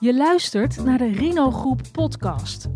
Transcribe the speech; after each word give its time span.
Je 0.00 0.14
luistert 0.14 0.84
naar 0.84 0.98
de 0.98 1.12
Rino 1.12 1.50
Groep 1.50 1.80
podcast. 1.92 2.66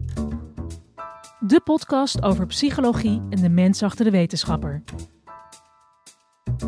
De 1.40 1.60
podcast 1.64 2.22
over 2.22 2.46
psychologie 2.46 3.22
en 3.30 3.40
de 3.42 3.48
mens 3.48 3.82
achter 3.82 4.04
de 4.04 4.10
wetenschapper. 4.10 4.82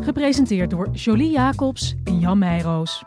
Gepresenteerd 0.01 0.69
door 0.69 0.89
Jolie 0.89 1.31
Jacobs 1.31 1.95
en 2.03 2.19
Jan 2.19 2.37
Meijroos. 2.37 3.03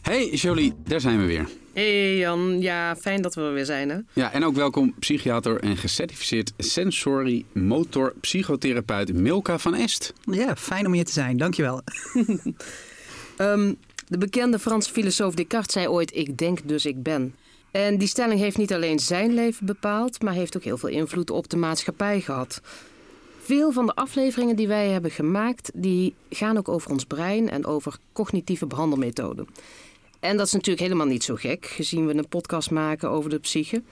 Hey 0.00 0.30
Jolie, 0.30 0.74
daar 0.84 1.00
zijn 1.00 1.18
we 1.18 1.26
weer. 1.26 1.48
Hey 1.72 2.16
Jan, 2.16 2.60
ja, 2.60 2.96
fijn 2.96 3.22
dat 3.22 3.34
we 3.34 3.40
er 3.40 3.52
weer 3.52 3.64
zijn 3.64 3.88
hè. 3.88 3.98
Ja, 4.12 4.32
en 4.32 4.44
ook 4.44 4.54
welkom 4.54 4.94
psychiater 4.98 5.60
en 5.60 5.76
gecertificeerd 5.76 6.52
sensory 6.56 7.44
motor 7.52 8.14
psychotherapeut 8.20 9.12
Milka 9.12 9.58
van 9.58 9.74
Est. 9.74 10.12
Ja, 10.24 10.56
fijn 10.56 10.86
om 10.86 10.92
hier 10.92 11.04
te 11.04 11.12
zijn, 11.12 11.36
dankjewel. 11.36 11.82
um, 13.38 13.76
de 14.12 14.18
bekende 14.18 14.58
Franse 14.58 14.92
filosoof 14.92 15.34
Descartes 15.34 15.72
zei 15.72 15.88
ooit: 15.88 16.16
Ik 16.16 16.38
denk 16.38 16.68
dus 16.68 16.86
ik 16.86 17.02
ben. 17.02 17.34
En 17.70 17.98
die 17.98 18.08
stelling 18.08 18.40
heeft 18.40 18.58
niet 18.58 18.72
alleen 18.72 18.98
zijn 18.98 19.34
leven 19.34 19.66
bepaald, 19.66 20.22
maar 20.22 20.32
heeft 20.32 20.56
ook 20.56 20.64
heel 20.64 20.78
veel 20.78 20.88
invloed 20.88 21.30
op 21.30 21.48
de 21.48 21.56
maatschappij 21.56 22.20
gehad. 22.20 22.60
Veel 23.42 23.72
van 23.72 23.86
de 23.86 23.94
afleveringen 23.94 24.56
die 24.56 24.68
wij 24.68 24.88
hebben 24.88 25.10
gemaakt, 25.10 25.70
die 25.74 26.14
gaan 26.30 26.56
ook 26.56 26.68
over 26.68 26.90
ons 26.90 27.04
brein 27.04 27.50
en 27.50 27.66
over 27.66 27.98
cognitieve 28.12 28.66
behandelmethoden. 28.66 29.46
En 30.20 30.36
dat 30.36 30.46
is 30.46 30.52
natuurlijk 30.52 30.82
helemaal 30.82 31.06
niet 31.06 31.24
zo 31.24 31.34
gek, 31.34 31.66
gezien 31.66 32.06
we 32.06 32.14
een 32.14 32.28
podcast 32.28 32.70
maken 32.70 33.10
over 33.10 33.30
de 33.30 33.38
psyche. 33.38 33.82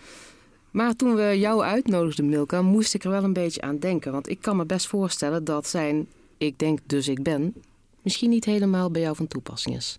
Maar 0.70 0.96
toen 0.96 1.14
we 1.14 1.38
jou 1.38 1.62
uitnodigden, 1.62 2.28
Milka, 2.28 2.62
moest 2.62 2.95
ik 2.95 3.04
er 3.04 3.10
wel 3.10 3.24
een 3.24 3.32
beetje 3.32 3.60
aan 3.60 3.78
denken. 3.78 4.12
Want 4.12 4.28
ik 4.28 4.38
kan 4.40 4.56
me 4.56 4.64
best 4.64 4.87
voorstellen 4.87 5.45
dat 5.45 5.68
zijn 5.68 6.09
ik 6.38 6.59
denk 6.59 6.78
dus 6.87 7.09
ik 7.09 7.23
ben 7.23 7.54
misschien 8.02 8.30
niet 8.30 8.45
helemaal 8.45 8.90
bij 8.90 9.00
jou 9.00 9.16
van 9.16 9.26
toepassing 9.26 9.76
is. 9.76 9.98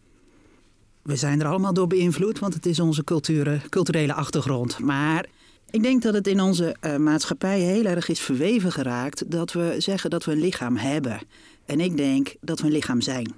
We 1.04 1.16
zijn 1.16 1.40
er 1.41 1.48
allemaal 1.48 1.73
door 1.73 1.88
beïnvloed, 1.88 2.40
want 2.40 2.54
het 2.54 2.66
is 2.66 2.80
onze 2.80 3.04
cultuur, 3.04 3.66
culturele 3.70 4.13
achtergrond. 4.13 4.80
Maar 4.80 5.26
ik 5.70 5.84
denk 5.84 6.02
dat 6.02 6.13
het 6.13 6.27
in 6.27 6.41
onze 6.41 6.76
uh, 6.82 6.96
maatschappij 6.96 7.60
heel 7.60 7.85
erg 7.85 8.10
is 8.10 8.20
verweven 8.20 8.71
geraakt 8.71 9.32
dat 9.32 9.52
we 9.52 9.76
zeggen 9.77 10.10
dat 10.10 10.26
we 10.26 10.32
een 10.32 10.40
lichaam 10.40 10.77
hebben. 10.77 11.20
En 11.66 11.79
ik 11.79 11.98
denk 11.98 12.35
dat 12.41 12.60
we 12.60 12.66
een 12.66 12.72
lichaam 12.72 13.02
zijn. 13.02 13.34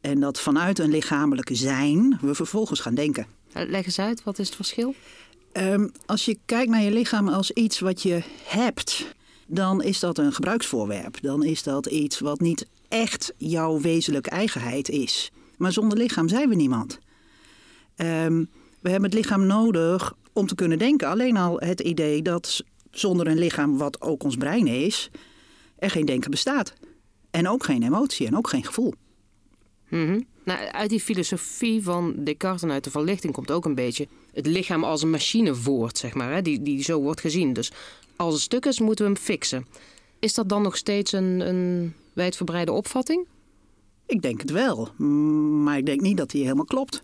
En 0.00 0.20
dat 0.20 0.40
vanuit 0.40 0.78
een 0.78 0.90
lichamelijke 0.90 1.54
zijn 1.54 2.18
we 2.20 2.34
vervolgens 2.34 2.80
gaan 2.80 2.94
denken. 2.94 3.26
Leg 3.52 3.84
eens 3.84 3.98
uit, 3.98 4.22
wat 4.22 4.38
is 4.38 4.46
het 4.46 4.56
verschil? 4.56 4.94
Um, 5.52 5.92
als 6.06 6.24
je 6.24 6.38
kijkt 6.44 6.70
naar 6.70 6.82
je 6.82 6.92
lichaam 6.92 7.28
als 7.28 7.50
iets 7.50 7.80
wat 7.80 8.02
je 8.02 8.22
hebt, 8.44 9.14
dan 9.46 9.82
is 9.82 10.00
dat 10.00 10.18
een 10.18 10.32
gebruiksvoorwerp. 10.32 11.20
Dan 11.20 11.44
is 11.44 11.62
dat 11.62 11.86
iets 11.86 12.18
wat 12.18 12.40
niet 12.40 12.66
echt 12.88 13.32
jouw 13.36 13.80
wezenlijke 13.80 14.30
eigenheid 14.30 14.88
is. 14.88 15.32
Maar 15.56 15.72
zonder 15.72 15.98
lichaam 15.98 16.28
zijn 16.28 16.48
we 16.48 16.54
niemand. 16.54 16.98
Um, 17.96 18.50
we 18.80 18.90
hebben 18.90 19.10
het 19.10 19.18
lichaam 19.18 19.46
nodig 19.46 20.14
om 20.32 20.46
te 20.46 20.54
kunnen 20.54 20.78
denken. 20.78 21.08
Alleen 21.08 21.36
al 21.36 21.58
het 21.58 21.80
idee 21.80 22.22
dat 22.22 22.64
zonder 22.90 23.26
een 23.26 23.38
lichaam, 23.38 23.78
wat 23.78 24.00
ook 24.00 24.22
ons 24.22 24.36
brein 24.36 24.66
is, 24.66 25.10
er 25.78 25.90
geen 25.90 26.04
denken 26.04 26.30
bestaat. 26.30 26.74
En 27.30 27.48
ook 27.48 27.64
geen 27.64 27.82
emotie 27.82 28.26
en 28.26 28.36
ook 28.36 28.48
geen 28.48 28.64
gevoel. 28.64 28.94
-hmm. 29.88 30.26
nou, 30.44 30.58
uit 30.68 30.90
die 30.90 31.00
filosofie 31.00 31.82
van 31.82 32.14
Descartes 32.16 32.62
en 32.62 32.70
uit 32.70 32.84
de 32.84 32.90
verlichting 32.90 33.32
komt 33.32 33.50
ook 33.50 33.64
een 33.64 33.74
beetje 33.74 34.08
het 34.32 34.46
lichaam 34.46 34.84
als 34.84 35.02
een 35.02 35.10
machine 35.10 35.54
voort, 35.54 35.98
zeg 35.98 36.14
maar, 36.14 36.32
hè, 36.32 36.42
die, 36.42 36.62
die 36.62 36.82
zo 36.82 37.00
wordt 37.00 37.20
gezien. 37.20 37.52
Dus 37.52 37.72
als 38.16 38.34
het 38.34 38.42
stuk 38.42 38.66
is, 38.66 38.80
moeten 38.80 39.04
we 39.04 39.12
hem 39.12 39.20
fixen. 39.20 39.66
Is 40.18 40.34
dat 40.34 40.48
dan 40.48 40.62
nog 40.62 40.76
steeds 40.76 41.12
een, 41.12 41.40
een 41.40 41.94
wijdverbreide 42.12 42.72
opvatting? 42.72 43.26
Ik 44.06 44.22
denk 44.22 44.40
het 44.40 44.50
wel, 44.50 44.88
maar 45.62 45.78
ik 45.78 45.86
denk 45.86 46.00
niet 46.00 46.16
dat 46.16 46.30
die 46.30 46.42
helemaal 46.42 46.64
klopt. 46.64 47.00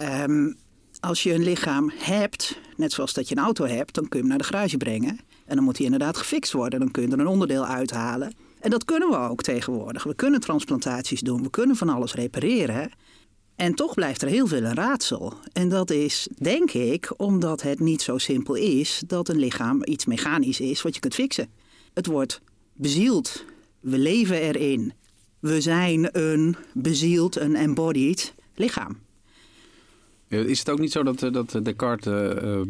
Um, 0.00 0.56
als 1.00 1.22
je 1.22 1.34
een 1.34 1.42
lichaam 1.42 1.92
hebt, 1.94 2.60
net 2.76 2.92
zoals 2.92 3.12
dat 3.12 3.28
je 3.28 3.36
een 3.36 3.42
auto 3.42 3.64
hebt, 3.64 3.94
dan 3.94 4.08
kun 4.08 4.18
je 4.20 4.26
hem 4.26 4.28
naar 4.28 4.38
de 4.38 4.54
garage 4.54 4.76
brengen. 4.76 5.18
En 5.44 5.56
dan 5.56 5.64
moet 5.64 5.76
hij 5.76 5.84
inderdaad 5.84 6.16
gefixt 6.16 6.52
worden. 6.52 6.80
Dan 6.80 6.90
kun 6.90 7.02
je 7.02 7.12
er 7.12 7.18
een 7.18 7.26
onderdeel 7.26 7.66
uithalen. 7.66 8.34
En 8.60 8.70
dat 8.70 8.84
kunnen 8.84 9.10
we 9.10 9.16
ook 9.16 9.42
tegenwoordig. 9.42 10.04
We 10.04 10.14
kunnen 10.14 10.40
transplantaties 10.40 11.20
doen, 11.20 11.42
we 11.42 11.50
kunnen 11.50 11.76
van 11.76 11.88
alles 11.88 12.14
repareren. 12.14 12.90
En 13.56 13.74
toch 13.74 13.94
blijft 13.94 14.22
er 14.22 14.28
heel 14.28 14.46
veel 14.46 14.62
een 14.62 14.74
raadsel. 14.74 15.34
En 15.52 15.68
dat 15.68 15.90
is, 15.90 16.28
denk 16.38 16.70
ik, 16.70 17.12
omdat 17.16 17.62
het 17.62 17.80
niet 17.80 18.02
zo 18.02 18.18
simpel 18.18 18.54
is 18.54 19.02
dat 19.06 19.28
een 19.28 19.38
lichaam 19.38 19.84
iets 19.84 20.04
mechanisch 20.04 20.60
is 20.60 20.82
wat 20.82 20.94
je 20.94 21.00
kunt 21.00 21.14
fixen. 21.14 21.48
Het 21.94 22.06
wordt 22.06 22.40
bezield. 22.72 23.44
We 23.80 23.98
leven 23.98 24.40
erin. 24.40 24.92
We 25.46 25.60
zijn 25.60 26.08
een 26.12 26.56
bezield, 26.72 27.36
een 27.36 27.56
embodied 27.56 28.34
lichaam. 28.54 28.98
Is 30.28 30.58
het 30.58 30.70
ook 30.70 30.78
niet 30.78 30.92
zo 30.92 31.02
dat, 31.02 31.22
eh, 31.22 31.32
dat 31.32 31.58
Descartes 31.62 32.12
uh, 32.12 32.60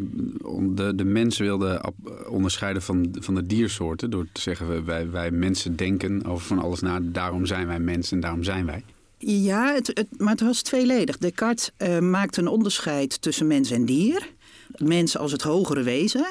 de, 0.60 0.92
de 0.94 1.04
mens 1.04 1.38
wilde 1.38 1.92
onderscheiden 2.28 2.82
van, 2.82 3.16
van 3.20 3.34
de 3.34 3.46
diersoorten? 3.46 4.10
Door 4.10 4.26
te 4.32 4.40
zeggen, 4.40 4.84
wij, 4.84 5.10
wij 5.10 5.30
mensen 5.30 5.76
denken 5.76 6.24
over 6.24 6.46
van 6.46 6.58
alles 6.58 6.80
na, 6.80 7.00
daarom 7.02 7.46
zijn 7.46 7.66
wij 7.66 7.78
mensen 7.78 8.16
en 8.16 8.22
daarom 8.22 8.42
zijn 8.42 8.66
wij. 8.66 8.84
Ja, 9.18 9.74
het, 9.74 9.86
het, 9.86 10.06
maar 10.18 10.32
het 10.32 10.40
was 10.40 10.62
tweeledig. 10.62 11.18
Descartes 11.18 11.70
uh, 11.78 11.98
maakte 11.98 12.40
een 12.40 12.48
onderscheid 12.48 13.22
tussen 13.22 13.46
mens 13.46 13.70
en 13.70 13.84
dier. 13.84 14.28
Mens 14.76 15.16
als 15.16 15.32
het 15.32 15.42
hogere 15.42 15.82
wezen. 15.82 16.26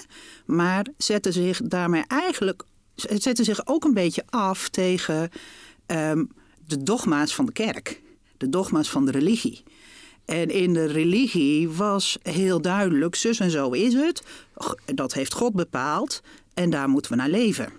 Maar 0.45 0.87
zette 0.97 1.31
zich 1.31 1.61
daarmee 1.61 2.03
eigenlijk 2.07 2.63
zette 2.95 3.43
zich 3.43 3.67
ook 3.67 3.83
een 3.83 3.93
beetje 3.93 4.23
af 4.29 4.69
tegen 4.69 5.29
um, 5.87 6.29
de 6.67 6.83
dogma's 6.83 7.35
van 7.35 7.45
de 7.45 7.51
kerk. 7.51 8.01
De 8.37 8.49
dogma's 8.49 8.89
van 8.89 9.05
de 9.05 9.11
religie. 9.11 9.63
En 10.25 10.49
in 10.49 10.73
de 10.73 10.85
religie 10.85 11.69
was 11.69 12.17
heel 12.21 12.61
duidelijk, 12.61 13.15
zus 13.15 13.39
en 13.39 13.51
zo 13.51 13.71
is 13.71 13.93
het. 13.93 14.23
Dat 14.95 15.13
heeft 15.13 15.33
God 15.33 15.53
bepaald 15.53 16.21
en 16.53 16.69
daar 16.69 16.89
moeten 16.89 17.11
we 17.11 17.17
naar 17.17 17.29
leven. 17.29 17.73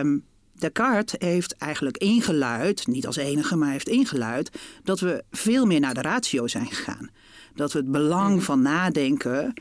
Um, 0.00 0.24
Descartes 0.58 1.14
heeft 1.18 1.56
eigenlijk 1.56 1.96
ingeluid, 1.96 2.86
niet 2.86 3.06
als 3.06 3.16
enige, 3.16 3.56
maar 3.56 3.70
heeft 3.70 3.88
ingeluid, 3.88 4.50
dat 4.84 5.00
we 5.00 5.24
veel 5.30 5.66
meer 5.66 5.80
naar 5.80 5.94
de 5.94 6.02
ratio 6.02 6.46
zijn 6.46 6.66
gegaan. 6.66 7.10
Dat 7.54 7.72
we 7.72 7.78
het 7.78 7.90
belang 7.90 8.34
mhm. 8.34 8.44
van 8.44 8.62
nadenken 8.62 9.54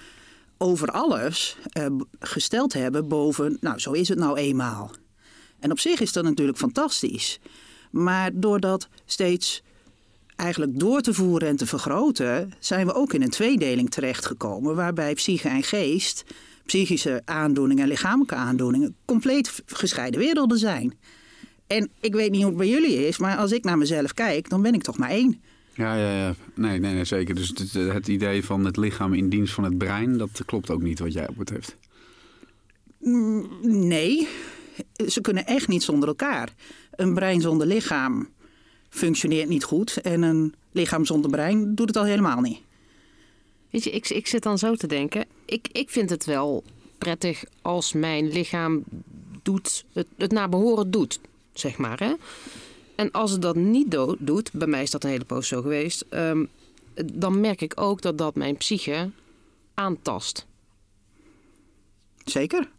over 0.57 0.91
alles 0.91 1.57
uh, 1.77 1.85
gesteld 2.19 2.73
hebben 2.73 3.07
boven, 3.07 3.57
nou 3.61 3.79
zo 3.79 3.91
is 3.91 4.09
het 4.09 4.19
nou 4.19 4.37
eenmaal. 4.37 4.91
En 5.59 5.72
op 5.72 5.79
zich 5.79 5.99
is 5.99 6.11
dat 6.13 6.23
natuurlijk 6.23 6.57
fantastisch. 6.57 7.39
Maar 7.95 8.31
doordat 8.33 8.88
steeds 9.06 9.63
eigenlijk 10.35 10.79
door 10.79 11.01
te 11.01 11.13
voeren 11.13 11.47
en 11.47 11.56
te 11.56 11.66
vergroten, 11.66 12.53
zijn 12.59 12.85
we 12.85 12.94
ook 12.94 13.13
in 13.13 13.22
een 13.22 13.29
tweedeling 13.29 13.89
terechtgekomen, 13.89 14.75
waarbij 14.75 15.13
psyche 15.13 15.50
en 15.50 15.63
geest, 15.63 16.23
psychische 16.66 17.22
aandoeningen 17.25 17.84
en 17.84 17.89
lichamelijke 17.89 18.35
aandoeningen, 18.35 18.95
compleet 19.05 19.63
gescheiden 19.66 20.19
werelden 20.19 20.57
zijn. 20.57 20.94
En 21.67 21.89
ik 22.00 22.13
weet 22.13 22.31
niet 22.31 22.41
hoe 22.41 22.50
het 22.50 22.57
bij 22.57 22.69
jullie 22.69 23.07
is, 23.07 23.17
maar 23.17 23.38
als 23.38 23.51
ik 23.51 23.63
naar 23.63 23.78
mezelf 23.78 24.13
kijk, 24.13 24.50
dan 24.50 24.61
ben 24.61 24.73
ik 24.73 24.84
toch 24.84 24.97
maar 24.97 25.09
één. 25.09 25.41
Ja, 25.73 25.95
ja, 25.95 26.17
ja. 26.17 26.35
Nee, 26.53 26.79
nee, 26.79 26.94
nee 26.94 27.05
zeker. 27.05 27.35
Dus 27.35 27.47
het, 27.47 27.73
het 27.73 28.07
idee 28.07 28.45
van 28.45 28.66
het 28.66 28.78
lichaam 28.78 29.13
in 29.13 29.29
dienst 29.29 29.53
van 29.53 29.63
het 29.63 29.78
brein, 29.78 30.17
dat 30.17 30.41
klopt 30.45 30.69
ook 30.69 30.81
niet 30.81 31.00
wat 31.00 31.13
jij 31.13 31.28
op 31.28 31.35
betreft. 31.38 31.75
Mm, 33.00 33.47
nee, 33.61 34.28
ze 35.08 35.22
kunnen 35.22 35.46
echt 35.46 35.68
niet 35.68 35.84
zonder 35.84 36.09
elkaar. 36.09 36.53
Een 36.91 37.13
brein 37.13 37.41
zonder 37.41 37.68
lichaam 37.68 38.30
functioneert 38.90 39.50
niet 39.50 39.63
goed. 39.63 40.02
En 40.02 40.22
een 40.22 40.53
lichaam 40.72 41.06
zonder 41.06 41.31
brein 41.31 41.75
doet 41.75 41.88
het 41.88 41.97
al 41.97 42.03
helemaal 42.03 42.41
niet. 42.41 42.59
Weet 43.69 43.84
je, 43.84 43.91
ik, 43.91 44.09
ik 44.09 44.28
zit 44.28 44.44
dan 44.44 44.58
zo 44.58 44.75
te 44.75 44.88
denken. 44.88 45.25
Ik, 45.46 45.68
ik 45.72 45.90
vind 45.90 46.09
het 46.09 46.25
wel 46.25 46.64
prettig 46.97 47.44
als 47.62 47.94
mijn 47.94 48.31
lichaam 48.31 48.84
doet, 49.44 49.85
het, 49.94 50.08
het 50.18 50.31
naar 50.31 50.50
behoren 50.50 50.91
doet, 50.91 51.19
zeg 51.53 51.78
maar. 51.78 52.00
Hè? 52.00 52.14
En 52.96 53.12
als 53.12 53.31
het 53.31 53.41
dat 53.41 53.56
niet 53.56 53.97
doet, 54.19 54.52
bij 54.52 54.68
mij 54.68 54.81
is 54.81 54.91
dat 54.91 55.03
een 55.03 55.09
hele 55.09 55.25
poos 55.25 55.47
zo 55.47 55.62
geweest, 55.62 56.05
um, 56.09 56.49
dan 57.14 57.40
merk 57.40 57.61
ik 57.61 57.82
ook 57.82 58.02
dat 58.02 58.17
dat 58.17 58.35
mijn 58.35 58.58
psyche 58.58 59.09
aantast. 59.73 60.46
Zeker. 62.26 62.70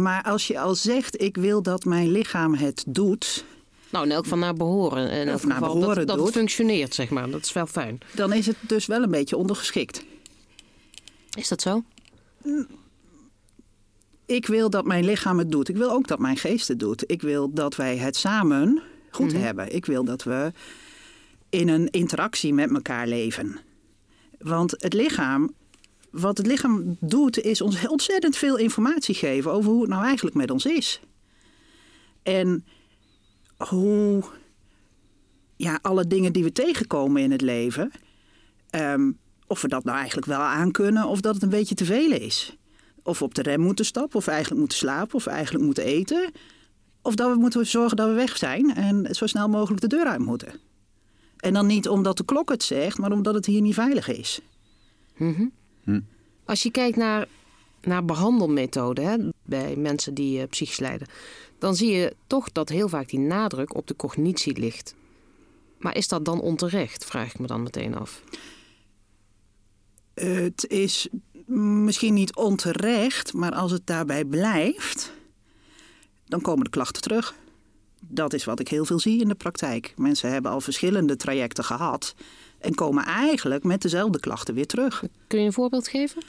Maar 0.00 0.22
als 0.22 0.46
je 0.46 0.60
al 0.60 0.74
zegt, 0.74 1.20
ik 1.22 1.36
wil 1.36 1.62
dat 1.62 1.84
mijn 1.84 2.10
lichaam 2.10 2.54
het 2.54 2.84
doet, 2.86 3.44
nou, 3.90 4.04
in 4.04 4.12
elk 4.12 4.26
van 4.26 4.38
naar 4.38 4.54
behoren. 4.54 5.10
In 5.10 5.28
elk 5.28 5.44
naar 5.44 5.56
geval 5.56 5.78
behoren 5.78 6.06
dat, 6.06 6.18
dat 6.18 6.30
functioneert, 6.30 6.94
zeg 6.94 7.10
maar. 7.10 7.30
Dat 7.30 7.44
is 7.44 7.52
wel 7.52 7.66
fijn. 7.66 8.00
Dan 8.14 8.32
is 8.32 8.46
het 8.46 8.56
dus 8.60 8.86
wel 8.86 9.02
een 9.02 9.10
beetje 9.10 9.36
ondergeschikt. 9.36 10.04
Is 11.34 11.48
dat 11.48 11.62
zo? 11.62 11.84
Ik 14.26 14.46
wil 14.46 14.70
dat 14.70 14.84
mijn 14.84 15.04
lichaam 15.04 15.38
het 15.38 15.50
doet. 15.50 15.68
Ik 15.68 15.76
wil 15.76 15.90
ook 15.90 16.06
dat 16.06 16.18
mijn 16.18 16.36
geest 16.36 16.68
het 16.68 16.78
doet. 16.78 17.10
Ik 17.10 17.22
wil 17.22 17.52
dat 17.52 17.76
wij 17.76 17.96
het 17.96 18.16
samen 18.16 18.82
goed 19.10 19.32
mhm. 19.32 19.42
hebben. 19.42 19.74
Ik 19.74 19.86
wil 19.86 20.04
dat 20.04 20.22
we 20.22 20.52
in 21.50 21.68
een 21.68 21.90
interactie 21.90 22.54
met 22.54 22.70
elkaar 22.70 23.06
leven. 23.06 23.58
Want 24.38 24.70
het 24.70 24.92
lichaam, 24.92 25.54
wat 26.14 26.38
het 26.38 26.46
lichaam 26.46 26.96
doet, 27.00 27.40
is 27.40 27.60
ons 27.60 27.86
ontzettend 27.86 28.36
veel 28.36 28.56
informatie 28.56 29.14
geven 29.14 29.52
over 29.52 29.70
hoe 29.70 29.80
het 29.80 29.90
nou 29.90 30.04
eigenlijk 30.04 30.36
met 30.36 30.50
ons 30.50 30.64
is. 30.64 31.00
En 32.22 32.64
hoe 33.56 34.24
ja, 35.56 35.78
alle 35.82 36.06
dingen 36.06 36.32
die 36.32 36.44
we 36.44 36.52
tegenkomen 36.52 37.22
in 37.22 37.30
het 37.30 37.40
leven, 37.40 37.90
ehm, 38.70 39.10
of 39.46 39.62
we 39.62 39.68
dat 39.68 39.84
nou 39.84 39.96
eigenlijk 39.96 40.26
wel 40.26 40.40
aankunnen 40.40 41.06
of 41.06 41.20
dat 41.20 41.34
het 41.34 41.42
een 41.42 41.48
beetje 41.48 41.74
te 41.74 41.84
veel 41.84 42.12
is. 42.12 42.56
Of 43.02 43.18
we 43.18 43.24
op 43.24 43.34
de 43.34 43.42
rem 43.42 43.60
moeten 43.60 43.84
stappen, 43.84 44.18
of 44.18 44.26
eigenlijk 44.26 44.60
moeten 44.60 44.78
slapen, 44.78 45.14
of 45.14 45.26
eigenlijk 45.26 45.64
moeten 45.64 45.84
eten. 45.84 46.30
Of 47.02 47.14
dat 47.14 47.32
we 47.32 47.38
moeten 47.38 47.66
zorgen 47.66 47.96
dat 47.96 48.08
we 48.08 48.14
weg 48.14 48.36
zijn 48.36 48.74
en 48.74 49.14
zo 49.14 49.26
snel 49.26 49.48
mogelijk 49.48 49.80
de 49.80 49.86
deur 49.86 50.06
uit 50.06 50.20
moeten. 50.20 50.60
En 51.36 51.52
dan 51.52 51.66
niet 51.66 51.88
omdat 51.88 52.16
de 52.16 52.24
klok 52.24 52.48
het 52.48 52.62
zegt, 52.62 52.98
maar 52.98 53.12
omdat 53.12 53.34
het 53.34 53.46
hier 53.46 53.60
niet 53.60 53.74
veilig 53.74 54.08
is. 54.08 54.40
Mhm. 55.16 55.46
Hm. 55.84 56.00
Als 56.44 56.62
je 56.62 56.70
kijkt 56.70 56.96
naar, 56.96 57.28
naar 57.80 58.04
behandelmethoden 58.04 59.32
bij 59.42 59.76
mensen 59.76 60.14
die 60.14 60.38
uh, 60.38 60.48
psychisch 60.48 60.78
lijden, 60.78 61.08
dan 61.58 61.76
zie 61.76 61.90
je 61.90 62.16
toch 62.26 62.52
dat 62.52 62.68
heel 62.68 62.88
vaak 62.88 63.08
die 63.08 63.18
nadruk 63.18 63.74
op 63.74 63.86
de 63.86 63.96
cognitie 63.96 64.58
ligt. 64.58 64.94
Maar 65.78 65.96
is 65.96 66.08
dat 66.08 66.24
dan 66.24 66.40
onterecht, 66.40 67.04
vraag 67.04 67.34
ik 67.34 67.38
me 67.38 67.46
dan 67.46 67.62
meteen 67.62 67.94
af. 67.94 68.22
Het 70.14 70.66
is 70.68 71.08
misschien 71.46 72.14
niet 72.14 72.34
onterecht, 72.34 73.32
maar 73.32 73.52
als 73.52 73.70
het 73.70 73.86
daarbij 73.86 74.24
blijft, 74.24 75.12
dan 76.26 76.40
komen 76.40 76.64
de 76.64 76.70
klachten 76.70 77.02
terug. 77.02 77.34
Dat 78.00 78.32
is 78.32 78.44
wat 78.44 78.60
ik 78.60 78.68
heel 78.68 78.84
veel 78.84 78.98
zie 78.98 79.20
in 79.20 79.28
de 79.28 79.34
praktijk. 79.34 79.94
Mensen 79.96 80.30
hebben 80.30 80.50
al 80.50 80.60
verschillende 80.60 81.16
trajecten 81.16 81.64
gehad 81.64 82.14
en 82.64 82.74
komen 82.74 83.04
eigenlijk 83.04 83.64
met 83.64 83.82
dezelfde 83.82 84.20
klachten 84.20 84.54
weer 84.54 84.66
terug. 84.66 85.04
Kun 85.26 85.40
je 85.40 85.46
een 85.46 85.52
voorbeeld 85.52 85.88
geven? 85.88 86.22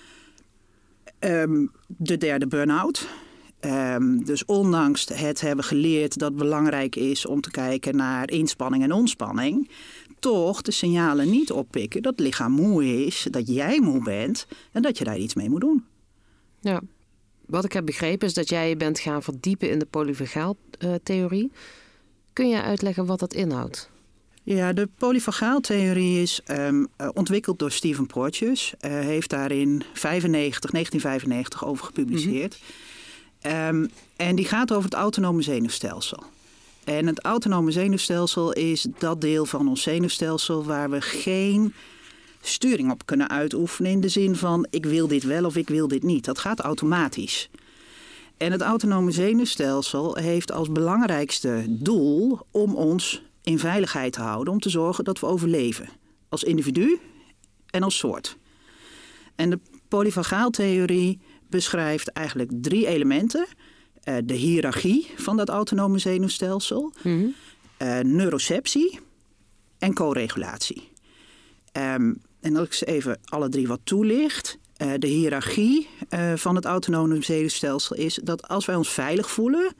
Um, 1.20 1.72
de 1.88 2.18
derde 2.18 2.48
burn-out. 2.48 3.08
Um, 3.62 4.26
dus 4.26 4.46
ondanks 4.46 5.08
het 5.14 5.42
hebben 5.42 5.66
geleerd 5.66 6.18
dat 6.18 6.30
het 6.30 6.38
belangrijk 6.38 6.96
is 6.96 7.26
om 7.26 7.42
te 7.42 7.52
kijken 7.52 7.96
naar 7.96 8.32
inspanning 8.32 8.84
en 8.84 8.92
ontspanning, 8.92 9.70
toch 10.20 10.62
de 10.62 10.72
signalen 10.72 11.30
niet 11.30 11.52
oppikken 11.52 12.02
dat 12.02 12.12
het 12.12 12.22
lichaam 12.22 12.52
moe 12.52 13.06
is, 13.06 13.28
dat 13.32 13.48
jij 13.48 13.80
moe 13.80 14.04
bent 14.04 14.48
en 14.72 14.82
dat 14.82 14.98
je 14.98 15.04
daar 15.04 15.18
iets 15.18 15.34
mee 15.34 15.50
moet 15.50 15.62
doen. 15.62 15.86
Ja, 16.60 16.82
wat 17.46 17.66
ik 17.66 17.74
heb 17.74 17.86
begrepen 17.86 18.28
is 18.28 18.34
dat 18.34 18.50
jij 18.50 18.70
je 18.70 18.78
bent 18.78 19.00
gaan 19.00 19.24
verdiepen 19.24 19.70
in 19.70 19.80
de 19.80 19.86
polyvagaal-theorie. 19.86 21.52
Kun 22.34 22.50
je 22.50 22.62
uitleggen 22.62 23.06
wat 23.06 23.20
dat 23.20 23.34
inhoudt? 23.34 23.90
Ja, 24.46 24.74
de 24.74 24.90
polyvagaaltheorie 24.98 26.22
is 26.22 26.42
um, 26.52 26.88
ontwikkeld 27.14 27.60
door 27.60 27.72
Stephen 27.72 28.06
Porteous. 28.06 28.74
Uh, 28.82 28.92
heeft 28.92 29.30
daar 29.30 29.52
in 29.52 29.84
95, 29.94 30.72
1995 30.72 31.66
over 31.66 31.86
gepubliceerd. 31.86 32.60
Mm 33.44 33.52
-hmm. 33.52 33.76
um, 33.76 33.90
en 34.16 34.36
die 34.36 34.46
gaat 34.46 34.72
over 34.72 34.84
het 34.84 34.94
autonome 34.94 35.42
zenuwstelsel. 35.42 36.24
En 36.84 37.08
het 37.08 37.24
autonome 37.24 37.72
zenuwstelsel 37.72 38.54
is 38.54 38.88
dat 38.98 39.22
deel 39.22 39.46
van 39.46 39.68
ons 39.68 39.82
zenuwstelsel 39.82 40.64
waar 40.64 40.90
we 40.90 41.02
geen 41.02 41.74
sturing 42.42 42.92
op 42.92 43.06
kunnen 43.06 43.30
uitoefenen 43.30 43.92
in 43.92 44.02
de 44.02 44.10
zin 44.10 44.36
van 44.36 44.68
ik 44.70 44.86
wil 44.86 45.08
dit 45.08 45.24
wel 45.24 45.46
of 45.46 45.56
ik 45.56 45.70
wil 45.70 45.88
dit 45.88 46.04
niet. 46.04 46.26
Dat 46.26 46.40
gaat 46.40 46.60
automatisch. 46.60 47.50
En 48.38 48.52
het 48.52 48.62
autonome 48.62 49.12
zenuwstelsel 49.12 50.16
heeft 50.16 50.52
als 50.52 50.72
belangrijkste 50.72 51.66
doel 51.68 52.40
om 52.52 52.76
ons 52.76 53.24
in 53.46 53.60
veiligheid 53.60 54.14
te 54.14 54.22
houden, 54.22 54.54
om 54.54 54.60
te 54.60 54.70
zorgen 54.70 55.04
dat 55.04 55.20
we 55.20 55.26
overleven. 55.26 55.90
Als 56.30 56.44
individu 56.44 57.00
en 57.70 57.84
als 57.84 57.98
soort. 57.98 58.38
En 59.36 59.50
de 59.50 59.60
polyvagaaltheorie 59.88 61.20
beschrijft 61.50 62.08
eigenlijk 62.08 62.52
drie 62.54 62.88
elementen. 62.88 63.48
Uh, 64.04 64.16
de 64.24 64.34
hiërarchie 64.34 65.12
van 65.16 65.38
dat 65.38 65.50
autonome 65.50 66.00
zenuwstelsel, 66.00 66.94
mm 67.04 67.20
-hmm. 67.20 67.34
uh, 67.82 68.00
neuroceptie 68.00 69.00
en 69.80 69.94
co-regulatie. 69.94 70.92
Um, 71.74 72.22
en 72.42 72.56
als 72.56 72.66
ik 72.66 72.74
ze 72.74 72.86
even 72.86 73.20
alle 73.26 73.50
drie 73.50 73.68
wat 73.68 73.80
toelicht. 73.84 74.58
Uh, 74.78 74.92
de 74.98 75.08
hiërarchie 75.08 75.88
van 76.36 76.56
het 76.56 76.66
autonome 76.66 77.24
zenuwstelsel 77.24 77.96
is 77.96 78.20
dat 78.24 78.48
als 78.48 78.66
wij 78.66 78.76
ons 78.76 78.90
veilig 78.90 79.30
voelen, 79.30 79.74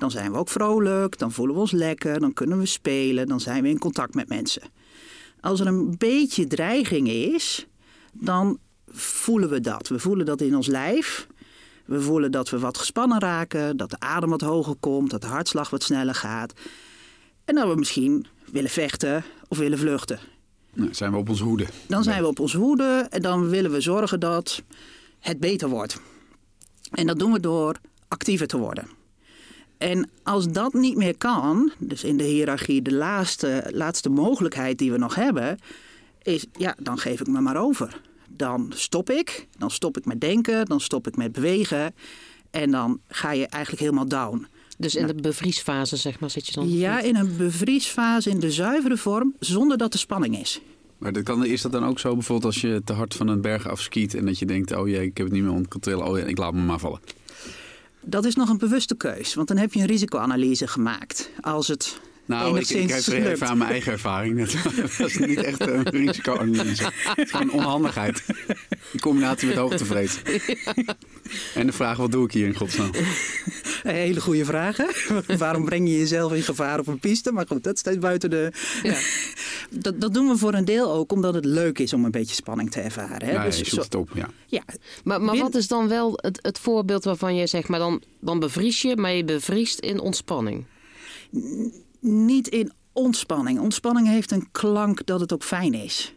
dan 0.00 0.10
zijn 0.10 0.32
we 0.32 0.38
ook 0.38 0.48
vrolijk, 0.48 1.18
dan 1.18 1.32
voelen 1.32 1.54
we 1.54 1.60
ons 1.60 1.70
lekker, 1.70 2.20
dan 2.20 2.32
kunnen 2.32 2.58
we 2.58 2.66
spelen, 2.66 3.26
dan 3.26 3.40
zijn 3.40 3.62
we 3.62 3.68
in 3.68 3.78
contact 3.78 4.14
met 4.14 4.28
mensen. 4.28 4.62
Als 5.40 5.60
er 5.60 5.66
een 5.66 5.94
beetje 5.98 6.46
dreiging 6.46 7.08
is, 7.08 7.66
dan 8.12 8.58
voelen 8.88 9.48
we 9.48 9.60
dat. 9.60 9.88
We 9.88 9.98
voelen 9.98 10.26
dat 10.26 10.40
in 10.40 10.56
ons 10.56 10.66
lijf. 10.66 11.26
We 11.84 12.00
voelen 12.00 12.30
dat 12.30 12.50
we 12.50 12.58
wat 12.58 12.78
gespannen 12.78 13.20
raken, 13.20 13.76
dat 13.76 13.90
de 13.90 13.98
adem 13.98 14.30
wat 14.30 14.40
hoger 14.40 14.74
komt, 14.80 15.10
dat 15.10 15.20
de 15.20 15.26
hartslag 15.26 15.70
wat 15.70 15.82
sneller 15.82 16.14
gaat. 16.14 16.52
En 17.44 17.54
dat 17.54 17.68
we 17.68 17.74
misschien 17.74 18.26
willen 18.52 18.70
vechten 18.70 19.24
of 19.48 19.58
willen 19.58 19.78
vluchten. 19.78 20.18
Nou, 20.74 20.94
zijn 20.94 21.12
we 21.12 21.16
op 21.16 21.28
onze 21.28 21.44
hoede. 21.44 21.66
Dan 21.86 22.02
zijn 22.02 22.22
we 22.22 22.28
op 22.28 22.40
onze 22.40 22.58
hoede 22.58 23.06
en 23.10 23.22
dan 23.22 23.48
willen 23.48 23.70
we 23.70 23.80
zorgen 23.80 24.20
dat 24.20 24.62
het 25.18 25.40
beter 25.40 25.68
wordt. 25.68 26.00
En 26.90 27.06
dat 27.06 27.18
doen 27.18 27.32
we 27.32 27.40
door 27.40 27.76
actiever 28.08 28.46
te 28.46 28.58
worden. 28.58 28.98
En 29.80 30.10
als 30.22 30.48
dat 30.48 30.72
niet 30.72 30.96
meer 30.96 31.16
kan, 31.16 31.72
dus 31.78 32.04
in 32.04 32.16
de 32.16 32.24
hiërarchie 32.24 32.82
de 32.82 32.94
laatste, 32.94 33.70
laatste 33.72 34.08
mogelijkheid 34.08 34.78
die 34.78 34.92
we 34.92 34.98
nog 34.98 35.14
hebben, 35.14 35.58
is 36.22 36.46
ja, 36.52 36.76
dan 36.78 36.98
geef 36.98 37.20
ik 37.20 37.26
me 37.26 37.40
maar 37.40 37.56
over. 37.56 38.00
Dan 38.28 38.72
stop 38.74 39.10
ik, 39.10 39.46
dan 39.58 39.70
stop 39.70 39.96
ik 39.96 40.04
met 40.04 40.20
denken, 40.20 40.66
dan 40.66 40.80
stop 40.80 41.06
ik 41.06 41.16
met 41.16 41.32
bewegen 41.32 41.94
en 42.50 42.70
dan 42.70 43.00
ga 43.08 43.32
je 43.32 43.46
eigenlijk 43.46 43.82
helemaal 43.82 44.08
down. 44.08 44.46
Dus 44.78 44.94
in 44.94 45.06
de 45.06 45.14
bevriesfase, 45.14 45.96
zeg 45.96 46.20
maar, 46.20 46.30
zit 46.30 46.46
je 46.46 46.52
dan? 46.52 46.70
Ja, 46.70 47.00
in 47.00 47.16
een 47.16 47.36
bevriesfase 47.36 48.30
in 48.30 48.40
de 48.40 48.50
zuivere 48.50 48.96
vorm, 48.96 49.34
zonder 49.38 49.78
dat 49.78 49.92
er 49.92 49.98
spanning 49.98 50.38
is. 50.38 50.60
Maar 50.98 51.12
dat 51.12 51.22
kan, 51.22 51.44
is 51.44 51.62
dat 51.62 51.72
dan 51.72 51.84
ook 51.84 51.98
zo 51.98 52.14
bijvoorbeeld 52.14 52.54
als 52.54 52.60
je 52.60 52.82
te 52.84 52.92
hard 52.92 53.14
van 53.14 53.28
een 53.28 53.40
berg 53.40 53.68
afskiet 53.68 54.14
en 54.14 54.26
dat 54.26 54.38
je 54.38 54.46
denkt, 54.46 54.76
oh 54.76 54.88
jee, 54.88 55.04
ik 55.04 55.16
heb 55.16 55.26
het 55.26 55.34
niet 55.34 55.44
meer 55.44 55.52
onder 55.52 55.68
controle, 55.68 56.04
oh 56.04 56.18
ja, 56.18 56.24
ik 56.24 56.38
laat 56.38 56.54
me 56.54 56.60
maar 56.60 56.78
vallen? 56.78 57.00
Dat 58.02 58.24
is 58.24 58.34
nog 58.34 58.48
een 58.48 58.58
bewuste 58.58 58.94
keus, 58.94 59.34
want 59.34 59.48
dan 59.48 59.56
heb 59.56 59.72
je 59.72 59.80
een 59.80 59.86
risicoanalyse 59.86 60.66
gemaakt. 60.66 61.30
Als 61.40 61.68
het 61.68 62.00
nou, 62.24 62.58
ik, 62.58 62.68
ik 62.68 62.90
even 62.90 63.46
aan 63.46 63.58
mijn 63.58 63.70
eigen 63.70 63.92
ervaring. 63.92 64.38
Dat 64.38 65.08
is 65.08 65.18
niet 65.18 65.42
echt 65.42 65.60
een 65.60 65.82
risicoanalyse. 65.82 66.90
Het 66.92 67.18
is 67.18 67.30
gewoon 67.30 67.50
onhandigheid. 67.50 68.22
In 68.92 69.00
combinatie 69.00 69.48
met 69.48 69.56
hoogtevrees. 69.56 70.22
En 71.54 71.66
de 71.66 71.72
vraag, 71.72 71.96
wat 71.96 72.12
doe 72.12 72.24
ik 72.24 72.32
hier 72.32 72.46
in 72.46 72.54
godsnaam? 72.54 72.90
Een 73.82 73.94
hele 73.94 74.20
goede 74.20 74.44
vraag. 74.44 74.76
Waarom 75.38 75.64
breng 75.64 75.88
je 75.88 75.98
jezelf 75.98 76.32
in 76.32 76.42
gevaar 76.42 76.78
op 76.78 76.86
een 76.86 76.98
piste? 76.98 77.32
Maar 77.32 77.46
goed, 77.46 77.64
dat 77.64 77.78
staat 77.78 78.00
buiten 78.00 78.30
de... 78.30 78.52
Ja. 78.82 78.98
Dat, 79.70 80.00
dat 80.00 80.14
doen 80.14 80.28
we 80.28 80.36
voor 80.36 80.54
een 80.54 80.64
deel 80.64 80.92
ook 80.92 81.12
omdat 81.12 81.34
het 81.34 81.44
leuk 81.44 81.78
is 81.78 81.92
om 81.92 82.04
een 82.04 82.10
beetje 82.10 82.34
spanning 82.34 82.70
te 82.70 82.80
ervaren. 82.80 83.26
Hè? 83.26 83.32
Ja, 83.32 83.44
dus 83.44 83.58
je 83.58 83.64
zoekt 83.64 83.84
het 83.84 83.94
op, 83.94 84.10
ja. 84.14 84.28
ja. 84.46 84.64
Maar, 85.04 85.20
maar 85.20 85.36
wat 85.36 85.54
is 85.54 85.68
dan 85.68 85.88
wel 85.88 86.12
het, 86.16 86.38
het 86.42 86.58
voorbeeld 86.58 87.04
waarvan 87.04 87.34
je 87.34 87.46
zegt... 87.46 87.68
maar 87.68 87.78
dan, 87.78 88.02
dan 88.20 88.38
bevries 88.38 88.82
je, 88.82 88.96
maar 88.96 89.12
je 89.12 89.24
bevriest 89.24 89.78
in 89.78 90.00
ontspanning? 90.00 90.64
Niet 92.00 92.48
in 92.48 92.72
ontspanning. 92.92 93.60
Ontspanning 93.60 94.08
heeft 94.08 94.30
een 94.30 94.48
klank 94.52 95.06
dat 95.06 95.20
het 95.20 95.32
ook 95.32 95.44
fijn 95.44 95.74
is. 95.74 96.14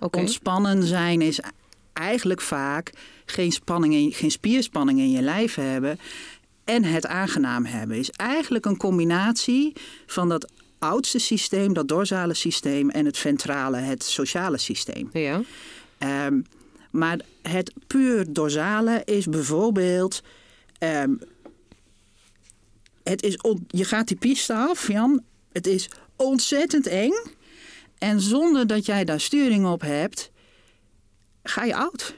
Okay. 0.00 0.22
Ontspannen 0.22 0.82
zijn 0.82 1.20
is 1.20 1.40
eigenlijk 1.92 2.40
vaak 2.40 2.92
geen, 3.24 3.52
spanning 3.52 3.94
in, 3.94 4.12
geen 4.12 4.30
spierspanning 4.30 4.98
in 4.98 5.10
je 5.10 5.22
lijf 5.22 5.54
hebben 5.54 5.98
en 6.64 6.84
het 6.84 7.06
aangenaam 7.06 7.64
hebben. 7.64 7.96
Is 7.96 8.10
eigenlijk 8.10 8.64
een 8.64 8.76
combinatie 8.76 9.72
van 10.06 10.28
dat 10.28 10.52
oudste 10.78 11.18
systeem, 11.18 11.72
dat 11.72 11.88
dorsale 11.88 12.34
systeem 12.34 12.90
en 12.90 13.04
het 13.04 13.18
ventrale, 13.18 13.76
het 13.76 14.02
sociale 14.02 14.58
systeem. 14.58 15.10
Ja. 15.12 15.40
Um, 16.26 16.44
maar 16.90 17.20
het 17.42 17.72
puur 17.86 18.32
dorsale 18.32 19.02
is 19.04 19.26
bijvoorbeeld 19.26 20.22
um, 20.78 21.20
het 23.04 23.22
is 23.22 23.38
je 23.66 23.84
gaat 23.84 24.08
die 24.08 24.16
piste 24.16 24.54
af, 24.54 24.88
Jan. 24.88 25.22
Het 25.52 25.66
is 25.66 25.90
ontzettend 26.16 26.86
eng. 26.86 27.12
En 27.98 28.20
zonder 28.20 28.66
dat 28.66 28.86
jij 28.86 29.04
daar 29.04 29.20
sturing 29.20 29.66
op 29.66 29.80
hebt, 29.80 30.30
ga 31.42 31.64
je 31.64 31.76
oud. 31.76 32.14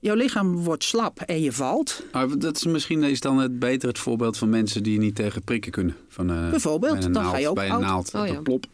Jouw 0.00 0.14
lichaam 0.14 0.56
wordt 0.56 0.84
slap 0.84 1.20
en 1.20 1.40
je 1.40 1.52
valt. 1.52 2.02
Maar 2.12 2.38
dat 2.38 2.56
is 2.56 2.64
misschien 2.64 3.02
is 3.02 3.20
dan 3.20 3.38
het 3.38 3.58
beter 3.58 3.88
het 3.88 3.98
voorbeeld 3.98 4.38
van 4.38 4.48
mensen 4.48 4.82
die 4.82 4.98
niet 4.98 5.14
tegen 5.14 5.42
prikken 5.42 5.72
kunnen. 5.72 5.96
Van, 6.08 6.30
uh, 6.30 6.50
Bijvoorbeeld, 6.50 7.02
dan 7.02 7.10
naald, 7.10 7.30
ga 7.30 7.38
je 7.38 7.48
ook 7.48 7.54
bij 7.54 7.66
een 7.66 7.72
oud. 7.72 7.82
naald. 7.82 8.14
Oh, 8.14 8.26
ja. 8.26 8.40
Plop. 8.40 8.66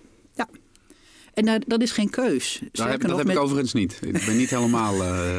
En 1.36 1.44
dat, 1.44 1.62
dat 1.66 1.82
is 1.82 1.90
geen 1.92 2.10
keus. 2.10 2.60
Daar 2.72 2.90
heb, 2.90 3.00
dat 3.00 3.08
nog 3.08 3.18
heb 3.18 3.26
met- 3.26 3.36
ik 3.36 3.42
overigens 3.42 3.72
niet. 3.72 3.98
Ik 4.02 4.24
ben 4.26 4.36
niet 4.36 4.50
helemaal 4.50 4.94
uh, 5.04 5.36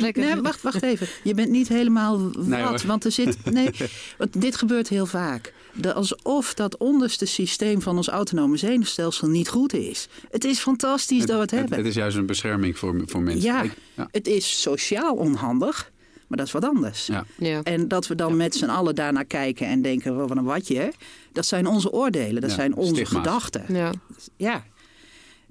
lekker. 0.00 0.22
Nee, 0.24 0.34
wacht, 0.40 0.62
wacht 0.62 0.82
even. 0.82 1.06
Je 1.22 1.34
bent 1.34 1.50
niet 1.50 1.68
helemaal 1.68 2.32
wat. 2.32 2.46
Nee, 2.46 2.64
want 2.86 3.04
er 3.04 3.12
zit. 3.12 3.36
Nee, 3.52 3.70
want 4.18 4.40
dit 4.40 4.56
gebeurt 4.56 4.88
heel 4.88 5.06
vaak. 5.06 5.52
De, 5.72 5.92
alsof 5.94 6.54
dat 6.54 6.76
onderste 6.76 7.26
systeem 7.26 7.82
van 7.82 7.96
ons 7.96 8.08
autonome 8.08 8.56
zenuwstelsel 8.56 9.28
niet 9.28 9.48
goed 9.48 9.72
is. 9.74 10.08
Het 10.30 10.44
is 10.44 10.58
fantastisch 10.58 11.26
dat 11.26 11.36
we 11.36 11.42
het 11.42 11.50
hebben. 11.50 11.76
Het, 11.78 11.86
is 11.86 11.94
juist 11.94 12.16
een 12.16 12.26
bescherming 12.26 12.78
voor, 12.78 13.02
voor 13.06 13.22
mensen. 13.22 13.42
Ja, 13.42 13.62
Ik- 13.62 13.72
ja. 13.94 14.08
het 14.10 14.26
is 14.26 14.60
sociaal 14.60 15.14
onhandig. 15.14 15.90
Maar 16.26 16.38
dat 16.38 16.46
is 16.46 16.52
wat 16.52 16.64
anders. 16.64 17.06
Ja. 17.06 17.24
Ja. 17.38 17.60
En 17.62 17.88
dat 17.88 18.06
we 18.06 18.14
dan 18.14 18.36
met 18.36 18.54
z'n 18.54 18.64
allen 18.64 18.94
daarnaar 18.94 19.24
kijken 19.24 19.66
en 19.66 19.82
denken, 19.82 20.16
"Wel, 20.16 20.28
wat 20.28 20.36
een 20.36 20.44
watje. 20.44 20.92
Dat 21.38 21.46
zijn 21.46 21.66
onze 21.66 21.92
oordelen, 21.92 22.40
dat 22.40 22.50
Ja, 22.50 22.56
zijn 22.56 22.74
onze 22.74 22.94
stigma's. 22.94 23.22
gedachten. 23.22 23.64
Ja. 23.74 23.92
Ja. 24.36 24.64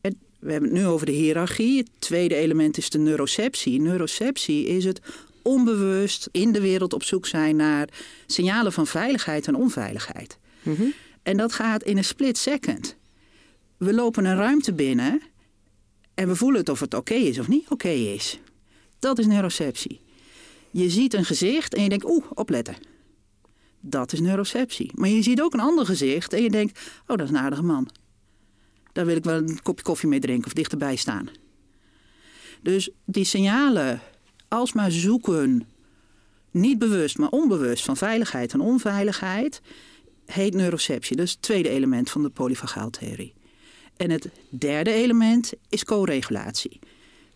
En 0.02 0.20
we 0.40 0.52
hebben 0.52 0.70
het 0.70 0.80
nu 0.80 0.86
over 0.86 1.06
de 1.06 1.12
hiërarchie. 1.12 1.78
Het 1.78 1.90
tweede 2.00 2.36
element 2.36 2.78
is 2.78 2.90
de 2.90 2.98
neuroceptie. 2.98 3.82
Neuroceptie 3.82 4.66
is 4.68 4.86
het 4.86 5.02
onbewust 5.42 6.30
in 6.32 6.52
de 6.52 6.62
wereld 6.62 6.94
op 6.94 7.04
zoek 7.04 7.26
zijn 7.28 7.56
naar 7.56 7.88
signalen 8.26 8.74
van 8.74 8.88
veiligheid 8.88 9.48
en 9.48 9.56
onveiligheid. 9.56 10.38
Mhm. 10.62 10.84
En 11.24 11.38
dat 11.38 11.54
gaat 11.54 11.84
in 11.84 11.98
een 11.98 12.04
split 12.04 12.38
second. 12.38 12.96
We 13.78 13.94
lopen 13.94 14.26
een 14.26 14.36
ruimte 14.38 14.74
binnen 14.74 15.22
en 16.14 16.28
we 16.28 16.36
voelen 16.36 16.60
het 16.60 16.70
of 16.70 16.80
het 16.80 16.94
oké 16.94 17.14
is 17.14 17.40
of 17.40 17.48
niet 17.48 17.70
oké 17.70 17.90
is. 17.90 18.40
Dat 19.00 19.20
is 19.20 19.26
neuroceptie. 19.26 20.00
Je 20.72 20.90
ziet 20.90 21.14
een 21.14 21.26
gezicht 21.26 21.74
en 21.74 21.84
je 21.84 21.90
denkt, 21.90 22.06
oeh, 22.10 22.26
opletten. 22.34 22.76
Dat 23.90 24.14
is 24.14 24.20
neuroceptie. 24.20 24.92
Maar 24.96 25.10
je 25.10 25.22
ziet 25.22 25.42
ook 25.42 25.54
een 25.54 25.60
ander 25.60 25.86
gezicht 25.86 26.34
en 26.34 26.44
je 26.44 26.50
denkt, 26.50 26.80
oh, 27.02 27.18
dat 27.18 27.22
is 27.22 27.30
een 27.30 27.38
aardige 27.38 27.64
man. 27.64 27.90
Daar 28.94 29.06
wil 29.06 29.16
ik 29.16 29.24
wel 29.24 29.38
een 29.38 29.62
kopje 29.64 29.84
koffie 29.84 30.10
mee 30.10 30.20
drinken 30.20 30.46
of 30.46 30.54
dichterbij 30.54 30.96
staan. 30.96 31.30
Dus 32.62 32.90
die 33.06 33.24
signalen, 33.24 34.02
alsmaar 34.48 34.92
zoeken, 34.92 35.68
niet 36.52 36.80
bewust, 36.80 37.18
maar 37.18 37.30
onbewust 37.30 37.84
van 37.84 37.98
veiligheid 37.98 38.54
en 38.54 38.60
onveiligheid, 38.60 39.62
heet 40.26 40.54
neuroceptie. 40.54 41.16
Dat 41.16 41.26
is 41.26 41.32
het 41.32 41.42
tweede 41.42 41.70
element 41.70 42.10
van 42.10 42.24
de 42.24 42.30
polyfagaaltheorie. 42.30 43.34
En 43.98 44.10
het 44.10 44.30
derde 44.50 44.92
element 44.92 45.54
is 45.70 45.84
co-regulatie. 45.84 46.80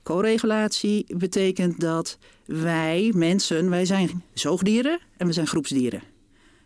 Co-regulatie 0.04 1.06
betekent 1.18 1.80
dat 1.80 2.18
wij, 2.46 3.12
mensen, 3.16 3.70
wij 3.70 3.86
zijn 3.86 4.24
zoogdieren 4.34 5.00
en 5.18 5.28
we 5.28 5.34
zijn 5.34 5.48
groepsdieren. 5.48 6.02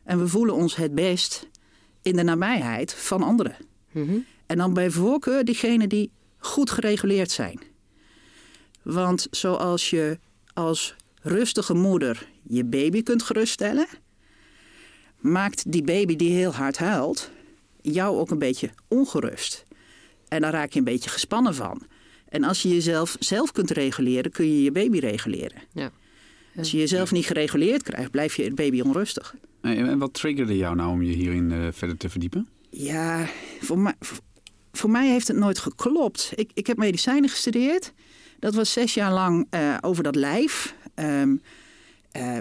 En 0.05 0.19
we 0.19 0.27
voelen 0.27 0.55
ons 0.55 0.75
het 0.75 0.95
best 0.95 1.49
in 2.01 2.15
de 2.15 2.23
nabijheid 2.23 2.93
van 2.93 3.23
anderen. 3.23 3.55
Mhm. 3.91 4.17
En 4.45 4.57
dan 4.57 4.73
bij 4.73 4.89
voorkeur 4.89 5.45
diegenen 5.45 5.89
die 5.89 6.11
goed 6.37 6.69
gereguleerd 6.69 7.31
zijn. 7.31 7.59
Want 8.81 9.27
zoals 9.31 9.89
je 9.89 10.19
als 10.53 10.95
rustige 11.21 11.73
moeder 11.73 12.27
je 12.43 12.63
baby 12.63 13.03
kunt 13.03 13.23
geruststellen, 13.23 13.87
maakt 15.19 15.71
die 15.71 15.83
baby 15.83 16.15
die 16.15 16.31
heel 16.31 16.51
hard 16.51 16.77
huilt 16.77 17.31
jou 17.81 18.17
ook 18.17 18.31
een 18.31 18.39
beetje 18.39 18.69
ongerust. 18.87 19.65
En 20.27 20.41
daar 20.41 20.51
raak 20.51 20.71
je 20.71 20.79
een 20.79 20.85
beetje 20.85 21.09
gespannen 21.09 21.55
van. 21.55 21.81
En 22.29 22.43
als 22.43 22.61
je 22.61 22.69
jezelf 22.69 23.15
zelf 23.19 23.51
kunt 23.51 23.71
reguleren, 23.71 24.31
kun 24.31 24.45
je 24.45 24.63
je 24.63 24.71
baby 24.71 24.99
reguleren. 24.99 25.61
Ja. 25.71 25.91
Als 26.57 26.71
je 26.71 26.77
jezelf 26.77 27.11
niet 27.11 27.25
gereguleerd 27.25 27.83
krijgt, 27.83 28.11
blijf 28.11 28.35
je 28.35 28.53
baby 28.53 28.81
onrustig. 28.81 29.35
En 29.61 29.97
wat 29.97 30.13
triggerde 30.13 30.57
jou 30.57 30.75
nou 30.75 30.91
om 30.91 31.01
je 31.01 31.13
hierin 31.13 31.51
eh, 31.51 31.67
verder 31.71 31.97
te 31.97 32.09
verdiepen? 32.09 32.47
Ja, 32.69 33.27
voor 33.61 33.79
mij, 33.79 33.93
voor 34.71 34.89
mij 34.89 35.09
heeft 35.09 35.27
het 35.27 35.37
nooit 35.37 35.59
geklopt. 35.59 36.31
Ik, 36.35 36.51
ik 36.53 36.67
heb 36.67 36.77
medicijnen 36.77 37.29
gestudeerd. 37.29 37.93
Dat 38.39 38.55
was 38.55 38.71
zes 38.71 38.93
jaar 38.93 39.11
lang 39.11 39.47
eh, 39.49 39.77
over 39.81 40.03
dat 40.03 40.15
lijf. 40.15 40.75
Ehm, 40.93 41.35
eh, 42.11 42.39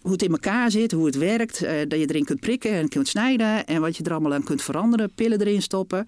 hoe 0.00 0.12
het 0.12 0.22
in 0.22 0.30
elkaar 0.30 0.70
zit, 0.70 0.92
hoe 0.92 1.06
het 1.06 1.16
werkt. 1.16 1.60
dat 1.60 1.98
je 1.98 2.06
erin 2.06 2.24
kunt 2.24 2.40
prikken 2.40 2.70
en 2.70 2.88
kunt 2.88 3.08
snijden. 3.08 3.66
En 3.66 3.80
wat 3.80 3.96
je 3.96 4.04
er 4.04 4.12
allemaal 4.12 4.34
aan 4.34 4.44
kunt 4.44 4.62
veranderen. 4.62 5.14
Pillen 5.14 5.40
erin 5.40 5.62
stoppen. 5.62 6.06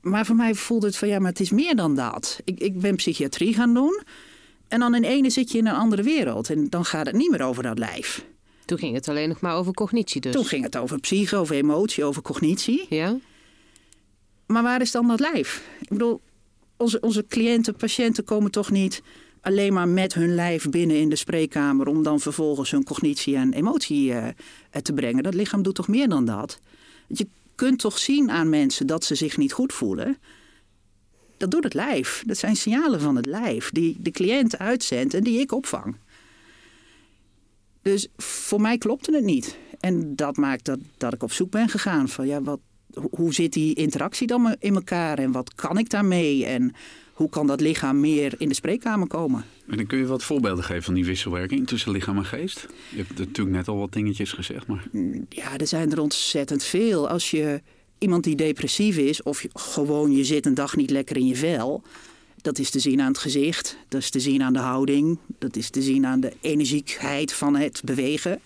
Maar 0.00 0.26
voor 0.26 0.36
mij 0.36 0.54
voelde 0.54 0.86
het 0.86 0.96
van 0.96 1.08
ja, 1.08 1.18
maar 1.18 1.30
het 1.30 1.40
is 1.40 1.50
meer 1.50 1.76
dan 1.76 1.94
dat. 1.94 2.40
Ik, 2.44 2.60
ik 2.60 2.80
ben 2.80 2.96
psychiatrie 2.96 3.54
gaan 3.54 3.74
doen. 3.74 4.02
En 4.68 4.78
dan 4.78 4.94
in 4.94 5.04
ene 5.04 5.30
zit 5.30 5.52
je 5.52 5.58
in 5.58 5.66
een 5.66 5.74
andere 5.74 6.02
wereld. 6.02 6.50
En 6.50 6.68
dan 6.68 6.84
gaat 6.84 7.06
het 7.06 7.14
niet 7.14 7.30
meer 7.30 7.42
over 7.42 7.62
dat 7.62 7.78
lijf. 7.78 8.24
Toen 8.64 8.78
ging 8.78 8.94
het 8.94 9.08
alleen 9.08 9.28
nog 9.28 9.40
maar 9.40 9.56
over 9.56 9.72
cognitie 9.72 10.20
dus. 10.20 10.32
Toen 10.32 10.44
ging 10.44 10.64
het 10.64 10.76
over 10.76 11.00
psyche, 11.00 11.36
over 11.36 11.54
emotie, 11.54 12.04
over 12.04 12.22
cognitie. 12.22 12.86
Ja? 12.88 13.18
Maar 14.46 14.62
waar 14.62 14.80
is 14.80 14.90
dan 14.90 15.08
dat 15.08 15.20
lijf? 15.20 15.68
Ik 15.80 15.88
bedoel, 15.88 16.20
onze, 16.76 17.00
onze 17.00 17.24
cliënten, 17.28 17.76
patiënten 17.76 18.24
komen 18.24 18.50
toch 18.50 18.70
niet 18.70 19.02
alleen 19.40 19.72
maar 19.72 19.88
met 19.88 20.14
hun 20.14 20.34
lijf 20.34 20.70
binnen 20.70 20.96
in 20.96 21.08
de 21.08 21.16
spreekkamer 21.16 21.86
om 21.86 22.02
dan 22.02 22.20
vervolgens 22.20 22.70
hun 22.70 22.84
cognitie 22.84 23.36
en 23.36 23.52
emotie 23.52 24.12
eh, 24.12 24.28
te 24.82 24.92
brengen. 24.92 25.22
Dat 25.22 25.34
lichaam 25.34 25.62
doet 25.62 25.74
toch 25.74 25.88
meer 25.88 26.08
dan 26.08 26.24
dat? 26.24 26.58
Je 27.06 27.26
kunt 27.54 27.78
toch 27.78 27.98
zien 27.98 28.30
aan 28.30 28.48
mensen 28.48 28.86
dat 28.86 29.04
ze 29.04 29.14
zich 29.14 29.36
niet 29.36 29.52
goed 29.52 29.72
voelen. 29.72 30.18
Dat 31.36 31.50
doet 31.50 31.64
het 31.64 31.74
lijf. 31.74 32.22
Dat 32.26 32.36
zijn 32.36 32.56
signalen 32.56 33.00
van 33.00 33.16
het 33.16 33.26
lijf 33.26 33.70
die 33.70 33.96
de 34.00 34.10
cliënt 34.10 34.58
uitzendt 34.58 35.14
en 35.14 35.22
die 35.22 35.40
ik 35.40 35.52
opvang. 35.52 35.96
Dus 37.82 38.08
voor 38.16 38.60
mij 38.60 38.78
klopte 38.78 39.12
het 39.14 39.24
niet. 39.24 39.56
En 39.80 40.16
dat 40.16 40.36
maakt 40.36 40.64
dat, 40.64 40.78
dat 40.96 41.12
ik 41.12 41.22
op 41.22 41.32
zoek 41.32 41.50
ben 41.50 41.68
gegaan 41.68 42.08
van 42.08 42.26
ja, 42.26 42.42
wat, 42.42 42.60
hoe- 43.10 43.34
zit 43.34 43.52
die 43.52 43.74
interactie 43.74 44.26
dan 44.26 44.56
in 44.58 44.74
elkaar 44.74 45.18
en 45.18 45.32
wat 45.32 45.54
kan 45.54 45.78
ik 45.78 45.90
daarmee 45.90 46.44
en 46.46 46.72
hoe 47.12 47.28
kan 47.28 47.46
dat 47.46 47.60
lichaam 47.60 48.00
meer 48.00 48.34
in 48.38 48.48
de 48.48 48.54
spreekkamer 48.54 49.06
komen? 49.06 49.44
En 49.68 49.76
dan 49.76 49.86
kun 49.86 49.98
je 49.98 50.06
wat 50.06 50.22
voorbeelden 50.24 50.64
geven 50.64 50.82
van 50.82 50.94
die 50.94 51.04
wisselwerking 51.04 51.66
tussen 51.66 51.92
lichaam 51.92 52.16
en 52.16 52.24
geest. 52.24 52.66
Je 52.90 52.96
hebt 52.96 53.18
natuurlijk 53.18 53.56
net 53.56 53.68
al 53.68 53.76
wat 53.76 53.92
dingetjes 53.92 54.32
gezegd, 54.32 54.66
maar 54.66 54.88
Ja, 55.28 55.56
er 55.58 55.66
zijn 55.66 55.92
er 55.92 56.00
ontzettend 56.00 56.64
veel. 56.64 57.08
Als 57.08 57.30
je 57.30 57.62
iemand 57.98 58.24
die 58.24 58.36
depressief 58.36 58.96
is 58.96 59.22
of 59.22 59.44
gewoon 59.52 60.12
je 60.12 60.24
zit 60.24 60.46
een 60.46 60.54
dag 60.54 60.76
niet 60.76 60.90
lekker 60.90 61.16
in 61.16 61.26
je 61.26 61.36
vel, 61.36 61.82
dat 62.42 62.58
is 62.58 62.70
te 62.70 62.78
zien 62.78 63.00
aan 63.00 63.08
het 63.08 63.18
gezicht, 63.18 63.76
dat 63.88 64.00
is 64.00 64.10
te 64.10 64.20
zien 64.20 64.42
aan 64.42 64.52
de 64.52 64.58
houding, 64.58 65.18
dat 65.38 65.56
is 65.56 65.70
te 65.70 65.82
zien 65.82 66.06
aan 66.06 66.20
de 66.20 66.32
energiekheid 66.40 67.32
van 67.32 67.56
het 67.56 67.80
bewegen. 67.84 68.40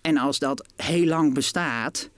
En 0.00 0.16
als 0.16 0.38
dat 0.38 0.66
heel 0.76 1.06
lang 1.06 1.34
bestaat, 1.34 2.08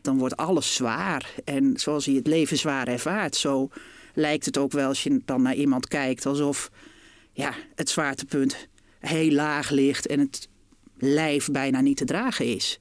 dan 0.00 0.18
wordt 0.18 0.36
alles 0.36 0.74
zwaar. 0.74 1.34
En 1.44 1.72
zoals 1.76 2.04
je 2.04 2.14
het 2.14 2.26
leven 2.26 2.56
zwaar 2.56 2.88
ervaart, 2.88 3.36
zo 3.36 3.70
lijkt 4.14 4.44
het 4.44 4.58
ook 4.58 4.72
wel 4.72 4.88
als 4.88 5.02
je 5.02 5.20
dan 5.24 5.42
naar 5.42 5.54
iemand 5.54 5.88
kijkt 5.88 6.26
alsof 6.26 6.70
ja, 7.32 7.54
het 7.74 7.90
zwaartepunt 7.90 8.68
heel 8.98 9.30
laag 9.30 9.70
ligt 9.70 10.06
en 10.06 10.18
het 10.18 10.48
lijf 10.98 11.48
bijna 11.50 11.80
niet 11.80 11.96
te 11.96 12.04
dragen 12.04 12.46
is. 12.46 12.78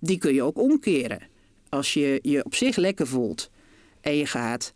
Die 0.00 0.18
kun 0.18 0.34
je 0.34 0.42
ook 0.42 0.58
omkeren. 0.58 1.29
Als 1.70 1.94
je 1.94 2.18
je 2.22 2.44
op 2.44 2.54
zich 2.54 2.76
lekker 2.76 3.06
voelt 3.06 3.50
en 4.00 4.16
je 4.16 4.26
gaat 4.26 4.72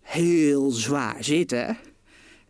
heel 0.00 0.70
zwaar 0.70 1.24
zitten 1.24 1.78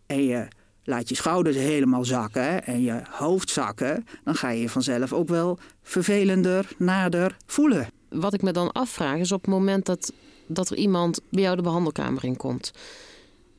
en 0.06 0.24
je 0.24 0.48
laat 0.84 1.08
je 1.08 1.14
schouders 1.14 1.56
helemaal 1.56 2.04
zakken 2.04 2.64
en 2.64 2.82
je 2.82 3.02
hoofd 3.10 3.50
zakken, 3.50 4.06
dan 4.24 4.34
ga 4.34 4.50
je 4.50 4.60
je 4.60 4.68
vanzelf 4.68 5.12
ook 5.12 5.28
wel 5.28 5.58
vervelender, 5.82 6.68
nader 6.78 7.36
voelen. 7.46 7.88
Wat 8.08 8.34
ik 8.34 8.42
me 8.42 8.52
dan 8.52 8.72
afvraag 8.72 9.18
is 9.18 9.32
op 9.32 9.40
het 9.40 9.50
moment 9.50 9.86
dat, 9.86 10.12
dat 10.46 10.70
er 10.70 10.76
iemand 10.76 11.20
bij 11.28 11.42
jou 11.42 11.56
de 11.56 11.62
behandelkamer 11.62 12.24
in 12.24 12.36
komt. 12.36 12.72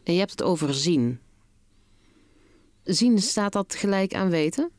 En 0.03 0.13
je 0.13 0.19
hebt 0.19 0.31
het 0.31 0.43
over 0.43 0.74
zien. 0.74 1.19
Zien 2.83 3.19
staat 3.19 3.53
dat 3.53 3.75
gelijk 3.75 4.13
aan 4.13 4.29
weten? 4.29 4.71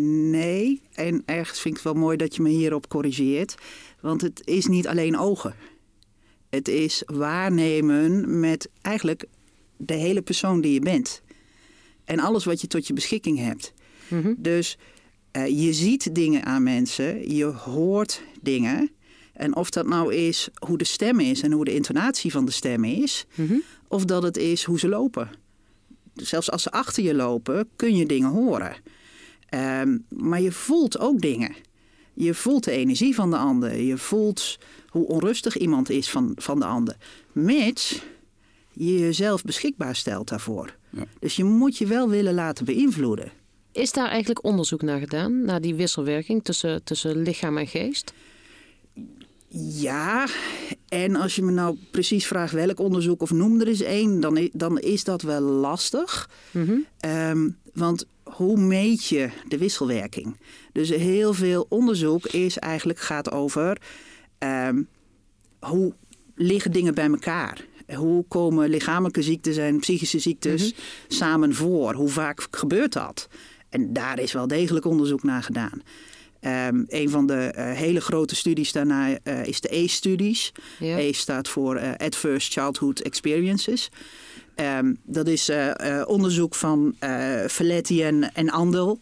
Nee, 0.00 0.80
en 0.92 1.22
ergens 1.24 1.60
vind 1.60 1.76
ik 1.76 1.82
het 1.82 1.92
wel 1.92 2.02
mooi 2.02 2.16
dat 2.16 2.36
je 2.36 2.42
me 2.42 2.48
hierop 2.48 2.88
corrigeert. 2.88 3.54
Want 4.00 4.20
het 4.20 4.40
is 4.44 4.66
niet 4.66 4.86
alleen 4.88 5.18
ogen. 5.18 5.54
Het 6.50 6.68
is 6.68 7.02
waarnemen 7.06 8.40
met 8.40 8.68
eigenlijk 8.82 9.24
de 9.76 9.94
hele 9.94 10.22
persoon 10.22 10.60
die 10.60 10.72
je 10.72 10.80
bent. 10.80 11.22
En 12.04 12.18
alles 12.18 12.44
wat 12.44 12.60
je 12.60 12.66
tot 12.66 12.86
je 12.86 12.92
beschikking 12.92 13.38
hebt. 13.38 13.72
Mhm. 14.08 14.34
Dus 14.36 14.78
eh, 15.30 15.46
je 15.64 15.72
ziet 15.72 16.14
dingen 16.14 16.44
aan 16.44 16.62
mensen, 16.62 17.34
je 17.34 17.44
hoort 17.44 18.22
dingen. 18.42 18.90
En 19.32 19.56
of 19.56 19.70
dat 19.70 19.86
nou 19.86 20.14
is 20.14 20.48
hoe 20.66 20.78
de 20.78 20.84
stem 20.84 21.20
is 21.20 21.42
en 21.42 21.52
hoe 21.52 21.64
de 21.64 21.74
intonatie 21.74 22.30
van 22.30 22.44
de 22.44 22.52
stem 22.52 22.84
is, 22.84 23.26
Mhm. 23.34 23.54
of 23.88 24.04
dat 24.04 24.22
het 24.22 24.36
is 24.36 24.64
hoe 24.64 24.78
ze 24.78 24.88
lopen. 24.88 25.30
Zelfs 26.14 26.50
als 26.50 26.62
ze 26.62 26.70
achter 26.70 27.02
je 27.02 27.14
lopen, 27.14 27.68
kun 27.76 27.96
je 27.96 28.06
dingen 28.06 28.30
horen. 28.30 28.76
Ehm, 29.48 29.98
maar 30.08 30.40
je 30.40 30.52
voelt 30.52 30.98
ook 30.98 31.20
dingen. 31.20 31.54
Je 32.14 32.34
voelt 32.34 32.64
de 32.64 32.70
energie 32.70 33.14
van 33.14 33.30
de 33.30 33.36
ander. 33.36 33.76
Je 33.76 33.98
voelt 33.98 34.58
hoe 34.88 35.06
onrustig 35.06 35.56
iemand 35.56 35.90
is 35.90 36.10
van, 36.10 36.32
van 36.36 36.58
de 36.58 36.64
ander. 36.64 36.96
Mits 37.32 38.02
je 38.72 38.98
jezelf 38.98 39.42
beschikbaar 39.42 39.96
stelt 39.96 40.28
daarvoor. 40.28 40.76
Ja. 40.90 41.04
Dus 41.18 41.36
je 41.36 41.44
moet 41.44 41.78
je 41.78 41.86
wel 41.86 42.08
willen 42.08 42.34
laten 42.34 42.64
beïnvloeden. 42.64 43.32
Is 43.72 43.92
daar 43.92 44.08
eigenlijk 44.08 44.44
onderzoek 44.44 44.82
naar 44.82 44.98
gedaan? 44.98 45.44
Naar 45.44 45.60
die 45.60 45.74
wisselwerking 45.74 46.44
tussen, 46.44 46.84
tussen 46.84 47.22
lichaam 47.22 47.58
en 47.58 47.66
geest? 47.66 48.12
Ja, 49.56 50.26
en 50.88 51.16
als 51.16 51.36
je 51.36 51.42
me 51.42 51.50
nou 51.50 51.76
precies 51.90 52.26
vraagt 52.26 52.52
welk 52.52 52.78
onderzoek 52.78 53.22
of 53.22 53.30
noem 53.30 53.60
er 53.60 53.68
eens 53.68 53.80
één, 53.80 54.20
dan, 54.20 54.48
dan 54.52 54.80
is 54.80 55.04
dat 55.04 55.22
wel 55.22 55.40
lastig. 55.40 56.30
Mhm. 56.50 56.76
Ehm, 56.98 57.48
want 57.72 58.06
hoe 58.36 58.60
meet 58.60 59.06
je 59.06 59.30
de 59.48 59.58
wisselwerking? 59.58 60.36
Dus 60.72 60.88
heel 60.88 61.34
veel 61.34 61.66
onderzoek 61.68 62.26
is 62.26 62.58
eigenlijk 62.58 62.98
gaat 62.98 63.30
over 63.30 63.80
ehm, 64.38 64.82
hoe 65.58 65.92
liggen 66.34 66.72
dingen 66.72 66.94
bij 66.94 67.08
elkaar. 67.08 67.64
Hoe 67.94 68.24
komen 68.28 68.68
lichamelijke 68.68 69.22
ziektes 69.22 69.56
en 69.56 69.78
psychische 69.78 70.18
ziektes 70.18 70.74
samen 71.08 71.54
voor? 71.54 71.94
Hoe 71.94 72.08
vaak 72.08 72.46
gebeurt 72.50 72.92
dat? 72.92 73.28
En 73.68 73.92
daar 73.92 74.18
is 74.18 74.32
wel 74.32 74.46
degelijk 74.46 74.84
onderzoek 74.84 75.22
naar 75.22 75.42
gedaan. 75.42 75.82
Um, 76.40 76.84
een 76.88 77.10
van 77.10 77.26
de 77.26 77.54
uh, 77.56 77.72
hele 77.72 78.00
grote 78.00 78.34
studies 78.34 78.72
daarna 78.72 79.18
uh, 79.24 79.46
is 79.46 79.60
de 79.60 79.70
ACE-studies. 79.70 80.52
Ja. 80.78 80.96
ACE 80.96 81.20
staat 81.20 81.48
voor 81.48 81.76
uh, 81.76 81.92
Adverse 81.96 82.50
Childhood 82.50 83.00
Experiences. 83.00 83.90
Um, 84.56 84.98
dat 85.02 85.28
is 85.28 85.50
onderzoek 86.06 86.54
van 86.54 86.94
Felletti 87.48 88.02
en, 88.02 88.34
en 88.34 88.50
Andel. 88.50 89.00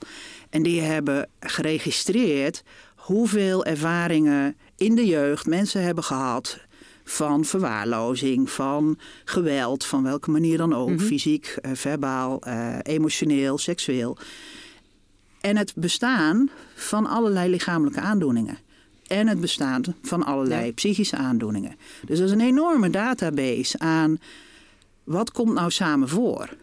En 0.51 0.63
die 0.63 0.81
hebben 0.81 1.29
geregistreerd 1.41 2.63
hoeveel 2.95 3.65
ervaringen 3.65 4.57
in 4.77 4.95
de 4.95 5.07
jeugd 5.07 5.47
mensen 5.47 5.83
hebben 5.83 6.05
gehad 6.05 6.59
van 7.05 7.45
verwaarlozing, 7.45 8.51
van 8.51 8.99
geweld, 9.25 9.85
van 9.85 10.03
welke 10.03 10.31
manier 10.31 10.57
dan 10.57 10.75
ook, 10.75 10.89
mm 10.89 10.97
-hmm. 10.97 11.07
fysiek, 11.07 11.59
verbaal, 11.73 12.43
emotioneel, 12.83 13.59
seksueel 13.59 14.19
en 15.43 15.57
het 15.57 15.73
bestaan 15.77 16.51
van 16.75 17.07
allerlei 17.07 17.51
lichamelijke 17.51 18.01
aandoeningen. 18.01 18.59
En 19.07 19.29
het 19.29 19.41
bestaan 19.41 19.83
van 20.03 20.25
allerlei 20.25 20.67
ja. 20.67 20.73
psychische 20.73 21.17
aandoeningen. 21.17 21.77
Dus 22.07 22.19
dat 22.19 22.27
is 22.27 22.35
een 22.35 22.41
enorme 22.41 22.91
database 22.91 23.79
aan 23.79 24.19
wat 25.05 25.33
komt 25.33 25.53
nou 25.53 25.71
samen 25.71 26.09
voor. 26.09 26.57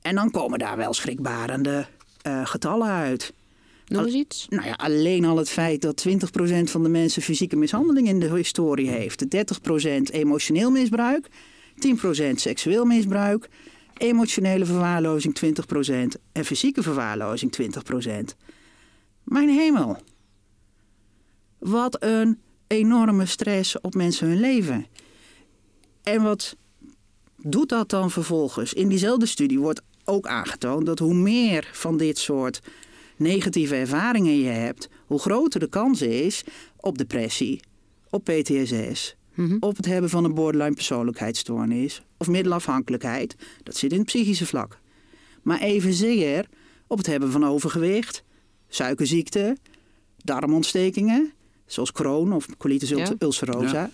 En 0.00 0.14
dan 0.14 0.30
komen 0.30 0.58
daar 0.58 0.76
wel 0.76 0.92
schrikbarende 0.92 1.86
uh, 2.26 2.46
getallen 2.46 2.88
uit. 2.88 3.32
Nog 3.86 4.04
eens 4.04 4.14
iets? 4.14 4.46
Nou 4.48 4.66
ja, 4.66 4.72
alleen 4.72 5.24
al 5.24 5.36
het 5.36 5.48
feit 5.48 5.82
dat 5.82 6.04
20% 6.08 6.12
van 6.62 6.82
de 6.82 6.88
mensen 6.88 7.22
fysieke 7.22 7.56
mishandeling 7.56 8.08
in 8.08 8.20
de 8.20 8.34
historie 8.34 8.88
heeft. 8.88 9.24
30% 9.24 9.28
emotioneel 10.10 10.70
misbruik. 10.70 11.28
10% 11.86 12.32
seksueel 12.34 12.84
misbruik 12.84 13.48
emotionele 14.02 14.64
verwaarlozing 14.64 15.38
20% 16.16 16.20
en 16.32 16.44
fysieke 16.44 16.82
verwaarlozing 16.82 17.56
20%. 18.32 18.36
Mijn 19.22 19.48
hemel. 19.48 19.96
Wat 21.58 22.02
een 22.02 22.40
enorme 22.66 23.26
stress 23.26 23.80
op 23.80 23.94
mensen 23.94 24.26
hun 24.28 24.40
leven. 24.40 24.86
En 26.02 26.22
wat 26.22 26.56
doet 27.44 27.68
dat 27.68 27.88
dan 27.88 28.10
vervolgens? 28.10 28.72
In 28.72 28.88
diezelfde 28.88 29.26
studie 29.26 29.58
wordt 29.58 29.82
ook 30.04 30.26
aangetoond 30.26 30.86
dat 30.86 30.98
hoe 30.98 31.14
meer 31.14 31.70
van 31.72 31.96
dit 31.96 32.18
soort 32.18 32.60
negatieve 33.16 33.74
ervaringen 33.74 34.38
je 34.38 34.48
hebt, 34.48 34.88
hoe 35.06 35.18
groter 35.18 35.60
de 35.60 35.68
kans 35.68 36.02
is 36.02 36.44
op 36.76 36.98
depressie, 36.98 37.60
op 38.10 38.24
PTSS, 38.24 39.16
Mm-hmm. 39.34 39.56
Op 39.60 39.76
het 39.76 39.86
hebben 39.86 40.10
van 40.10 40.24
een 40.24 40.34
borderline 40.34 40.74
persoonlijkheidsstoornis 40.74 42.02
of 42.16 42.28
middelafhankelijkheid. 42.28 43.36
Dat 43.62 43.76
zit 43.76 43.92
in 43.92 43.98
het 43.98 44.06
psychische 44.06 44.46
vlak. 44.46 44.78
Maar 45.42 45.60
evenzeer 45.60 46.48
op 46.86 46.98
het 46.98 47.06
hebben 47.06 47.30
van 47.30 47.46
overgewicht, 47.46 48.24
suikerziekte, 48.68 49.56
darmontstekingen, 50.16 51.32
zoals 51.66 51.92
Crohn 51.92 52.32
of 52.32 52.46
colitis 52.58 52.88
ja. 52.88 53.12
ulcerosa. 53.18 53.80
Ja. 53.80 53.90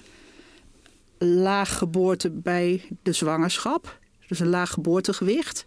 Laag 1.19 1.79
geboorte 1.79 2.31
bij 2.31 2.83
de 3.03 3.13
zwangerschap, 3.13 3.99
dus 4.27 4.41
een 4.41 4.49
laag 4.49 4.71
geboortegewicht, 4.71 5.67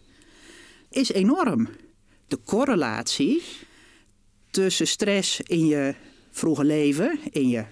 is 0.89 1.11
enorm. 1.11 1.69
De 2.27 2.39
correlatie 2.45 3.43
tussen 4.51 4.87
stress 4.87 5.41
in 5.41 5.65
je 5.65 5.95
vroege 6.31 6.63
leven, 6.63 7.19
in 7.29 7.49
je 7.49 7.65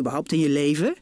überhaupt 0.00 0.32
in 0.32 0.38
je 0.38 0.48
leven. 0.48 0.96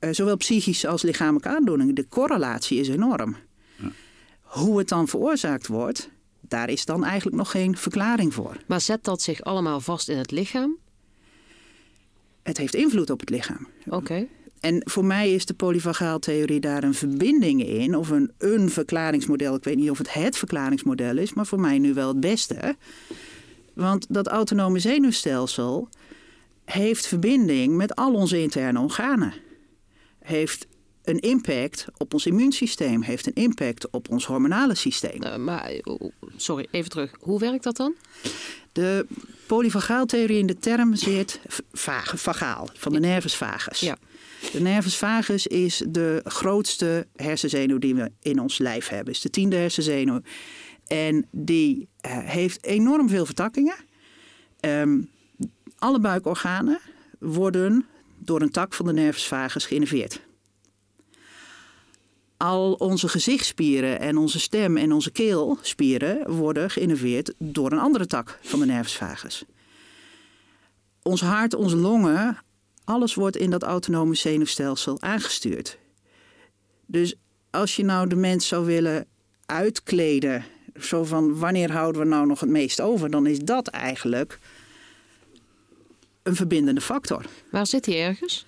Uh, 0.00 0.10
zowel 0.12 0.36
psychische 0.36 0.88
als 0.88 1.02
lichamelijke 1.02 1.48
aandoeningen. 1.48 1.94
De 1.94 2.08
correlatie 2.08 2.80
is 2.80 2.88
enorm. 2.88 3.36
Ja. 3.76 3.92
Hoe 4.40 4.78
het 4.78 4.88
dan 4.88 5.08
veroorzaakt 5.08 5.66
wordt, 5.66 6.10
daar 6.40 6.68
is 6.68 6.84
dan 6.84 7.04
eigenlijk 7.04 7.36
nog 7.36 7.50
geen 7.50 7.76
verklaring 7.76 8.34
voor. 8.34 8.56
Maar 8.66 8.80
zet 8.80 9.04
dat 9.04 9.22
zich 9.22 9.42
allemaal 9.42 9.80
vast 9.80 10.08
in 10.08 10.18
het 10.18 10.30
lichaam? 10.30 10.76
Het 12.42 12.56
heeft 12.56 12.74
invloed 12.74 13.10
op 13.10 13.20
het 13.20 13.30
lichaam. 13.30 13.68
Oké. 13.86 14.26
En 14.60 14.80
voor 14.84 15.04
mij 15.04 15.32
is 15.32 15.46
de 15.46 15.54
polyvagaaltheorie 15.54 16.60
daar 16.60 16.84
een 16.84 16.94
verbinding 16.94 17.66
in, 17.66 17.96
of 17.96 18.10
een, 18.10 18.32
een 18.38 18.70
verklaringsmodel. 18.70 19.54
Ik 19.54 19.64
weet 19.64 19.76
niet 19.76 19.90
of 19.90 19.98
het 19.98 20.12
het 20.12 20.36
verklaringsmodel 20.36 21.16
is, 21.16 21.32
maar 21.32 21.46
voor 21.46 21.60
mij 21.60 21.78
nu 21.78 21.94
wel 21.94 22.08
het 22.08 22.20
beste. 22.20 22.76
Want 23.74 24.06
dat 24.08 24.26
autonome 24.26 24.78
zenuwstelsel 24.78 25.88
heeft 26.64 27.06
verbinding 27.06 27.76
met 27.76 27.94
al 27.94 28.14
onze 28.14 28.42
interne 28.42 28.80
organen. 28.80 29.32
Heeft 30.18 30.66
een 31.02 31.18
impact 31.18 31.86
op 31.96 32.14
ons 32.14 32.26
immuunsysteem, 32.26 33.02
heeft 33.02 33.26
een 33.26 33.34
impact 33.34 33.90
op 33.90 34.10
ons 34.10 34.26
hormonale 34.26 34.74
systeem. 34.74 35.24
Uh, 35.24 35.36
maar, 35.36 35.72
sorry, 36.36 36.66
even 36.70 36.90
terug. 36.90 37.12
Hoe 37.20 37.38
werkt 37.38 37.64
dat 37.64 37.76
dan? 37.76 37.94
De 38.72 39.06
polyvagaaltheorie 39.46 40.38
in 40.38 40.46
de 40.46 40.58
term 40.58 40.94
zit 40.94 41.40
vage, 41.72 42.16
vagaal, 42.16 42.68
van 42.74 42.92
de 42.92 43.00
nervus 43.00 43.36
vagus. 43.36 43.80
Ja. 43.80 43.96
De 44.52 44.60
nervus 44.60 44.96
vagus 44.96 45.46
is 45.46 45.82
de 45.88 46.20
grootste 46.24 47.06
hersenzenuw 47.16 47.78
die 47.78 47.94
we 47.94 48.12
in 48.20 48.40
ons 48.40 48.58
lijf 48.58 48.88
hebben. 48.88 49.12
is 49.12 49.20
de 49.20 49.30
tiende 49.30 49.56
hersenzenuw. 49.56 50.20
En 50.86 51.26
die 51.30 51.88
uh, 52.06 52.18
heeft 52.18 52.64
enorm 52.64 53.08
veel 53.08 53.26
vertakkingen. 53.26 53.76
Um, 54.60 55.10
alle 55.78 56.00
buikorganen 56.00 56.80
worden 57.18 57.86
door 58.18 58.40
een 58.40 58.50
tak 58.50 58.74
van 58.74 58.86
de 58.86 58.92
nervus 58.92 59.26
vagus 59.26 59.66
geïnnerveerd. 59.66 60.20
Al 62.36 62.72
onze 62.72 63.08
gezichtspieren 63.08 64.00
en 64.00 64.16
onze 64.16 64.40
stem 64.40 64.76
en 64.76 64.92
onze 64.92 65.10
keelspieren 65.10 66.30
worden 66.32 66.70
geïnnerveerd 66.70 67.34
door 67.38 67.72
een 67.72 67.78
andere 67.78 68.06
tak 68.06 68.38
van 68.42 68.60
de 68.60 68.66
nervus 68.66 68.96
vagus. 68.96 69.44
Ons 71.02 71.20
hart, 71.20 71.54
onze 71.54 71.76
longen, 71.76 72.38
alles 72.90 73.14
wordt 73.14 73.36
in 73.36 73.50
dat 73.50 73.62
autonome 73.62 74.14
zenuwstelsel 74.14 75.00
aangestuurd. 75.00 75.78
Dus 76.86 77.14
als 77.50 77.76
je 77.76 77.84
nou 77.84 78.08
de 78.08 78.16
mens 78.16 78.48
zou 78.48 78.66
willen 78.66 79.06
uitkleden, 79.46 80.44
zo 80.80 81.04
van 81.04 81.38
wanneer 81.38 81.72
houden 81.72 82.02
we 82.02 82.08
nou 82.08 82.26
nog 82.26 82.40
het 82.40 82.48
meest 82.48 82.80
over, 82.80 83.10
dan 83.10 83.26
is 83.26 83.38
dat 83.38 83.68
eigenlijk 83.68 84.38
een 86.22 86.36
verbindende 86.36 86.80
factor. 86.80 87.24
Waar 87.50 87.66
zit 87.66 87.86
hij 87.86 88.02
ergens? 88.02 88.46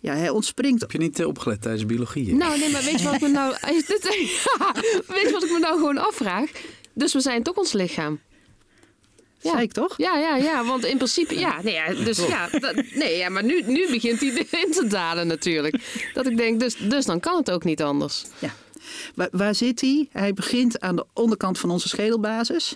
Ja, 0.00 0.14
hij 0.14 0.28
ontspringt. 0.28 0.80
Heb 0.80 0.90
je 0.90 0.98
niet 0.98 1.18
uh, 1.18 1.26
opgelet 1.26 1.62
tijdens 1.62 1.86
biologie? 1.86 2.34
Nou, 2.34 2.58
nee, 2.58 2.70
maar 2.70 2.82
weet 2.82 2.98
je 2.98 3.04
wat 3.04 3.14
ik 3.14 3.20
me 3.20 3.28
nou. 3.28 3.54
weet 3.60 5.22
je 5.22 5.30
wat 5.32 5.44
ik 5.44 5.50
me 5.50 5.58
nou 5.58 5.74
gewoon 5.74 5.98
afvraag? 5.98 6.50
Dus 6.94 7.12
we 7.12 7.20
zijn 7.20 7.42
toch 7.42 7.56
ons 7.56 7.72
lichaam. 7.72 8.20
Ja. 9.40 9.50
Zei 9.50 9.62
ik 9.62 9.72
toch? 9.72 9.94
Ja, 9.96 10.18
ja, 10.18 10.36
ja, 10.36 10.64
want 10.64 10.84
in 10.84 10.96
principe, 10.96 11.38
ja, 11.38 11.62
nee, 11.62 11.74
ja 11.74 11.94
dus 11.94 12.26
ja, 12.26 12.48
dat, 12.48 12.74
nee, 12.94 13.16
ja, 13.16 13.28
maar 13.28 13.44
nu, 13.44 13.62
nu 13.66 13.90
begint 13.90 14.20
hij 14.20 14.28
in 14.64 14.72
te 14.72 14.86
dalen 14.88 15.26
natuurlijk. 15.26 16.08
Dat 16.14 16.26
ik 16.26 16.36
denk, 16.36 16.60
dus, 16.60 16.76
dus 16.76 17.04
dan 17.04 17.20
kan 17.20 17.36
het 17.36 17.50
ook 17.50 17.64
niet 17.64 17.82
anders. 17.82 18.24
Ja. 18.38 18.50
Waar, 19.14 19.28
waar 19.30 19.54
zit 19.54 19.80
hij? 19.80 20.08
Hij 20.12 20.32
begint 20.32 20.80
aan 20.80 20.96
de 20.96 21.06
onderkant 21.12 21.58
van 21.58 21.70
onze 21.70 21.88
schedelbasis. 21.88 22.74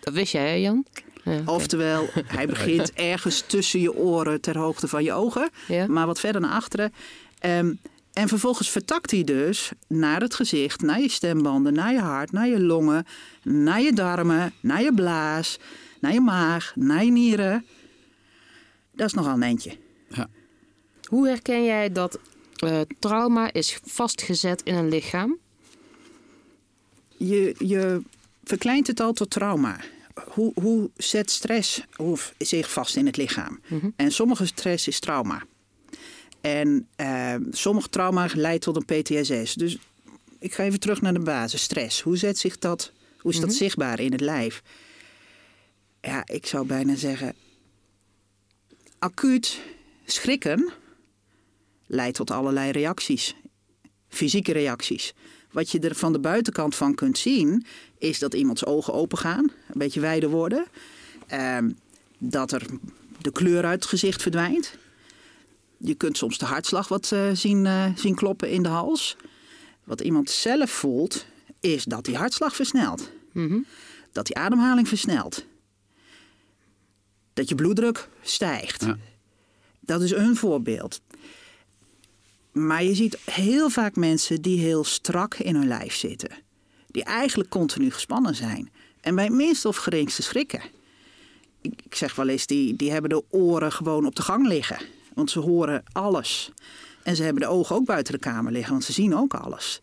Dat 0.00 0.14
wist 0.14 0.32
jij, 0.32 0.48
hè, 0.48 0.54
Jan? 0.54 0.84
Ja, 1.24 1.42
Oftewel, 1.46 2.08
hij 2.26 2.46
begint 2.46 2.92
ergens 3.12 3.44
tussen 3.46 3.80
je 3.80 3.94
oren 3.94 4.40
ter 4.40 4.58
hoogte 4.58 4.88
van 4.88 5.04
je 5.04 5.12
ogen, 5.12 5.50
ja. 5.68 5.86
maar 5.86 6.06
wat 6.06 6.20
verder 6.20 6.40
naar 6.40 6.50
achteren. 6.50 6.92
Um, 7.46 7.80
en 8.12 8.28
vervolgens 8.28 8.70
vertakt 8.70 9.10
hij 9.10 9.24
dus 9.24 9.70
naar 9.86 10.20
het 10.20 10.34
gezicht, 10.34 10.82
naar 10.82 11.00
je 11.00 11.08
stembanden, 11.08 11.72
naar 11.72 11.92
je 11.92 12.00
hart, 12.00 12.32
naar 12.32 12.48
je 12.48 12.60
longen, 12.60 13.06
naar 13.42 13.80
je 13.80 13.92
darmen, 13.92 14.52
naar 14.60 14.82
je 14.82 14.94
blaas, 14.94 15.58
naar 16.02 16.12
je 16.12 16.20
maag, 16.20 16.72
naar 16.74 17.04
je 17.04 17.10
nieren. 17.10 17.66
Dat 18.94 19.06
is 19.06 19.12
nogal 19.12 19.34
een 19.34 19.42
eentje. 19.42 19.76
Ja. 20.08 20.28
Hoe 21.08 21.28
herken 21.28 21.64
jij 21.64 21.92
dat 21.92 22.18
uh, 22.64 22.80
trauma 22.98 23.52
is 23.52 23.78
vastgezet 23.84 24.62
in 24.62 24.74
een 24.74 24.88
lichaam? 24.88 25.38
Je, 27.16 27.54
je 27.58 28.02
verkleint 28.44 28.86
het 28.86 29.00
al 29.00 29.12
tot 29.12 29.30
trauma 29.30 29.80
hoe, 30.14 30.52
hoe 30.54 30.90
zet 30.96 31.30
stress 31.30 31.82
zich 32.38 32.72
vast 32.72 32.96
in 32.96 33.06
het 33.06 33.16
lichaam? 33.16 33.60
Mhm. 33.66 33.88
En 33.96 34.12
sommige 34.12 34.46
stress 34.46 34.88
is 34.88 35.00
trauma. 35.00 35.42
En 36.40 36.88
uh, 36.96 37.34
sommige 37.50 37.88
trauma 37.88 38.28
leidt 38.34 38.62
tot 38.62 38.76
een 38.76 38.84
PTSS. 38.84 39.54
Dus 39.54 39.78
ik 40.38 40.54
ga 40.54 40.62
even 40.62 40.80
terug 40.80 41.00
naar 41.00 41.12
de 41.12 41.20
basis. 41.20 41.62
Stress. 41.62 42.00
Hoe 42.00 42.16
zet 42.16 42.38
zich 42.38 42.58
dat? 42.58 42.92
Hoe 43.18 43.32
is 43.32 43.40
dat 43.40 43.48
mhm. 43.48 43.56
zichtbaar 43.56 44.00
in 44.00 44.12
het 44.12 44.20
lijf? 44.20 44.62
Ja, 46.02 46.26
ik 46.26 46.46
zou 46.46 46.66
bijna 46.66 46.94
zeggen. 46.94 47.34
Acuut 48.98 49.60
schrikken 50.04 50.72
leidt 51.86 52.16
tot 52.16 52.30
allerlei 52.30 52.70
reacties. 52.70 53.34
Fysieke 54.08 54.52
reacties. 54.52 55.14
Wat 55.50 55.70
je 55.70 55.78
er 55.78 55.94
van 55.94 56.12
de 56.12 56.20
buitenkant 56.20 56.74
van 56.74 56.94
kunt 56.94 57.18
zien, 57.18 57.66
is 57.98 58.18
dat 58.18 58.34
iemands 58.34 58.64
ogen 58.64 58.92
open 58.94 59.18
gaan, 59.18 59.44
een 59.44 59.78
beetje 59.78 60.00
wijder 60.00 60.28
worden. 60.28 60.66
Uh, 61.32 61.58
dat 62.18 62.52
er 62.52 62.66
de 63.20 63.32
kleur 63.32 63.64
uit 63.64 63.80
het 63.80 63.88
gezicht 63.88 64.22
verdwijnt. 64.22 64.76
je 65.78 65.94
kunt 65.94 66.16
soms 66.16 66.38
de 66.38 66.44
hartslag 66.44 66.88
wat 66.88 67.12
eh, 67.12 67.30
zien, 67.32 67.66
eh, 67.66 67.86
zien 67.96 68.14
kloppen 68.14 68.50
in 68.50 68.62
de 68.62 68.68
hals. 68.68 69.16
Wat 69.84 70.00
iemand 70.00 70.30
zelf 70.30 70.70
voelt, 70.70 71.26
is 71.60 71.84
dat 71.84 72.04
die 72.04 72.16
hartslag 72.16 72.56
versnelt. 72.56 73.10
Mhm. 73.32 73.58
Dat 74.12 74.26
die 74.26 74.36
ademhaling 74.36 74.88
versnelt. 74.88 75.44
Dat 77.34 77.48
je 77.48 77.54
bloeddruk 77.54 78.08
stijgt. 78.22 78.84
Ja. 78.84 78.96
Dat 79.80 80.02
is 80.02 80.12
een 80.12 80.36
voorbeeld. 80.36 81.00
Maar 82.52 82.84
je 82.84 82.94
ziet 82.94 83.18
heel 83.24 83.70
vaak 83.70 83.96
mensen 83.96 84.42
die 84.42 84.60
heel 84.60 84.84
strak 84.84 85.34
in 85.34 85.54
hun 85.54 85.66
lijf 85.66 85.94
zitten. 85.94 86.30
Die 86.86 87.04
eigenlijk 87.04 87.50
continu 87.50 87.90
gespannen 87.90 88.34
zijn. 88.34 88.70
En 89.00 89.14
bij 89.14 89.24
het 89.24 89.32
minste 89.32 89.68
of 89.68 89.76
geringste 89.76 90.22
schrikken. 90.22 90.62
Ik, 91.60 91.82
ik 91.84 91.94
zeg 91.94 92.14
wel 92.14 92.28
eens, 92.28 92.46
die, 92.46 92.76
die 92.76 92.90
hebben 92.90 93.10
de 93.10 93.24
oren 93.30 93.72
gewoon 93.72 94.06
op 94.06 94.16
de 94.16 94.22
gang 94.22 94.46
liggen. 94.46 94.78
Want 95.14 95.30
ze 95.30 95.38
horen 95.38 95.82
alles. 95.92 96.50
En 97.02 97.16
ze 97.16 97.22
hebben 97.22 97.42
de 97.42 97.48
ogen 97.48 97.76
ook 97.76 97.84
buiten 97.84 98.12
de 98.12 98.18
kamer 98.18 98.52
liggen, 98.52 98.72
want 98.72 98.84
ze 98.84 98.92
zien 98.92 99.16
ook 99.16 99.34
alles. 99.34 99.80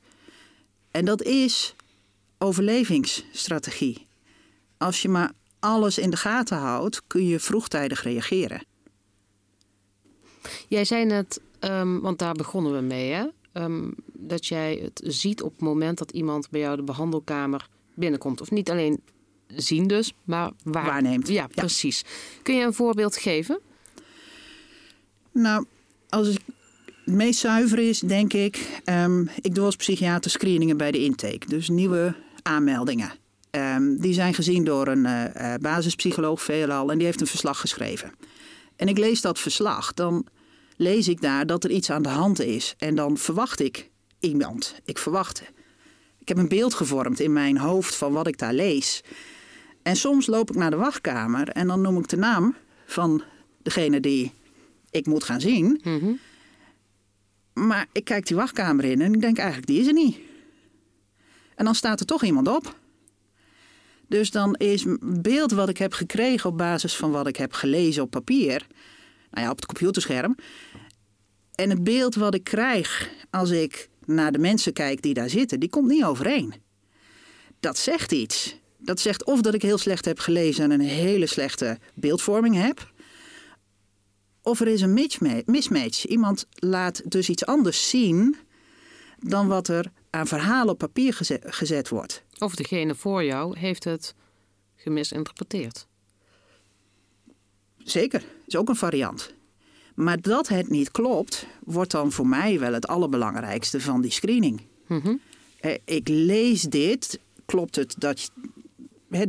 En 0.91 1.05
dat 1.05 1.23
is 1.23 1.75
overlevingsstrategie. 2.38 4.07
Als 4.77 5.01
je 5.01 5.09
maar 5.09 5.31
alles 5.59 5.97
in 5.97 6.09
de 6.09 6.17
gaten 6.17 6.57
houdt, 6.57 7.01
kun 7.07 7.25
je 7.27 7.39
vroegtijdig 7.39 8.03
reageren. 8.03 8.63
Jij 10.67 10.85
zei 10.85 11.05
net, 11.05 11.41
ehm, 11.59 11.99
want 11.99 12.19
daar 12.19 12.33
begonnen 12.33 12.73
we 12.75 12.81
mee, 12.81 13.11
hè? 13.11 13.25
Ehm, 13.51 13.91
dat 14.13 14.45
jij 14.47 14.79
het 14.83 15.01
ziet 15.03 15.41
op 15.41 15.51
het 15.51 15.61
moment 15.61 15.97
dat 15.97 16.11
iemand 16.11 16.49
bij 16.49 16.59
jou 16.59 16.75
de 16.75 16.83
behandelkamer 16.83 17.67
binnenkomt. 17.93 18.41
Of 18.41 18.51
niet 18.51 18.69
alleen 18.69 19.01
zien 19.47 19.87
dus, 19.87 20.13
maar 20.23 20.51
waar... 20.63 20.85
Waarneemt. 20.85 21.27
Ja, 21.27 21.33
Ja. 21.33 21.47
precies. 21.47 22.03
Kun 22.43 22.55
je 22.55 22.65
een 22.65 22.73
voorbeeld 22.73 23.17
geven? 23.17 23.59
Nou, 25.31 25.65
als 26.09 26.27
ik 26.27 26.39
het 27.05 27.15
meest 27.15 27.39
zuiver 27.39 27.79
is, 27.79 27.99
denk 27.99 28.33
ik, 28.33 28.79
ehm, 28.83 29.25
ik 29.41 29.55
doe 29.55 29.65
als 29.65 29.75
psychiater 29.75 30.31
screeningen 30.31 30.77
bij 30.77 30.91
de 30.91 31.03
intake. 31.03 31.47
Dus 31.47 31.69
nieuwe 31.69 32.15
aanmeldingen. 32.41 33.11
Ehm, 33.49 33.95
die 33.95 34.13
zijn 34.13 34.33
gezien 34.33 34.63
door 34.63 34.88
een 34.88 35.05
eh, 35.05 35.53
eh, 35.53 35.62
basispsycholoog 35.62 36.41
veelal 36.41 36.91
en 36.91 36.97
die 36.97 37.05
heeft 37.05 37.21
een 37.21 37.27
verslag 37.27 37.59
geschreven. 37.59 38.13
En 38.75 38.88
ik 38.88 38.97
lees 38.97 39.21
dat 39.21 39.39
verslag, 39.39 39.93
dan 39.93 40.25
lees 40.77 41.07
ik 41.07 41.21
daar 41.21 41.45
dat 41.45 41.63
er 41.63 41.71
iets 41.71 41.89
aan 41.89 42.01
de 42.01 42.09
hand 42.09 42.41
is. 42.41 42.75
En 42.77 42.95
dan 42.95 43.17
verwacht 43.17 43.59
ik 43.59 43.89
iemand. 44.19 44.75
Ik 44.85 44.97
verwacht. 44.97 45.43
Ik 46.19 46.27
heb 46.27 46.38
een 46.38 46.47
beeld 46.47 46.73
gevormd 46.73 47.19
in 47.19 47.33
mijn 47.33 47.57
hoofd 47.57 47.95
van 47.95 48.13
wat 48.13 48.27
ik 48.27 48.38
daar 48.38 48.53
lees. 48.53 49.03
En 49.83 49.95
soms 49.95 50.27
loop 50.27 50.49
ik 50.49 50.55
naar 50.55 50.69
de 50.69 50.75
wachtkamer 50.75 51.49
en 51.49 51.67
dan 51.67 51.81
noem 51.81 51.97
ik 51.97 52.07
de 52.07 52.17
naam 52.17 52.55
van 52.85 53.23
degene 53.62 53.99
die 53.99 54.31
ik 54.91 55.05
moet 55.05 55.23
gaan 55.23 55.41
zien. 55.41 55.81
Mhm. 55.83 56.12
Maar 57.53 57.88
ik 57.91 58.03
kijk 58.03 58.27
die 58.27 58.35
wachtkamer 58.35 58.83
in 58.83 59.01
en 59.01 59.13
ik 59.13 59.21
denk 59.21 59.38
eigenlijk, 59.38 59.67
die 59.67 59.79
is 59.79 59.88
er 59.88 59.93
niet. 59.93 60.17
En 61.55 61.65
dan 61.65 61.75
staat 61.75 61.99
er 61.99 62.05
toch 62.05 62.23
iemand 62.23 62.47
op. 62.47 62.75
Dus 64.09 64.31
dan 64.31 64.55
is 64.55 64.85
beeld 65.01 65.51
wat 65.51 65.69
ik 65.69 65.77
heb 65.77 65.93
gekregen 65.93 66.49
op 66.49 66.57
basis 66.57 66.95
van 66.95 67.11
wat 67.11 67.27
ik 67.27 67.35
heb 67.35 67.53
gelezen 67.53 68.03
op 68.03 68.09
papier, 68.09 68.67
nou 69.31 69.45
ja, 69.45 69.51
op 69.51 69.55
het 69.55 69.65
computerscherm. 69.65 70.35
En 71.55 71.69
het 71.69 71.83
beeld 71.83 72.15
wat 72.15 72.33
ik 72.33 72.43
krijg 72.43 73.09
als 73.29 73.49
ik 73.49 73.89
naar 74.05 74.31
de 74.31 74.37
mensen 74.37 74.73
kijk 74.73 75.01
die 75.01 75.13
daar 75.13 75.29
zitten, 75.29 75.59
die 75.59 75.69
komt 75.69 75.87
niet 75.87 76.03
overeen. 76.03 76.53
Dat 77.59 77.77
zegt 77.77 78.11
iets. 78.11 78.57
Dat 78.77 78.99
zegt 78.99 79.25
of 79.25 79.41
dat 79.41 79.53
ik 79.53 79.61
heel 79.61 79.77
slecht 79.77 80.05
heb 80.05 80.19
gelezen 80.19 80.63
en 80.63 80.71
een 80.71 80.87
hele 80.87 81.25
slechte 81.25 81.77
beeldvorming 81.93 82.55
heb. 82.55 82.91
Of 84.41 84.59
er 84.59 84.67
is 84.67 84.81
een 84.81 84.93
misma- 84.93 85.41
mismatch. 85.45 86.05
Iemand 86.05 86.47
laat 86.49 87.11
dus 87.11 87.29
iets 87.29 87.45
anders 87.45 87.89
zien 87.89 88.35
dan 89.19 89.47
wat 89.47 89.67
er 89.67 89.91
aan 90.09 90.27
verhalen 90.27 90.73
op 90.73 90.77
papier 90.77 91.13
geze- 91.13 91.41
gezet 91.45 91.89
wordt. 91.89 92.23
Of 92.39 92.56
degene 92.56 92.95
voor 92.95 93.23
jou 93.23 93.60
heeft 93.60 93.84
het 93.84 94.15
gemisinterpreteerd. 94.75 95.88
Zeker, 97.78 98.23
is 98.47 98.56
ook 98.56 98.69
een 98.69 98.75
variant. 98.75 99.34
Maar 99.95 100.21
dat 100.21 100.47
het 100.47 100.69
niet 100.69 100.91
klopt, 100.91 101.45
wordt 101.63 101.91
dan 101.91 102.12
voor 102.12 102.28
mij 102.28 102.60
wel 102.60 102.73
het 102.73 102.88
allerbelangrijkste 102.88 103.82
van 103.82 104.02
die 104.02 104.12
screening. 104.12 104.62
Mhm. 104.88 105.15
Eh, 105.60 105.78
Ik 105.86 106.08
lees 106.08 106.62
dit, 106.62 107.19
klopt 107.45 107.75
het 107.75 107.95
dat 107.97 108.32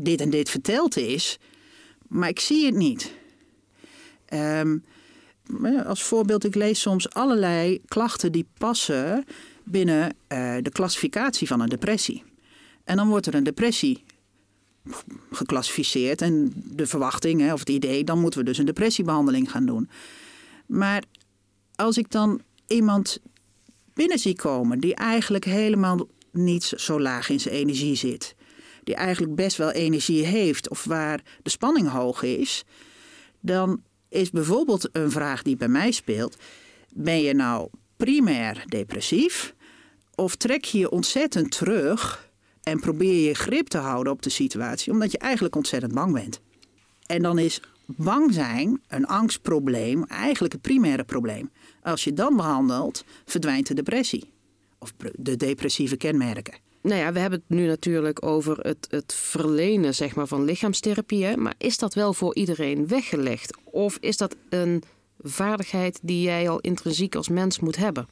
dit 0.01 0.21
en 0.21 0.31
dit 0.31 0.51
verteld 0.51 0.97
is, 0.97 1.39
maar 2.09 2.29
ik 2.29 2.41
zie 2.41 2.67
het 2.67 2.75
niet. 2.75 3.15
Ehm, 4.25 4.79
maar 5.47 5.85
als 5.85 6.03
voorbeeld, 6.03 6.45
ik 6.45 6.55
lees 6.55 6.81
soms 6.81 7.11
allerlei 7.11 7.81
klachten 7.89 8.33
die 8.33 8.47
passen 8.59 9.25
binnen 9.65 10.17
eh, 10.27 10.57
de 10.63 10.71
klassificatie 10.71 11.47
van 11.47 11.61
een 11.61 11.69
depressie. 11.69 12.23
En 12.91 12.97
dan 12.97 13.09
wordt 13.09 13.27
er 13.27 13.35
een 13.35 13.45
depressie 13.45 14.05
geclassificeerd 15.31 16.23
en 16.23 16.53
de 16.55 16.87
verwachting 16.87 17.41
hè, 17.41 17.53
of 17.53 17.59
het 17.59 17.69
idee, 17.69 18.05
dan 18.05 18.21
moeten 18.21 18.41
we 18.41 18.47
dus 18.47 18.59
een 18.59 18.65
depressiebehandeling 18.65 19.51
gaan 19.51 19.67
doen. 19.67 19.91
Maar 20.67 21.05
als 21.75 21.99
ik 21.99 22.11
dan 22.11 22.41
iemand 22.67 23.19
binnen 23.95 24.19
zie 24.19 24.37
komen 24.37 24.81
die 24.81 24.95
eigenlijk 24.95 25.45
helemaal 25.45 26.09
niet 26.33 26.65
zo 26.65 27.01
laag 27.01 27.29
in 27.29 27.41
zijn 27.41 27.55
energie 27.55 27.95
zit, 27.95 28.35
die 28.85 28.95
eigenlijk 28.95 29.35
best 29.35 29.57
wel 29.57 29.71
energie 29.71 30.25
heeft 30.25 30.69
of 30.69 30.85
waar 30.85 31.21
de 31.43 31.51
spanning 31.51 31.89
hoog 31.89 32.23
is, 32.23 32.65
dan 33.41 33.83
is 34.09 34.31
bijvoorbeeld 34.31 34.89
een 34.93 35.11
vraag 35.11 35.43
die 35.43 35.57
bij 35.57 35.69
mij 35.69 35.91
speelt: 35.91 36.37
ben 36.95 37.21
je 37.21 37.35
nou 37.35 37.69
primair 37.97 38.65
depressief 38.67 39.55
of 40.15 40.37
trek 40.37 40.65
je 40.65 40.79
je 40.79 40.91
ontzettend 40.91 41.51
terug 41.51 42.29
en 42.63 42.81
probeer 42.81 43.27
je 43.29 43.35
grip 43.35 43.69
te 43.69 43.79
houden 43.79 44.13
op 44.13 44.23
de 44.23 44.31
situatie 44.31 44.93
omdat 44.93 45.13
je 45.13 45.19
eigenlijk 45.19 45.57
ontzettend 45.57 45.95
bang 45.95 46.13
bent? 46.13 46.41
En 47.07 47.23
dan 47.23 47.39
is 47.39 47.61
bang 47.87 48.33
zijn, 48.33 48.81
een 48.89 49.07
angstprobleem, 49.07 50.05
eigenlijk 50.05 50.53
het 50.53 50.63
primaire 50.63 51.05
probleem. 51.05 51.51
Als 51.83 52.05
je 52.05 52.13
dan 52.13 52.37
behandelt, 52.37 53.05
verdwijnt 53.25 53.67
de 53.67 53.75
depressie. 53.75 54.33
Of 54.79 54.95
de 55.15 55.37
depressieve 55.37 55.97
kenmerken. 55.97 56.55
Nou 56.83 57.01
ja, 57.01 57.13
we 57.13 57.19
hebben 57.19 57.39
het 57.39 57.59
nu 57.59 57.67
natuurlijk 57.67 58.27
over 58.27 58.59
het, 58.59 58.87
het 58.91 59.15
verlenen 59.15 59.95
zeg 59.95 60.15
maar, 60.15 60.27
van 60.27 60.45
lichaamstherapie. 60.45 61.37
Maar 61.37 61.55
is 61.59 61.79
dat 61.79 61.95
wel 61.95 62.15
voor 62.15 62.35
iedereen 62.35 62.89
weggelegd? 62.89 63.57
Of 63.65 63.97
is 64.01 64.17
dat 64.17 64.37
een 64.49 64.83
vaardigheid 65.19 65.99
die 66.03 66.23
jij 66.23 66.49
al 66.49 66.61
intrinsiek 66.61 67.15
als 67.15 67.29
mens 67.29 67.61
moet 67.61 67.77
hebben? 67.77 68.09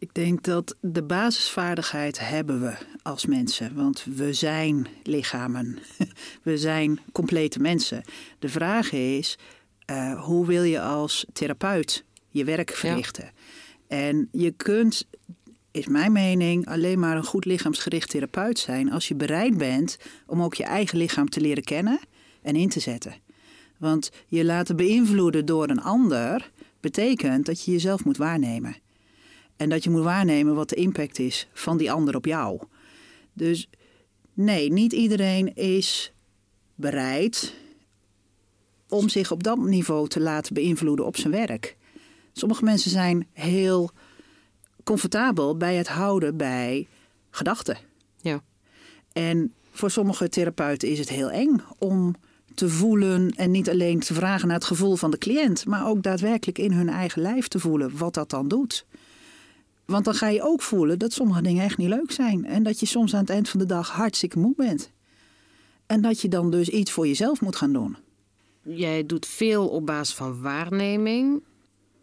Ik 0.00 0.14
denk 0.14 0.42
dat 0.44 0.76
de 0.80 1.02
basisvaardigheid 1.02 2.18
hebben 2.18 2.60
we 2.60 2.74
als 3.02 3.26
mensen. 3.26 3.74
Want 3.74 4.04
we 4.04 4.32
zijn 4.32 4.86
lichamen. 5.02 5.78
We 6.42 6.58
zijn 6.58 7.00
complete 7.12 7.58
mensen. 7.58 8.02
De 8.38 8.48
vraag 8.48 8.92
is, 8.92 9.38
eh, 9.84 10.24
hoe 10.24 10.46
wil 10.46 10.62
je 10.62 10.80
als 10.80 11.26
therapeut 11.32 12.04
je 12.28 12.44
werk 12.44 12.70
verrichten? 12.70 13.30
En 13.88 14.28
je 14.32 14.50
kunt, 14.50 15.06
is 15.70 15.86
mijn 15.86 16.12
mening, 16.12 16.66
alleen 16.66 16.98
maar 16.98 17.16
een 17.16 17.24
goed 17.24 17.44
lichaamsgericht 17.44 18.10
therapeut 18.10 18.58
zijn... 18.58 18.92
als 18.92 19.08
je 19.08 19.14
bereid 19.14 19.58
bent 19.58 19.96
om 20.26 20.42
ook 20.42 20.54
je 20.54 20.64
eigen 20.64 20.98
lichaam 20.98 21.28
te 21.28 21.40
leren 21.40 21.64
kennen 21.64 22.00
en 22.42 22.56
in 22.56 22.68
te 22.68 22.80
zetten. 22.80 23.14
Want 23.78 24.10
je 24.26 24.44
laten 24.44 24.76
beïnvloeden 24.76 25.46
door 25.46 25.68
een 25.68 25.82
ander... 25.82 26.50
betekent 26.80 27.46
dat 27.46 27.64
je 27.64 27.70
jezelf 27.70 28.04
moet 28.04 28.16
waarnemen. 28.16 28.76
En 29.58 29.68
dat 29.68 29.84
je 29.84 29.90
moet 29.90 30.02
waarnemen 30.02 30.54
wat 30.54 30.68
de 30.68 30.76
impact 30.76 31.18
is 31.18 31.48
van 31.52 31.76
die 31.76 31.92
ander 31.92 32.16
op 32.16 32.24
jou. 32.24 32.60
Dus 33.32 33.68
nee, 34.32 34.72
niet 34.72 34.92
iedereen 34.92 35.54
is 35.54 36.12
bereid 36.74 37.54
om 38.88 39.08
zich 39.08 39.30
op 39.30 39.42
dat 39.42 39.58
niveau 39.58 40.08
te 40.08 40.20
laten 40.20 40.54
beïnvloeden 40.54 41.06
op 41.06 41.16
zijn 41.16 41.32
werk. 41.32 41.76
Sommige 42.32 42.64
mensen 42.64 42.90
zijn 42.90 43.26
heel 43.32 43.90
comfortabel 44.84 45.56
bij 45.56 45.74
het 45.74 45.88
houden 45.88 46.36
bij 46.36 46.86
gedachten. 47.30 47.78
Ja. 48.20 48.42
En 49.12 49.54
voor 49.70 49.90
sommige 49.90 50.28
therapeuten 50.28 50.88
is 50.88 50.98
het 50.98 51.08
heel 51.08 51.30
eng 51.30 51.60
om 51.78 52.14
te 52.54 52.68
voelen 52.68 53.30
en 53.36 53.50
niet 53.50 53.70
alleen 53.70 54.00
te 54.00 54.14
vragen 54.14 54.46
naar 54.46 54.56
het 54.56 54.64
gevoel 54.64 54.96
van 54.96 55.10
de 55.10 55.18
cliënt, 55.18 55.66
maar 55.66 55.86
ook 55.86 56.02
daadwerkelijk 56.02 56.58
in 56.58 56.72
hun 56.72 56.88
eigen 56.88 57.22
lijf 57.22 57.48
te 57.48 57.58
voelen 57.58 57.96
wat 57.96 58.14
dat 58.14 58.30
dan 58.30 58.48
doet. 58.48 58.86
Want 59.90 60.04
dan 60.04 60.14
ga 60.14 60.28
je 60.28 60.42
ook 60.42 60.62
voelen 60.62 60.98
dat 60.98 61.12
sommige 61.12 61.42
dingen 61.42 61.64
echt 61.64 61.78
niet 61.78 61.88
leuk 61.88 62.10
zijn. 62.10 62.44
En 62.44 62.62
dat 62.62 62.80
je 62.80 62.86
soms 62.86 63.14
aan 63.14 63.20
het 63.20 63.30
eind 63.30 63.48
van 63.48 63.60
de 63.60 63.66
dag 63.66 63.90
hartstikke 63.90 64.38
moe 64.38 64.54
bent. 64.56 64.90
En 65.86 66.00
dat 66.00 66.20
je 66.20 66.28
dan 66.28 66.50
dus 66.50 66.68
iets 66.68 66.90
voor 66.90 67.06
jezelf 67.06 67.40
moet 67.40 67.56
gaan 67.56 67.72
doen. 67.72 67.96
Jij 68.62 69.06
doet 69.06 69.26
veel 69.26 69.68
op 69.68 69.86
basis 69.86 70.14
van 70.14 70.40
waarneming. 70.40 71.42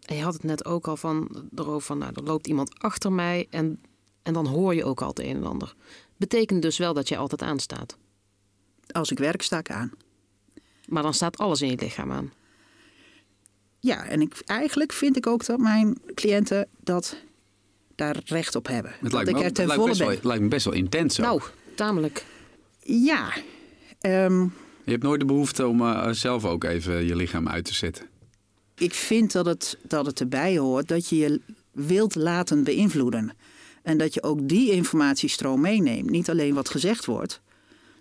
En 0.06 0.16
je 0.16 0.24
had 0.24 0.34
het 0.34 0.44
net 0.44 0.66
ook 0.66 0.88
al 0.88 0.98
van, 0.98 1.48
erover 1.56 1.82
van, 1.82 1.98
nou, 1.98 2.12
er 2.16 2.24
loopt 2.24 2.48
iemand 2.48 2.80
achter 2.80 3.12
mij 3.12 3.48
en, 3.50 3.82
en 4.24 4.34
dan 4.34 4.48
hoor 4.48 4.76
je 4.76 4.84
ook 4.84 5.02
al 5.02 5.10
het 5.10 5.20
een 5.20 5.36
en 5.36 5.46
ander. 5.46 5.76
Betekent 6.18 6.62
dus 6.62 6.78
wel 6.78 6.94
dat 6.94 7.08
je 7.08 7.18
altijd 7.18 7.42
aanstaat. 7.42 7.98
Als 8.92 9.12
ik 9.12 9.18
werk, 9.18 9.42
sta 9.42 9.58
ik 9.58 9.72
aan. 9.72 9.92
Maar 10.88 11.04
dan 11.04 11.14
staat 11.14 11.38
alles 11.38 11.62
in 11.62 11.70
je 11.70 11.78
lichaam 11.78 12.12
aan. 12.12 12.34
Ja, 13.80 14.06
en 14.06 14.22
ik, 14.22 14.42
eigenlijk 14.46 14.94
vind 14.94 15.18
ik 15.18 15.28
ook 15.28 15.46
dat 15.46 15.60
mijn 15.60 15.98
cliënten 16.14 16.68
dat 16.80 17.18
daar 17.96 18.16
recht 18.26 18.56
op 18.56 18.68
hebben. 18.68 18.92
Het 18.92 19.02
dat 19.02 19.12
lijkt, 19.12 19.30
ik 19.30 19.36
me, 19.36 19.42
er 19.42 19.48
ook- 19.48 19.54
ten 19.56 19.68
lijkt, 19.68 19.98
wel, 19.98 20.16
lijkt 20.22 20.44
me 20.44 20.48
best 20.50 20.66
wel 20.66 20.74
intens. 20.74 21.20
ook. 21.20 21.26
Nou, 21.26 21.42
tamelijk. 21.76 22.26
Ja, 22.80 23.34
ehm, 24.02 24.42
Je 24.84 24.92
hebt 24.92 25.04
nooit 25.04 25.20
de 25.20 25.26
behoefte 25.26 25.68
om 25.68 25.82
eh, 25.82 26.10
zelf 26.12 26.46
ook 26.46 26.64
even 26.64 27.06
je 27.06 27.16
lichaam 27.16 27.48
uit 27.50 27.66
te 27.66 27.74
zetten. 27.74 28.06
ik 28.78 28.94
vind 28.94 29.32
dat 29.32 29.46
het, 29.46 29.78
dat 29.84 30.06
het 30.06 30.20
erbij 30.20 30.58
hoort 30.58 30.88
dat 30.88 31.10
je 31.10 31.18
je 31.18 31.42
wilt 31.72 32.16
laten 32.16 32.64
beïnvloeden. 32.64 33.34
En 33.84 33.98
dat 33.98 34.14
je 34.14 34.24
ook 34.24 34.48
die 34.48 34.72
informatiestroom 34.72 35.62
meeneemt. 35.62 36.10
Niet 36.10 36.30
alleen 36.30 36.54
wat 36.54 36.70
gezegd 36.70 37.06
wordt, 37.06 37.42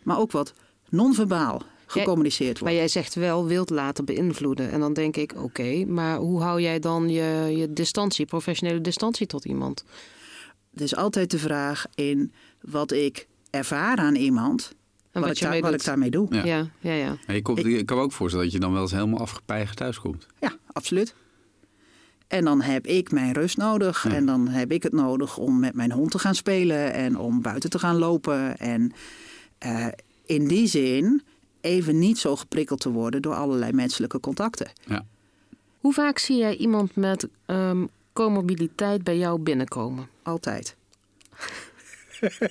maar 0.02 0.18
ook 0.18 0.32
wat 0.32 0.52
non-verbaal 0.88 1.62
gecommuniceerd 1.86 2.52
Maar 2.54 2.62
wordt. 2.62 2.76
jij 2.76 2.88
zegt 2.88 3.14
wel 3.14 3.46
wilt 3.46 3.70
laten 3.70 4.04
beïnvloeden. 4.04 4.70
En 4.70 4.80
dan 4.80 4.92
denk 4.92 5.16
ik, 5.16 5.32
oké, 5.36 5.84
maar 5.84 6.16
hoe 6.16 6.42
hou 6.42 6.60
jij 6.60 6.78
dan 6.78 7.08
je, 7.08 7.52
je 7.56 7.72
distantie, 7.72 8.26
professionele 8.26 8.80
distantie 8.80 9.26
tot 9.26 9.44
iemand? 9.44 9.84
Het 10.72 10.80
is 10.80 10.96
altijd 10.96 11.30
de 11.30 11.38
vraag 11.38 11.84
in 11.94 12.32
wat 12.60 12.92
ik 12.92 13.26
ervaar 13.50 13.96
aan 13.96 14.14
iemand, 14.14 14.72
En 15.12 15.20
wat, 15.20 15.22
wat, 15.22 15.36
ik, 15.36 15.42
daar- 15.42 15.50
mee 15.50 15.60
wat 15.62 15.74
ik 15.74 15.84
daarmee 15.84 16.10
doe. 16.10 16.26
Ja. 16.30 16.44
Ja, 16.44 16.66
ja, 16.80 16.92
ja. 16.92 17.16
Je 17.34 17.42
komt, 17.42 17.58
Ik- 17.58 17.66
ik 17.66 17.86
kan 17.86 17.96
me 17.96 18.02
ook 18.02 18.12
voorstellen 18.12 18.44
dat 18.46 18.54
je 18.54 18.60
dan 18.60 18.72
wel 18.72 18.82
eens 18.82 18.92
helemaal 18.92 19.20
afgepeigerd 19.20 19.76
thuis 19.76 19.98
komt. 20.00 20.26
Ja, 20.40 20.52
absoluut. 20.72 21.14
En 22.26 22.44
dan 22.44 22.60
heb 22.62 22.86
ik 22.86 23.10
mijn 23.12 23.32
rust 23.32 23.56
nodig. 23.56 24.02
Ja. 24.04 24.14
En 24.14 24.26
dan 24.26 24.48
heb 24.48 24.72
ik 24.72 24.82
het 24.82 24.92
nodig 24.92 25.38
om 25.38 25.58
met 25.60 25.74
mijn 25.74 25.92
hond 25.92 26.10
te 26.10 26.18
gaan 26.18 26.34
spelen 26.34 26.92
en 26.92 27.18
om 27.18 27.42
buiten 27.42 27.70
te 27.70 27.78
gaan 27.78 27.96
lopen. 27.96 28.56
En 28.56 28.92
eh, 29.58 29.86
in 30.26 30.48
die 30.48 30.66
zin 30.66 31.22
even 31.64 31.98
niet 31.98 32.18
zo 32.18 32.36
geprikkeld 32.36 32.80
te 32.80 32.90
worden 32.90 33.22
door 33.22 33.34
allerlei 33.34 33.72
menselijke 33.72 34.20
contacten. 34.20 34.72
Ja. 34.86 35.04
Hoe 35.80 35.92
vaak 35.92 36.18
zie 36.18 36.36
jij 36.36 36.56
iemand 36.56 36.96
met 36.96 37.28
ehm, 37.46 37.86
comorbiditeit 38.12 39.04
bij 39.04 39.18
jou 39.18 39.38
binnenkomen? 39.38 40.08
Altijd. 40.22 40.76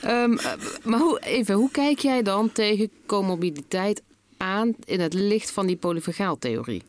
Ehm, 0.00 0.32
eh, 0.32 0.52
maar 0.84 1.00
hoe, 1.00 1.20
even, 1.20 1.54
hoe 1.54 1.70
kijk 1.70 1.98
jij 1.98 2.22
dan 2.22 2.52
tegen 2.52 2.90
comorbiditeit 3.06 4.02
aan 4.36 4.74
in 4.84 5.00
het 5.00 5.14
licht 5.14 5.50
van 5.50 5.66
die 5.66 5.76
polyvagaaltheorie? 5.76 6.82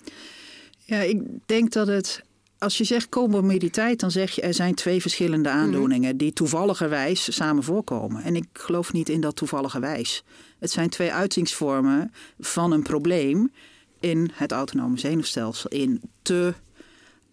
Ja, 0.85 0.99
ik 0.99 1.21
denk 1.45 1.71
dat 1.71 1.87
het. 1.87 2.23
Als 2.59 2.77
je 2.77 2.83
zegt 2.83 3.09
comorbiditeit, 3.09 3.99
dan 3.99 4.11
zeg 4.11 4.31
je 4.31 4.41
er 4.41 4.53
zijn 4.53 4.75
twee 4.75 5.01
verschillende 5.01 5.49
aandoeningen 5.49 6.17
die 6.17 6.33
toevalligerwijs 6.33 7.35
samen 7.35 7.63
voorkomen. 7.63 8.23
En 8.23 8.35
ik 8.35 8.45
geloof 8.53 8.93
niet 8.93 9.09
in 9.09 9.21
dat 9.21 9.35
toevalligerwijs. 9.35 10.23
Het 10.59 10.71
zijn 10.71 10.89
twee 10.89 11.13
uitingsvormen 11.13 12.11
van 12.39 12.71
een 12.71 12.81
probleem 12.81 13.51
in 13.99 14.31
het 14.33 14.51
autonome 14.51 14.99
zenuwstelsel. 14.99 15.69
In 15.69 16.01
te 16.21 16.53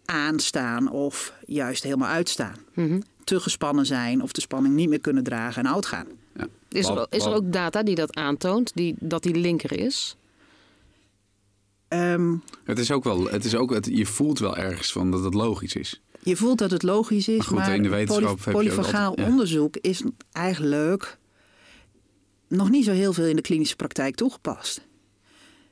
aanstaan 0.05 0.91
of 0.91 1.33
juist 1.47 1.83
helemaal 1.83 2.09
uitstaan. 2.09 2.57
Mhm. 2.75 3.01
Te 3.25 3.41
gespannen 3.41 3.87
zijn 3.87 4.23
of 4.23 4.33
de 4.33 4.41
spanning 4.41 4.75
niet 4.75 4.89
meer 4.89 5.01
kunnen 5.01 5.25
dragen 5.25 5.65
en 5.65 5.73
oud 5.73 5.87
gaan. 5.87 6.07
Ja. 6.37 6.47
Is, 6.69 6.89
er, 6.89 7.07
is 7.11 7.25
er 7.25 7.33
ook 7.35 7.53
data 7.53 7.83
die 7.83 7.95
dat 7.95 8.17
aantoont, 8.17 8.73
die, 8.75 8.95
dat 9.01 9.23
die 9.23 9.35
linker 9.35 9.79
is? 9.79 10.17
Ehm, 11.95 12.37
Het 12.65 12.79
is 12.79 12.91
ook 12.91 13.05
wel, 13.05 13.27
het 13.31 13.45
is 13.45 13.55
ook, 13.55 13.71
het, 13.71 13.87
je 13.87 14.07
voelt 14.07 14.39
wel 14.39 14.57
ergens 14.57 14.93
van 14.93 15.11
dat 15.11 15.25
het 15.25 15.35
logisch 15.35 15.75
is. 15.75 16.03
Je 16.23 16.37
voelt 16.37 16.59
dat 16.59 16.71
het 16.71 16.83
logisch 16.83 17.29
is, 17.29 17.45
Maar 17.47 17.55
maar, 17.55 17.65
goed, 17.65 17.75
in 17.75 17.83
de 17.83 17.89
wetenschap 17.89 18.25
altijd- 18.25 19.19
ja. 19.19 19.27
onderzoek 19.27 19.77
is 19.77 20.03
eigenlijk 20.33 21.19
nog 22.49 22.71
niet 22.71 22.85
zo 22.85 22.91
heel 22.93 23.13
veel 23.13 23.25
in 23.27 23.37
de 23.37 23.43
klinische 23.43 23.77
praktijk 23.77 24.15
toegepast. 24.15 24.87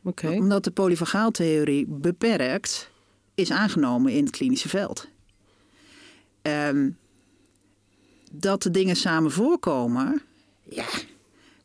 Oké. 0.02 0.28
Omdat 0.28 0.64
de 0.64 0.70
polyvagaaltheorie 0.70 1.86
beperkt 1.88 2.90
is 3.34 3.50
aangenomen 3.50 4.12
in 4.12 4.24
het 4.24 4.36
klinische 4.36 4.68
veld. 4.68 5.08
Ehm, 6.42 6.90
dat 8.32 8.62
de 8.62 8.70
dingen 8.70 8.96
samen 8.96 9.30
voorkomen, 9.32 10.22
ja, 10.68 10.84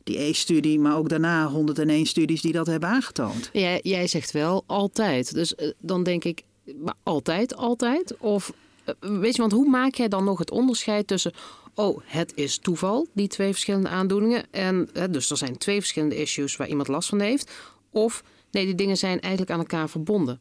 die 0.08 0.20
E-studie, 0.20 0.78
maar 0.78 0.96
ook 0.96 1.08
daarna 1.08 1.46
101 1.46 2.06
studies 2.06 2.40
die 2.40 2.52
dat 2.52 2.66
hebben 2.66 2.88
aangetoond. 2.88 3.50
Jij, 3.52 3.80
jij 3.82 4.06
zegt 4.06 4.30
wel 4.30 4.64
altijd. 4.66 5.34
Dus 5.34 5.54
eh, 5.54 5.70
dan 5.78 6.02
denk 6.02 6.24
ik, 6.24 6.42
maar 6.76 6.94
altijd, 7.02 7.56
altijd? 7.56 8.16
Of 8.16 8.52
eh, 8.84 8.94
weet 9.00 9.34
je, 9.34 9.40
want 9.40 9.52
hoe 9.52 9.68
maak 9.68 9.94
jij 9.94 10.08
dan 10.08 10.24
nog 10.24 10.38
het 10.38 10.50
onderscheid 10.50 11.06
tussen, 11.06 11.32
oh, 11.74 12.00
het 12.04 12.32
is 12.34 12.58
toeval, 12.58 13.06
die 13.12 13.28
twee 13.28 13.50
verschillende 13.52 13.88
aandoeningen, 13.88 14.44
en 14.50 14.88
dus 15.10 15.30
er 15.30 15.36
zijn 15.36 15.58
twee 15.58 15.78
verschillende 15.78 16.16
issues 16.16 16.56
waar 16.56 16.68
iemand 16.68 16.88
last 16.88 17.08
van 17.08 17.20
heeft, 17.20 17.52
of 17.90 18.22
nee, 18.50 18.64
die 18.64 18.74
dingen 18.74 18.96
zijn 18.96 19.20
eigenlijk 19.20 19.52
aan 19.52 19.58
elkaar 19.58 19.88
verbonden. 19.88 20.40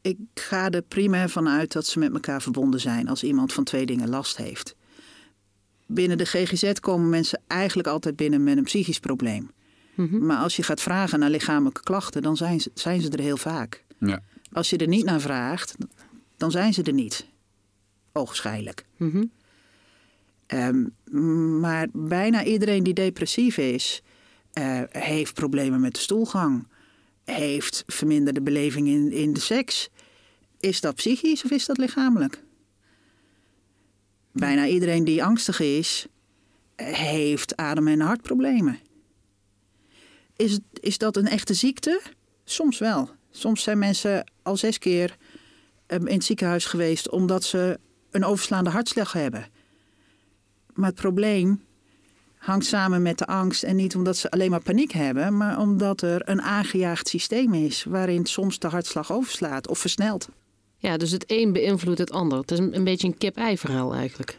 Ik 0.00 0.16
ga 0.34 0.70
er 0.70 0.82
primair 0.82 1.28
van 1.28 1.48
uit 1.48 1.72
dat 1.72 1.86
ze 1.86 1.98
met 1.98 2.12
elkaar 2.12 2.42
verbonden 2.42 2.80
zijn 2.80 3.08
als 3.08 3.22
iemand 3.22 3.52
van 3.52 3.64
twee 3.64 3.86
dingen 3.86 4.08
last 4.08 4.36
heeft. 4.36 4.76
Binnen 5.90 6.18
de 6.18 6.24
GGZ 6.24 6.72
komen 6.72 7.08
mensen 7.08 7.40
eigenlijk 7.46 7.88
altijd 7.88 8.16
binnen 8.16 8.44
met 8.44 8.56
een 8.56 8.64
psychisch 8.64 8.98
probleem. 8.98 9.50
Mhm. 9.94 10.26
Maar 10.26 10.38
als 10.38 10.56
je 10.56 10.62
gaat 10.62 10.80
vragen 10.80 11.18
naar 11.18 11.30
lichamelijke 11.30 11.82
klachten, 11.82 12.22
dan 12.22 12.36
zijn 12.36 12.60
ze, 12.60 12.70
zijn 12.74 13.00
ze 13.00 13.08
er 13.08 13.20
heel 13.20 13.36
vaak. 13.36 13.84
Ja. 13.98 14.22
Als 14.52 14.70
je 14.70 14.76
er 14.76 14.88
niet 14.88 15.04
naar 15.04 15.20
vraagt, 15.20 15.76
dan 16.36 16.50
zijn 16.50 16.74
ze 16.74 16.82
er 16.82 16.92
niet. 16.92 17.26
Oogschijnlijk. 18.12 18.84
Mhm. 18.96 19.24
Ehm, 20.46 20.84
maar 21.60 21.86
bijna 21.92 22.44
iedereen 22.44 22.82
die 22.82 22.94
depressief 22.94 23.56
is, 23.56 24.02
eh, 24.52 24.82
heeft 24.88 25.34
problemen 25.34 25.80
met 25.80 25.94
de 25.94 26.00
stoelgang. 26.00 26.66
Heeft 27.24 27.84
verminderde 27.86 28.40
beleving 28.40 28.88
in, 28.88 29.12
in 29.12 29.32
de 29.32 29.40
seks. 29.40 29.88
Is 30.60 30.80
dat 30.80 30.94
psychisch 30.94 31.44
of 31.44 31.50
is 31.50 31.66
dat 31.66 31.78
lichamelijk? 31.78 32.42
Bijna 34.38 34.66
iedereen 34.66 35.04
die 35.04 35.24
angstig 35.24 35.60
is, 35.60 36.06
heeft 36.76 37.56
adem- 37.56 37.88
en 37.88 38.00
hartproblemen. 38.00 38.78
Is, 40.36 40.58
is 40.80 40.98
dat 40.98 41.16
een 41.16 41.28
echte 41.28 41.54
ziekte? 41.54 42.00
Soms 42.44 42.78
wel. 42.78 43.10
Soms 43.30 43.62
zijn 43.62 43.78
mensen 43.78 44.30
al 44.42 44.56
zes 44.56 44.78
keer 44.78 45.16
eh, 45.86 45.98
in 45.98 46.06
het 46.06 46.24
ziekenhuis 46.24 46.64
geweest 46.64 47.10
omdat 47.10 47.44
ze 47.44 47.78
een 48.10 48.24
overslaande 48.24 48.70
hartslag 48.70 49.12
hebben. 49.12 49.46
Maar 50.74 50.88
het 50.88 51.00
probleem 51.00 51.62
hangt 52.36 52.66
samen 52.66 53.02
met 53.02 53.18
de 53.18 53.26
angst. 53.26 53.62
En 53.62 53.76
niet 53.76 53.94
omdat 53.94 54.16
ze 54.16 54.30
alleen 54.30 54.50
maar 54.50 54.62
paniek 54.62 54.92
hebben, 54.92 55.36
maar 55.36 55.58
omdat 55.58 56.02
er 56.02 56.28
een 56.28 56.42
aangejaagd 56.42 57.08
systeem 57.08 57.54
is. 57.54 57.84
waarin 57.84 58.26
soms 58.26 58.58
de 58.58 58.68
hartslag 58.68 59.12
overslaat 59.12 59.68
of 59.68 59.78
versnelt. 59.78 60.28
Ja, 60.78 60.96
dus 60.96 61.10
het 61.10 61.24
een 61.26 61.52
beïnvloedt 61.52 61.98
het 61.98 62.10
ander. 62.12 62.38
Het 62.38 62.50
is 62.50 62.58
een, 62.58 62.76
een 62.76 62.84
beetje 62.84 63.06
een 63.08 63.18
kip-ei 63.18 63.58
verhaal 63.58 63.94
eigenlijk. 63.94 64.38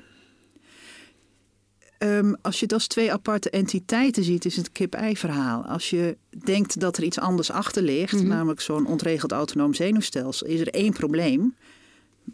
Ehm, 1.98 2.34
als 2.42 2.56
je 2.60 2.64
het 2.64 2.74
als 2.74 2.88
twee 2.88 3.12
aparte 3.12 3.50
entiteiten 3.50 4.24
ziet, 4.24 4.46
is 4.46 4.56
het 4.56 4.66
een 4.66 4.72
kip-ei-verhaal. 4.72 5.64
Als 5.66 5.90
je 5.90 6.18
denkt 6.44 6.80
dat 6.80 6.98
er 6.98 7.04
iets 7.04 7.20
anders 7.20 7.52
achter 7.52 7.84
ligt, 7.84 8.14
Mhm. 8.14 8.28
namelijk 8.28 8.62
zo'n 8.62 8.86
ontregeld 8.88 9.32
autonoom 9.32 9.74
zenuwstelsel, 9.74 10.48
is 10.48 10.60
er 10.60 10.68
één 10.68 10.94
probleem 10.94 11.56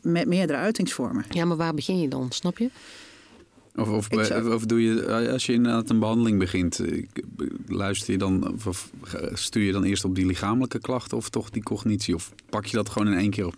met 0.02 0.28
meerdere 0.28 0.58
uitingsvormen. 0.60 1.26
Ja, 1.30 1.46
maar 1.46 1.58
waar 1.58 1.74
begin 1.74 2.00
je 2.00 2.08
dan, 2.08 2.32
snap 2.32 2.58
je? 2.58 2.70
Of, 3.76 3.90
of, 3.90 4.08
zou- 4.26 4.54
of 4.54 4.66
doe 4.66 4.82
je, 4.84 5.30
als 5.32 5.46
je 5.46 5.54
inderdaad 5.54 5.90
een 5.90 6.00
behandeling 6.00 6.40
begint, 6.40 6.80
eh, 6.80 7.04
luister 7.68 8.12
je 8.12 8.18
dan, 8.18 8.54
of, 8.54 8.68
of 8.68 8.92
stuur 9.34 9.64
je 9.64 9.72
dan 9.72 9.84
eerst 9.84 10.06
op 10.06 10.16
die 10.16 10.26
lichamelijke 10.26 10.80
klachten 10.80 11.18
of 11.18 11.30
toch 11.30 11.50
die 11.50 11.64
cognitie? 11.64 12.16
Of 12.16 12.32
pak 12.50 12.66
je 12.66 12.76
dat 12.78 12.90
gewoon 12.90 13.08
in 13.14 13.18
één 13.20 13.30
keer 13.30 13.46
op? 13.46 13.56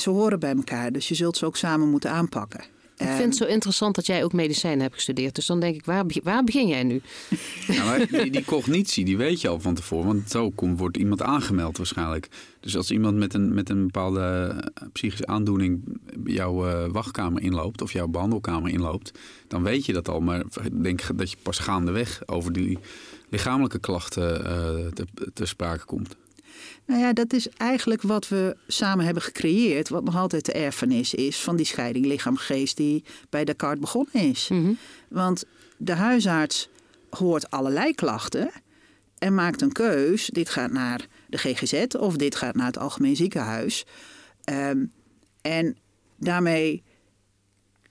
Ze 0.00 0.10
horen 0.10 0.40
bij 0.40 0.54
elkaar, 0.54 0.92
dus 0.92 1.08
je 1.08 1.14
zult 1.14 1.36
ze 1.36 1.46
ook 1.46 1.56
samen 1.56 1.88
moeten 1.88 2.10
aanpakken. 2.10 2.60
Ik 3.00 3.06
Ehm, 3.06 3.16
vind 3.16 3.28
het 3.28 3.36
zo 3.36 3.54
interessant 3.54 3.94
dat 3.94 4.06
jij 4.06 4.24
ook 4.24 4.32
medicijnen 4.32 4.80
hebt 4.80 4.94
gestudeerd. 4.94 5.34
Dus 5.34 5.46
dan 5.46 5.60
denk 5.60 5.74
ik, 5.74 5.84
waar, 5.84 6.04
waar 6.22 6.44
begin 6.44 6.68
jij 6.68 6.82
nu? 6.82 7.02
Maar 7.84 8.06
die, 8.10 8.30
die 8.30 8.44
cognitie, 8.44 9.04
die 9.04 9.16
weet 9.16 9.40
je 9.40 9.48
al 9.48 9.60
van 9.60 9.74
tevoren. 9.74 10.06
Want 10.06 10.30
zo 10.30 10.50
komt, 10.50 10.78
wordt 10.78 10.96
iemand 10.96 11.22
aangemeld 11.22 11.76
waarschijnlijk. 11.76 12.28
Dus 12.60 12.76
als 12.76 12.90
iemand 12.90 13.16
met 13.16 13.34
een, 13.34 13.54
met 13.54 13.68
een 13.68 13.82
bepaalde 13.84 14.20
eh, 14.20 14.88
psychische 14.92 15.26
aandoening 15.26 15.98
jouw 16.24 16.66
eh, 16.66 16.90
wachtkamer 16.90 17.42
inloopt... 17.42 17.82
of 17.82 17.92
jouw 17.92 18.08
behandelkamer 18.08 18.70
inloopt, 18.70 19.12
dan 19.48 19.62
weet 19.62 19.86
je 19.86 19.92
dat 19.92 20.08
al. 20.08 20.20
Maar 20.20 20.40
ik 20.62 20.82
denk 20.82 21.02
dat 21.14 21.30
je 21.30 21.36
pas 21.42 21.58
gaandeweg 21.58 22.22
over 22.26 22.52
die 22.52 22.78
lichamelijke 23.28 23.78
klachten 23.78 24.44
eh 24.44 24.86
te, 24.92 25.06
te 25.34 25.46
sprake 25.46 25.84
komt. 25.84 26.16
Nou 26.86 27.00
ja, 27.00 27.12
dat 27.12 27.32
is 27.32 27.48
eigenlijk 27.48 28.02
wat 28.02 28.28
we 28.28 28.56
samen 28.66 29.04
hebben 29.04 29.22
gecreëerd. 29.22 29.88
Wat 29.88 30.04
nog 30.04 30.16
altijd 30.16 30.44
de 30.44 30.52
erfenis 30.52 31.14
is 31.14 31.40
van 31.40 31.56
die 31.56 31.66
scheiding 31.66 32.06
lichaam-geest 32.06 32.76
die 32.76 33.04
bij 33.30 33.44
Descartes 33.44 33.80
begonnen 33.80 34.14
is. 34.14 34.48
Mhm. 34.48 34.72
Want 35.08 35.44
de 35.76 35.94
huisarts 35.94 36.68
hoort 37.10 37.50
allerlei 37.50 37.94
klachten 37.94 38.50
en 39.18 39.34
maakt 39.34 39.62
een 39.62 39.72
keus. 39.72 40.26
Dit 40.26 40.48
gaat 40.48 40.72
naar 40.72 41.06
de 41.26 41.38
GGZ 41.38 41.84
of 41.98 42.16
dit 42.16 42.34
gaat 42.36 42.54
naar 42.54 42.66
het 42.66 42.78
algemeen 42.78 43.16
ziekenhuis. 43.16 43.84
Ehm, 44.44 44.84
en 45.40 45.76
daarmee 46.16 46.82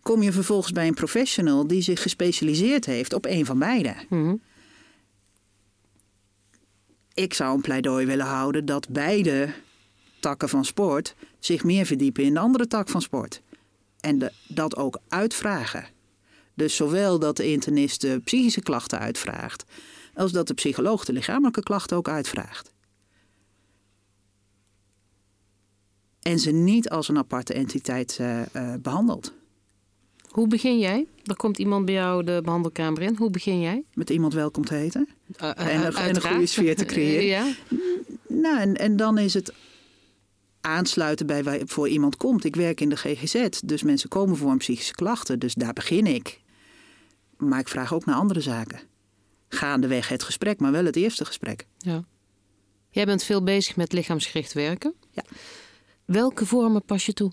kom 0.02 0.22
je 0.22 0.32
vervolgens 0.32 0.72
bij 0.72 0.88
een 0.88 0.94
professional 0.94 1.68
die 1.68 1.82
zich 1.82 2.02
gespecialiseerd 2.02 2.86
heeft 2.86 3.14
op 3.14 3.26
een 3.26 3.46
van 3.46 3.60
beide. 3.60 3.96
Mhm. 4.10 4.36
Ik 7.20 7.34
zou 7.34 7.56
een 7.56 7.62
pleidooi 7.62 8.06
willen 8.06 8.26
houden 8.26 8.66
dat 8.66 8.90
beide 8.90 9.54
takken 10.20 10.50
van 10.50 10.66
sport 10.66 11.16
zich 11.40 11.64
meer 11.64 11.86
verdiepen 11.86 12.24
in 12.24 12.34
de 12.34 12.40
andere 12.40 12.68
tak 12.68 12.90
van 12.90 13.02
sport. 13.02 13.42
En 14.00 14.20
de, 14.20 14.32
dat 14.48 14.76
ook 14.76 15.00
uitvragen. 15.08 15.86
Dus 16.54 16.76
zowel 16.76 17.20
dat 17.20 17.38
de 17.38 17.52
internist 17.52 18.02
de 18.02 18.22
psychische 18.24 18.62
klachten 18.62 19.00
uitvraagt, 19.00 19.64
als 20.14 20.32
dat 20.32 20.48
de 20.48 20.54
psycholoog 20.54 21.06
de 21.06 21.14
lichamelijke 21.14 21.64
klachten 21.64 21.98
ook 21.98 22.10
uitvraagt. 22.10 22.74
En 26.22 26.40
ze 26.40 26.52
niet 26.52 26.90
als 26.90 27.08
een 27.08 27.18
aparte 27.18 27.54
entiteit 27.54 28.18
uh, 28.22 28.42
uh, 28.56 28.74
behandelt. 28.82 29.34
Hoe 30.30 30.48
begin 30.48 30.80
jij? 30.80 31.08
Er 31.24 31.36
komt 31.36 31.58
iemand 31.58 31.86
bij 31.86 31.94
jou 31.94 32.24
de 32.24 32.42
behandelkamer 32.44 33.02
in. 33.02 33.16
Hoe 33.16 33.30
begin 33.30 33.60
jij? 33.60 33.84
Met 33.94 34.10
iemand 34.10 34.34
welkom 34.34 34.66
te 34.66 34.74
heten. 34.74 35.10
Uh, 35.42 35.50
en, 35.56 35.86
een, 35.86 35.96
en, 35.96 36.16
een 36.16 36.22
goede 36.22 36.46
sfeer 36.46 36.76
te 36.76 36.86
creëren. 36.94 37.26
ja. 37.26 37.54
Nou, 38.28 38.60
en, 38.60 38.76
en 38.76 38.96
dan 38.98 39.18
is 39.18 39.34
het 39.34 39.54
aansluiten 40.62 41.26
bij 41.26 41.44
waar 41.44 41.60
voor 41.66 41.90
iemand 41.90 42.18
komt. 42.18 42.44
Ik 42.44 42.56
werk 42.56 42.82
in 42.82 42.90
de 42.90 42.96
GGZ, 42.98 43.60
dus 43.66 43.84
mensen 43.84 44.10
komen 44.10 44.38
voor 44.38 44.52
een 44.52 44.58
psychische 44.58 44.94
klachten. 44.96 45.40
Dus 45.40 45.54
daar 45.54 45.74
begin 45.74 46.08
ik. 46.08 46.42
Maar 47.38 47.60
ik 47.60 47.68
vraag 47.68 47.94
ook 47.94 48.06
naar 48.06 48.16
andere 48.16 48.42
zaken. 48.42 48.80
Gaandeweg 49.50 50.08
het 50.10 50.24
gesprek, 50.24 50.60
maar 50.60 50.72
wel 50.72 50.86
het 50.86 50.96
eerste 50.96 51.26
gesprek. 51.26 51.66
Ja. 51.78 52.04
Jij 52.90 53.06
bent 53.06 53.24
veel 53.24 53.44
bezig 53.44 53.76
met 53.76 53.94
lichaamsgericht 53.94 54.54
werken. 54.54 54.94
Ja. 55.12 55.24
Welke 56.06 56.46
vormen 56.46 56.84
pas 56.86 57.06
je 57.06 57.14
toe? 57.14 57.32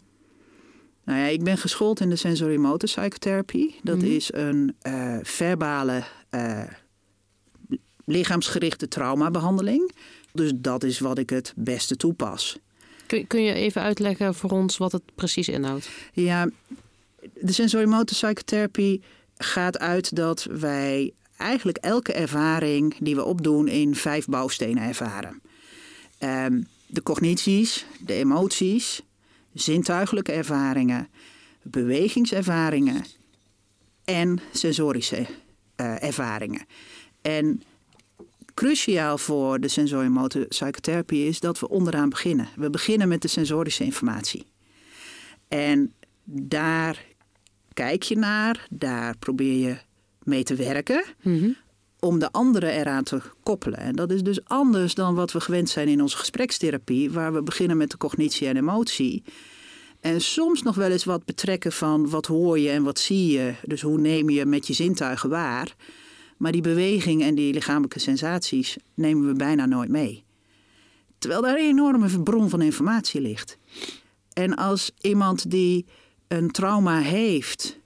Nou 1.04 1.18
ja, 1.18 1.26
ik 1.26 1.42
ben 1.44 1.58
geschoold 1.58 2.00
in 2.00 2.08
de 2.08 2.16
sensorimotor 2.16 2.88
psychotherapie. 2.88 3.80
Dat 3.82 3.96
Mhm. 3.96 4.06
is 4.06 4.32
een 4.32 4.76
uh, 4.82 5.18
verbale, 5.22 6.02
uh, 6.30 6.62
lichaamsgerichte 8.06 8.88
traumabehandeling. 8.88 9.92
Dus 10.32 10.52
dat 10.54 10.82
is 10.84 10.98
wat 10.98 11.18
ik 11.18 11.30
het 11.30 11.52
beste 11.56 11.96
toepas. 11.96 12.58
Kun, 13.06 13.26
kun 13.26 13.42
je 13.42 13.52
even 13.52 13.82
uitleggen 13.82 14.34
voor 14.34 14.50
ons 14.50 14.76
wat 14.76 14.92
het 14.92 15.02
precies 15.14 15.48
inhoudt? 15.48 15.88
Ja, 16.12 16.48
de 17.34 17.52
sensorimotor 17.52 18.16
psychotherapie 18.16 19.02
gaat 19.36 19.78
uit 19.78 20.16
dat 20.16 20.46
wij 20.50 21.12
eigenlijk 21.36 21.78
elke 21.78 22.12
ervaring 22.12 22.94
die 22.98 23.14
we 23.14 23.24
opdoen 23.24 23.68
in 23.68 23.94
vijf 23.94 24.26
bouwstenen 24.26 24.82
ervaren. 24.82 25.40
Um, 26.18 26.66
de 26.86 27.02
cognities, 27.02 27.86
de 28.00 28.12
emoties, 28.12 29.02
zintuigelijke 29.52 30.32
ervaringen, 30.32 31.08
bewegingservaringen 31.62 33.04
en 34.04 34.40
sensorische 34.52 35.26
uh, 35.76 36.02
ervaringen. 36.02 36.66
En 37.22 37.62
cruciaal 38.56 39.18
voor 39.18 39.60
de 39.60 39.68
sensorimotor 39.68 40.46
psychotherapie 40.46 41.26
is 41.26 41.40
dat 41.40 41.60
we 41.60 41.68
onderaan 41.68 42.08
beginnen. 42.08 42.48
We 42.56 42.70
beginnen 42.70 43.08
met 43.08 43.22
de 43.22 43.28
sensorische 43.28 43.84
informatie. 43.84 44.46
En 45.48 45.94
daar 46.24 47.04
kijk 47.72 48.02
je 48.02 48.16
naar, 48.16 48.66
daar 48.70 49.18
probeer 49.18 49.68
je 49.68 49.76
mee 50.22 50.42
te 50.42 50.54
werken. 50.54 51.04
Mm 51.22 51.38
-hmm. 51.38 51.56
Om 52.00 52.18
de 52.18 52.32
anderen 52.32 52.72
eraan 52.72 53.04
te 53.04 53.20
koppelen. 53.42 53.78
En 53.78 53.96
dat 53.96 54.10
is 54.10 54.22
dus 54.22 54.44
anders 54.44 54.94
dan 54.94 55.14
wat 55.14 55.32
we 55.32 55.40
gewend 55.40 55.68
zijn 55.68 55.88
in 55.88 56.02
onze 56.02 56.16
gesprekstherapie, 56.16 57.10
waar 57.10 57.32
we 57.32 57.42
beginnen 57.42 57.76
met 57.76 57.90
de 57.90 57.96
cognitie 57.96 58.48
en 58.48 58.56
emotie. 58.56 59.22
En 60.00 60.20
soms 60.20 60.62
nog 60.62 60.74
wel 60.74 60.90
eens 60.90 61.04
wat 61.04 61.24
betrekken 61.24 61.72
van 61.72 62.08
wat 62.08 62.26
hoor 62.26 62.58
je 62.58 62.70
en 62.70 62.82
wat 62.82 62.98
zie 62.98 63.32
je. 63.32 63.54
Dus 63.64 63.82
hoe 63.82 63.98
neem 63.98 64.30
je 64.30 64.46
met 64.46 64.66
je 64.66 64.72
zintuigen 64.72 65.30
waar. 65.30 65.76
Maar 66.36 66.52
die 66.52 66.60
beweging 66.60 67.22
en 67.22 67.34
die 67.34 67.52
lichamelijke 67.52 67.98
sensaties 67.98 68.76
nemen 68.94 69.26
we 69.26 69.32
bijna 69.32 69.66
nooit 69.66 69.90
mee. 69.90 70.24
Terwijl 71.18 71.42
daar 71.42 71.56
een 71.56 71.64
enorme 71.64 72.22
bron 72.22 72.48
van 72.48 72.62
informatie 72.62 73.20
ligt. 73.20 73.58
En 74.32 74.54
als 74.56 74.90
iemand 75.00 75.50
die 75.50 75.86
een 76.28 76.50
trauma 76.50 77.00
heeft, 77.00 77.78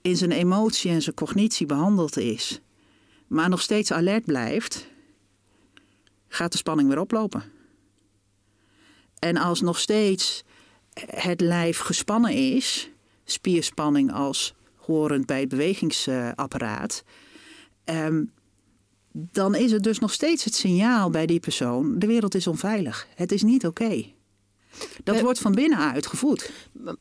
in 0.00 0.16
zijn 0.16 0.32
emotie 0.32 0.90
en 0.90 1.02
zijn 1.02 1.14
cognitie 1.14 1.66
behandeld 1.66 2.16
is, 2.16 2.60
maar 3.26 3.48
nog 3.48 3.60
steeds 3.60 3.92
alert 3.92 4.24
blijft, 4.24 4.86
gaat 6.28 6.52
de 6.52 6.58
spanning 6.58 6.88
weer 6.88 7.00
oplopen. 7.00 7.42
En 9.18 9.36
als 9.36 9.60
nog 9.60 9.78
steeds 9.78 10.44
het 11.06 11.40
lijf 11.40 11.78
gespannen 11.78 12.32
is, 12.32 12.90
spierspanning 13.24 14.12
als 14.12 14.54
horend 14.76 15.26
bij 15.26 15.40
het 15.40 15.48
bewegingsapparaat, 15.48 17.04
um, 17.84 18.30
dan 19.12 19.54
is 19.54 19.72
het 19.72 19.82
dus 19.82 19.98
nog 19.98 20.12
steeds 20.12 20.44
het 20.44 20.54
signaal 20.54 21.10
bij 21.10 21.26
die 21.26 21.40
persoon: 21.40 21.98
de 21.98 22.06
wereld 22.06 22.34
is 22.34 22.46
onveilig. 22.46 23.06
Het 23.14 23.32
is 23.32 23.42
niet 23.42 23.66
oké. 23.66 23.82
Okay. 23.82 24.14
Dat 25.04 25.14
bij, 25.14 25.22
wordt 25.22 25.38
van 25.38 25.52
binnenuit 25.52 26.06
gevoed. 26.06 26.50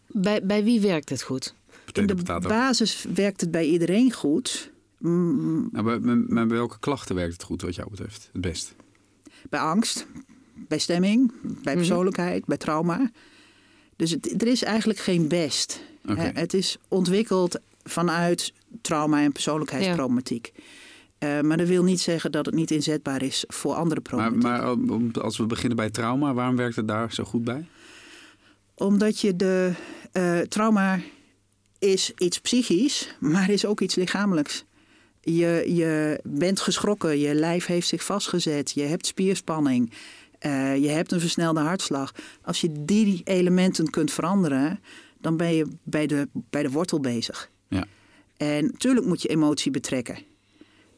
Bij, 0.08 0.46
bij 0.46 0.64
wie 0.64 0.82
werkt 0.82 1.10
het 1.10 1.22
goed? 1.22 1.56
In 1.92 2.08
de 2.08 2.40
basis 2.42 3.06
werkt 3.14 3.42
het 3.42 3.52
bij 3.52 3.66
iedereen 3.66 4.12
goed. 4.12 4.72
Mm. 4.98 5.70
Nou, 5.72 5.86
bij, 5.86 6.00
bij, 6.00 6.26
bij 6.28 6.48
welke 6.48 6.80
klachten 6.80 7.16
werkt 7.16 7.34
het 7.34 7.44
goed 7.44 7.62
wat 7.62 7.76
jou 7.76 7.90
betreft 7.90 8.30
het 8.32 8.42
best? 8.42 8.76
Bij 9.50 9.60
angst, 9.60 10.08
bij 10.54 10.78
stemming, 10.78 11.32
bij 11.64 11.76
persoonlijkheid, 11.76 12.34
mm 12.34 12.38
-hmm. 12.38 12.48
bij 12.48 12.58
trauma. 12.58 13.12
Dus 13.96 14.12
het, 14.12 14.42
er 14.42 14.48
is 14.48 14.64
eigenlijk 14.64 15.00
geen 15.00 15.28
best. 15.28 15.82
Okay. 16.10 16.32
Het 16.34 16.54
is 16.54 16.78
ontwikkeld 16.88 17.60
vanuit 17.84 18.54
trauma 18.82 19.22
en 19.22 19.32
persoonlijkheidsproblematiek. 19.32 20.52
Ja. 20.56 20.64
Uh, 21.24 21.42
maar 21.42 21.58
dat 21.58 21.68
wil 21.68 21.84
niet 21.84 22.02
zeggen 22.02 22.32
dat 22.32 22.46
het 22.46 22.56
niet 22.56 22.72
inzetbaar 22.72 23.22
is 23.22 23.44
voor 23.48 23.74
andere 23.74 24.02
problematiek. 24.02 24.42
Maar, 24.42 24.78
maar 24.78 25.22
als 25.22 25.38
we 25.38 25.46
beginnen 25.46 25.78
bij 25.78 25.90
trauma, 25.90 26.34
waarom 26.34 26.56
werkt 26.56 26.76
het 26.76 26.88
daar 26.88 27.14
zo 27.14 27.24
goed 27.24 27.44
bij? 27.44 27.66
Omdat 28.76 29.20
je 29.20 29.36
de 29.36 29.72
uh, 30.14 30.40
trauma 30.40 31.00
is 31.80 32.12
iets 32.18 32.40
psychisch, 32.40 33.16
maar 33.20 33.50
is 33.50 33.66
ook 33.66 33.82
iets 33.82 33.96
lichamelijks. 33.96 34.66
Je, 35.22 35.64
je 35.68 36.20
bent 36.24 36.60
geschrokken, 36.60 37.20
je 37.20 37.34
lijf 37.34 37.66
heeft 37.66 37.88
zich 37.88 38.04
vastgezet, 38.04 38.72
je 38.72 38.82
hebt 38.82 39.06
spierspanning, 39.06 39.92
uh, 40.46 40.78
je 40.78 40.88
hebt 40.90 41.12
een 41.12 41.20
versnelde 41.20 41.60
hartslag. 41.60 42.12
Als 42.42 42.62
je 42.62 42.72
die 42.86 43.22
elementen 43.24 43.90
kunt 43.90 44.12
veranderen, 44.12 44.80
dan 45.18 45.38
ben 45.38 45.54
je 45.54 45.68
bij 45.84 46.08
de, 46.08 46.28
bij 46.34 46.64
de 46.64 46.70
wortel 46.70 47.00
bezig. 47.00 47.50
Ja. 47.68 47.86
En 48.44 48.66
natuurlijk 48.66 49.06
moet 49.06 49.22
je 49.22 49.28
emotie 49.28 49.72
betrekken. 49.72 50.18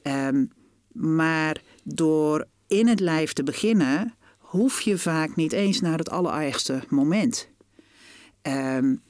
Um, 0.04 0.52
maar 0.92 1.62
door 1.84 2.46
in 2.68 2.88
het 2.88 3.00
lijf 3.00 3.34
te 3.34 3.44
beginnen, 3.44 4.14
hoef 4.38 4.82
je 4.82 4.98
vaak 4.98 5.36
niet 5.36 5.52
eens 5.52 5.82
naar 5.82 5.98
het 5.98 6.10
allerergste 6.10 6.84
moment. 6.90 7.50
Um, 8.42 9.02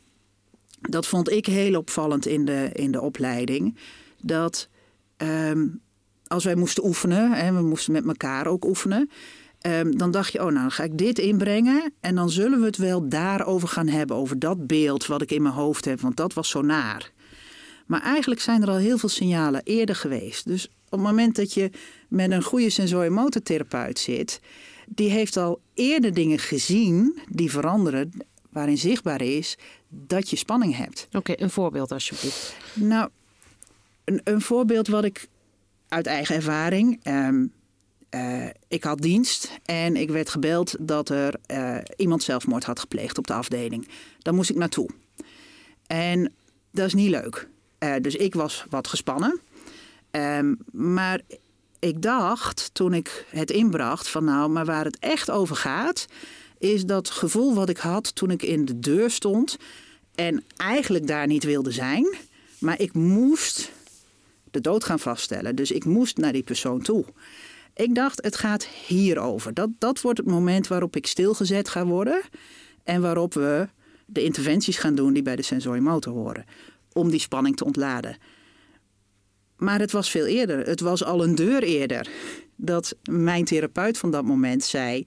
dat 0.82 1.08
vond 1.08 1.32
ik 1.32 1.45
heel 1.45 1.78
opvallend 1.78 2.26
in 2.26 2.45
de, 2.45 2.69
in 2.74 2.91
de 2.91 3.02
opleiding. 3.02 3.78
Dat 4.21 4.69
um, 5.17 5.82
als 6.28 6.43
wij 6.43 6.56
moesten 6.56 6.86
oefenen, 6.86 7.34
en 7.34 7.56
we 7.56 7.62
moesten 7.62 7.93
met 7.93 8.06
elkaar 8.06 8.48
ook 8.48 8.65
oefenen. 8.65 9.10
Dan 9.89 10.12
dacht 10.12 10.32
je, 10.32 10.39
oh 10.39 10.45
nou, 10.45 10.60
dan 10.60 10.71
ga 10.71 10.84
ik 10.84 10.98
dit 10.98 11.19
inbrengen. 11.19 11.93
En 12.00 12.15
dan 12.15 12.30
zullen 12.30 12.60
we 12.60 12.65
het 12.65 12.78
wel 12.78 13.10
daarover 13.10 13.67
gaan 13.67 13.88
hebben. 13.88 14.15
Over 14.15 14.39
dat 14.39 14.67
beeld 14.67 15.06
wat 15.06 15.21
ik 15.21 15.32
in 15.32 15.41
mijn 15.41 15.54
hoofd 15.54 15.86
heb. 15.86 16.00
Want 16.00 16.17
dat 16.17 16.34
was 16.34 16.50
zo 16.50 16.62
naar. 16.62 17.12
Maar 17.86 18.02
eigenlijk 18.02 18.41
zijn 18.41 18.62
er 18.62 18.69
al 18.69 18.78
heel 18.78 18.98
veel 18.98 19.10
signalen 19.10 19.62
eerder 19.63 19.95
geweest. 19.95 20.48
Dus 20.48 20.67
op 20.67 20.91
het 20.91 21.00
moment 21.02 21.36
dat 21.36 21.54
je 21.54 21.69
met 22.10 22.32
een 22.32 22.43
goede 22.43 22.69
sensorimotortherapeut 22.69 24.00
zit. 24.00 24.39
Die 24.88 25.10
heeft 25.10 25.38
al 25.38 25.60
eerder 25.74 26.13
dingen 26.13 26.39
gezien 26.39 27.19
die 27.30 27.52
veranderen. 27.52 28.12
Waarin 28.50 28.78
zichtbaar 28.78 29.21
is 29.21 29.58
dat 29.89 30.30
je 30.30 30.36
spanning 30.36 30.76
hebt. 30.76 31.06
Oké, 31.08 31.17
okay, 31.17 31.36
een 31.39 31.50
voorbeeld 31.50 31.91
alsjeblieft. 31.91 32.56
Nou, 32.74 33.10
een, 34.04 34.21
een, 34.24 34.41
voorbeeld 34.41 34.88
wat 34.88 35.04
ik 35.04 35.28
uit 35.88 36.06
eigen 36.06 36.36
ervaring. 36.36 37.00
Um, 37.08 37.54
uh, 38.15 38.45
ik 38.67 38.84
had 38.84 39.02
dienst 39.02 39.52
en 39.65 39.95
ik 39.95 40.10
werd 40.10 40.30
gebeld 40.30 40.76
dat 40.80 41.10
er 41.10 41.36
uh, 41.52 41.78
iemand 41.95 42.24
zelfmoord 42.24 42.63
had 42.63 42.80
gepleegd 42.80 43.17
op 43.17 43.28
de 43.28 43.34
afdeling. 43.34 43.88
Daar 44.19 44.34
moest 44.34 44.50
ik 44.50 44.56
naartoe. 44.56 44.89
En 45.88 46.34
dat 46.71 46.86
is 46.86 46.93
niet 46.93 47.10
leuk. 47.10 47.48
Uh, 47.79 47.93
dus 48.01 48.15
ik 48.15 48.33
was 48.33 48.65
wat 48.69 48.88
gespannen. 48.88 49.39
Um, 50.12 50.58
maar 50.71 51.21
ik 51.79 52.02
dacht 52.02 52.69
toen 52.73 52.93
ik 52.93 53.25
het 53.29 53.52
inbracht 53.52 54.10
van 54.10 54.23
nou, 54.23 54.50
maar 54.50 54.65
waar 54.65 54.85
het 54.85 55.00
echt 55.00 55.31
over 55.31 55.56
gaat, 55.56 56.06
is 56.58 56.85
dat 56.85 57.10
gevoel 57.10 57.54
wat 57.54 57.69
ik 57.69 57.77
had 57.77 58.15
toen 58.15 58.31
ik 58.31 58.41
in 58.41 58.65
de 58.65 58.79
deur 58.79 59.12
stond 59.12 59.58
en 60.15 60.43
eigenlijk 60.58 61.08
daar 61.08 61.27
niet 61.27 61.43
wilde 61.43 61.71
zijn, 61.71 62.15
maar 62.60 62.79
ik 62.79 62.93
moest 62.93 63.71
de 64.52 64.62
dood 64.62 64.83
gaan 64.83 65.00
vaststellen. 65.00 65.56
Dus 65.56 65.71
ik 65.71 65.85
moest 65.85 66.17
naar 66.17 66.33
die 66.33 66.43
persoon 66.43 66.81
toe. 66.81 67.06
Ik 67.73 67.95
dacht, 67.95 68.23
het 68.23 68.35
gaat 68.35 68.65
hierover. 68.65 69.54
Dat, 69.54 69.69
dat 69.77 70.02
wordt 70.02 70.17
het 70.17 70.27
moment 70.27 70.67
waarop 70.67 70.95
ik 70.95 71.08
stilgezet 71.08 71.69
ga 71.69 71.85
worden 71.85 72.21
en 72.83 73.02
waarop 73.02 73.33
we 73.33 73.67
de 74.06 74.23
interventies 74.23 74.77
gaan 74.77 74.95
doen 74.95 75.13
die 75.13 75.23
bij 75.23 75.35
de 75.35 75.41
sensorimotor 75.41 76.13
horen, 76.13 76.45
om 76.98 77.10
die 77.10 77.19
spanning 77.19 77.56
te 77.56 77.65
ontladen. 77.65 78.17
Maar 79.58 79.79
het 79.79 79.91
was 79.91 80.10
veel 80.10 80.25
eerder. 80.25 80.67
Het 80.67 80.79
was 80.79 81.04
al 81.04 81.23
een 81.23 81.35
deur 81.35 81.63
eerder. 81.63 82.08
dat 82.58 82.96
mijn 83.10 83.46
therapeut 83.46 83.98
van 83.98 84.12
dat 84.12 84.25
moment 84.25 84.63
zei: 84.63 85.06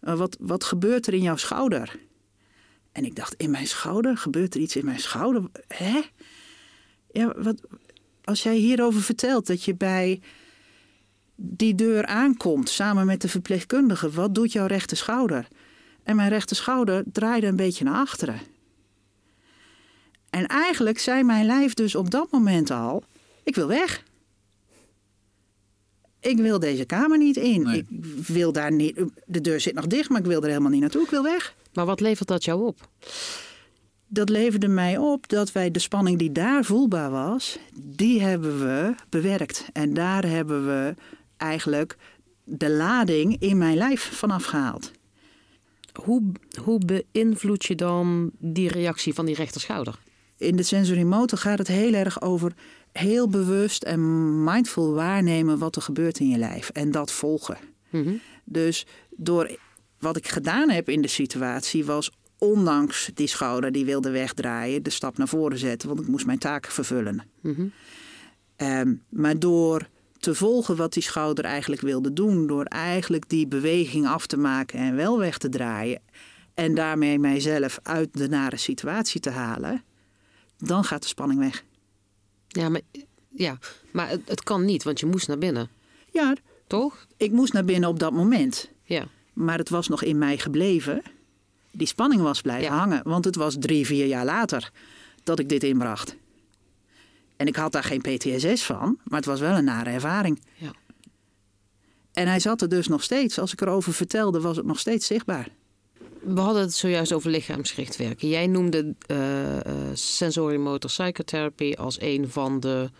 "Eh, 0.00 0.14
wat, 0.14 0.36
wat 0.40 0.64
gebeurt 0.64 1.06
er 1.06 1.14
in 1.14 1.22
jouw 1.22 1.36
schouder? 1.36 1.98
En 2.92 3.04
ik 3.04 3.16
dacht: 3.16 3.34
In 3.34 3.50
mijn 3.50 3.66
schouder? 3.66 4.16
Gebeurt 4.16 4.54
er 4.54 4.60
iets 4.60 4.76
in 4.76 4.84
mijn 4.84 5.00
schouder? 5.00 5.42
Hè? 5.68 6.00
Ja, 7.12 7.34
wat, 7.36 7.60
als 8.24 8.42
jij 8.42 8.56
hierover 8.56 9.02
vertelt 9.02 9.46
dat 9.46 9.64
je 9.64 9.74
bij 9.74 10.20
die 11.36 11.74
deur 11.74 12.06
aankomt 12.06 12.68
samen 12.68 13.06
met 13.06 13.20
de 13.20 13.28
verpleegkundige, 13.28 14.10
wat 14.10 14.34
doet 14.34 14.52
jouw 14.52 14.66
rechter 14.66 14.96
schouder? 14.96 15.48
En 16.02 16.16
mijn 16.16 16.28
rechter 16.28 16.56
schouder 16.56 17.04
draaide 17.12 17.46
een 17.46 17.56
beetje 17.56 17.84
naar 17.84 17.94
achteren. 17.94 18.40
En 20.34 20.46
eigenlijk 20.46 20.98
zei 20.98 21.22
mijn 21.22 21.46
lijf 21.46 21.74
dus 21.74 21.94
op 21.94 22.10
dat 22.10 22.30
moment 22.30 22.70
al: 22.70 23.02
ik 23.42 23.54
wil 23.54 23.68
weg. 23.68 24.02
Ik 26.20 26.36
wil 26.36 26.58
deze 26.58 26.84
kamer 26.84 27.18
niet 27.18 27.36
in. 27.36 27.62
Nee. 27.62 27.78
Ik 27.78 27.86
wil 28.26 28.52
daar 28.52 28.72
niet. 28.72 29.02
De 29.26 29.40
deur 29.40 29.60
zit 29.60 29.74
nog 29.74 29.86
dicht, 29.86 30.08
maar 30.08 30.20
ik 30.20 30.26
wil 30.26 30.42
er 30.42 30.48
helemaal 30.48 30.70
niet 30.70 30.80
naartoe. 30.80 31.02
Ik 31.02 31.10
wil 31.10 31.22
weg. 31.22 31.54
Maar 31.72 31.86
wat 31.86 32.00
levert 32.00 32.28
dat 32.28 32.44
jou 32.44 32.66
op? 32.66 32.88
Dat 34.06 34.28
leverde 34.28 34.68
mij 34.68 34.98
op 34.98 35.28
dat 35.28 35.52
wij 35.52 35.70
de 35.70 35.78
spanning 35.78 36.18
die 36.18 36.32
daar 36.32 36.64
voelbaar 36.64 37.10
was, 37.10 37.58
die 37.74 38.22
hebben 38.22 38.58
we 38.58 38.94
bewerkt. 39.08 39.68
En 39.72 39.94
daar 39.94 40.26
hebben 40.26 40.66
we 40.66 40.94
eigenlijk 41.36 41.96
de 42.44 42.70
lading 42.70 43.36
in 43.38 43.58
mijn 43.58 43.76
lijf 43.76 44.16
vanaf 44.16 44.44
gehaald. 44.44 44.90
Hoe, 45.92 46.22
hoe 46.62 46.80
beïnvloed 47.12 47.64
je 47.64 47.74
dan 47.74 48.30
die 48.38 48.68
reactie 48.68 49.14
van 49.14 49.26
die 49.26 49.34
rechterschouder? 49.34 49.98
In 50.36 50.56
de 50.56 50.62
sensorimotor 50.62 51.38
gaat 51.38 51.58
het 51.58 51.68
heel 51.68 51.92
erg 51.92 52.22
over 52.22 52.52
heel 52.92 53.28
bewust 53.28 53.82
en 53.82 54.44
mindful 54.44 54.94
waarnemen 54.94 55.58
wat 55.58 55.76
er 55.76 55.82
gebeurt 55.82 56.18
in 56.18 56.28
je 56.28 56.38
lijf 56.38 56.68
en 56.68 56.90
dat 56.90 57.12
volgen. 57.12 57.58
Mhm. 57.90 58.14
Dus 58.44 58.86
door 59.10 59.56
wat 59.98 60.16
ik 60.16 60.28
gedaan 60.28 60.70
heb 60.70 60.88
in 60.88 61.02
de 61.02 61.08
situatie 61.08 61.84
was 61.84 62.10
ondanks 62.38 63.10
die 63.14 63.26
schouder 63.26 63.72
die 63.72 63.84
wilde 63.84 64.10
wegdraaien, 64.10 64.82
de 64.82 64.90
stap 64.90 65.18
naar 65.18 65.28
voren 65.28 65.58
zetten, 65.58 65.88
want 65.88 66.00
ik 66.00 66.06
moest 66.06 66.26
mijn 66.26 66.38
taak 66.38 66.66
vervullen. 66.66 67.22
Mhm. 67.40 67.66
Ehm, 68.56 68.94
maar 69.08 69.38
door 69.38 69.88
te 70.18 70.34
volgen 70.34 70.76
wat 70.76 70.92
die 70.92 71.02
schouder 71.02 71.44
eigenlijk 71.44 71.82
wilde 71.82 72.12
doen, 72.12 72.46
door 72.46 72.64
eigenlijk 72.64 73.28
die 73.28 73.46
beweging 73.46 74.06
af 74.06 74.26
te 74.26 74.36
maken 74.36 74.78
en 74.78 74.96
wel 74.96 75.18
weg 75.18 75.38
te 75.38 75.48
draaien 75.48 76.00
en 76.54 76.74
daarmee 76.74 77.18
mijzelf 77.18 77.78
uit 77.82 78.08
de 78.12 78.28
nare 78.28 78.56
situatie 78.56 79.20
te 79.20 79.30
halen, 79.30 79.82
dan 80.58 80.84
gaat 80.84 81.02
de 81.02 81.08
spanning 81.08 81.40
weg. 81.40 81.64
Ja, 82.48 82.68
maar, 82.68 82.80
ja, 83.28 83.58
maar 83.92 84.08
het, 84.08 84.20
het 84.24 84.42
kan 84.42 84.64
niet, 84.64 84.82
want 84.82 85.00
je 85.00 85.06
moest 85.06 85.28
naar 85.28 85.38
binnen, 85.38 85.68
Ja, 86.12 86.34
toch? 86.66 87.06
ik 87.16 87.30
moest 87.32 87.52
naar 87.52 87.64
binnen 87.64 87.88
op 87.88 87.98
dat 87.98 88.12
moment, 88.12 88.70
Ja. 88.84 89.06
maar 89.32 89.58
het 89.58 89.68
was 89.68 89.88
nog 89.88 90.02
in 90.02 90.18
mij 90.18 90.38
gebleven. 90.38 91.02
Die 91.70 91.86
spanning 91.86 92.22
was 92.22 92.40
blijven 92.40 92.64
Ja. 92.72 92.78
hangen, 92.78 93.00
want 93.04 93.24
het 93.24 93.36
was 93.36 93.56
drie, 93.58 93.86
vier 93.86 94.06
jaar 94.06 94.24
later 94.24 94.70
dat 95.22 95.38
ik 95.38 95.48
dit 95.48 95.62
inbracht. 95.64 96.16
En 97.36 97.46
ik 97.46 97.56
had 97.56 97.72
daar 97.72 97.84
geen 97.84 98.00
PTSS 98.00 98.64
van, 98.64 98.98
maar 99.04 99.18
het 99.18 99.28
was 99.28 99.40
wel 99.40 99.56
een 99.56 99.64
nare 99.64 99.90
ervaring. 99.90 100.40
Ja. 100.54 100.72
En 102.12 102.26
hij 102.28 102.40
zat 102.40 102.62
er 102.62 102.68
dus 102.68 102.88
nog 102.88 103.02
steeds. 103.02 103.38
Als 103.38 103.52
ik 103.52 103.60
erover 103.60 103.92
vertelde, 103.92 104.40
was 104.40 104.56
het 104.56 104.66
nog 104.66 104.78
steeds 104.78 105.06
zichtbaar. 105.06 105.48
We 106.24 106.40
hadden 106.40 106.62
het 106.62 106.74
zojuist 106.74 107.12
over 107.12 107.30
lichaamsgericht 107.30 107.96
werken. 107.96 108.28
Jij 108.28 108.46
noemde 108.46 108.94
eh 109.06 109.66
eh, 109.66 109.72
sensorimotor 109.92 110.90
psychotherapy 110.90 111.74
als 111.74 112.00
een 112.00 112.30
van 112.30 112.60
de 112.60 112.90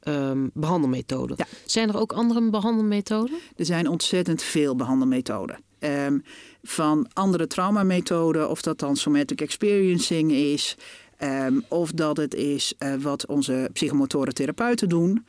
ehm, 0.00 0.48
behandelmethoden. 0.52 1.36
Ja. 1.38 1.46
Zijn 1.64 1.88
er 1.88 1.98
ook 1.98 2.12
andere 2.12 2.50
behandelmethoden? 2.50 3.38
Er 3.56 3.64
zijn 3.64 3.88
ontzettend 3.88 4.42
veel 4.42 4.76
behandelmethoden. 4.76 5.58
Ehm, 5.78 6.18
van 6.62 7.08
andere 7.12 7.46
traumamethoden, 7.46 8.50
of 8.50 8.62
dat 8.62 8.78
dan 8.78 8.96
somatic 8.96 9.40
experiencing 9.40 10.32
is, 10.32 10.76
ehm, 11.16 11.60
of 11.68 11.90
dat 11.90 12.16
het 12.16 12.34
is 12.34 12.74
eh, 12.78 12.94
wat 12.94 13.26
onze 13.26 13.70
psychomotoren 13.72 14.34
therapeuten 14.34 14.88
doen, 14.88 15.26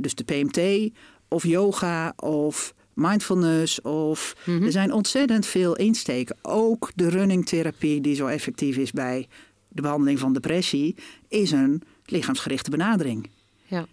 dus 0.00 0.14
de 0.14 0.24
PMT, 0.24 0.90
of 1.28 1.44
yoga, 1.44 2.12
of 2.16 2.74
mindfulness, 2.94 3.80
of 3.80 4.34
er 4.46 4.72
zijn 4.72 4.92
ontzettend 4.92 5.46
veel 5.46 5.76
insteken. 5.76 6.36
Ook 6.42 6.90
de 6.94 7.08
running 7.08 7.46
therapie, 7.46 8.00
die 8.00 8.14
zo 8.14 8.26
effectief 8.26 8.76
is 8.76 8.90
bij 8.92 9.28
de 9.68 9.82
behandeling 9.82 10.18
van 10.18 10.32
depressie, 10.32 10.94
is 11.28 11.50
een 11.50 11.82
lichaamsgerichte 12.04 12.70
benadering. 12.70 13.30
Ja. 13.66 13.86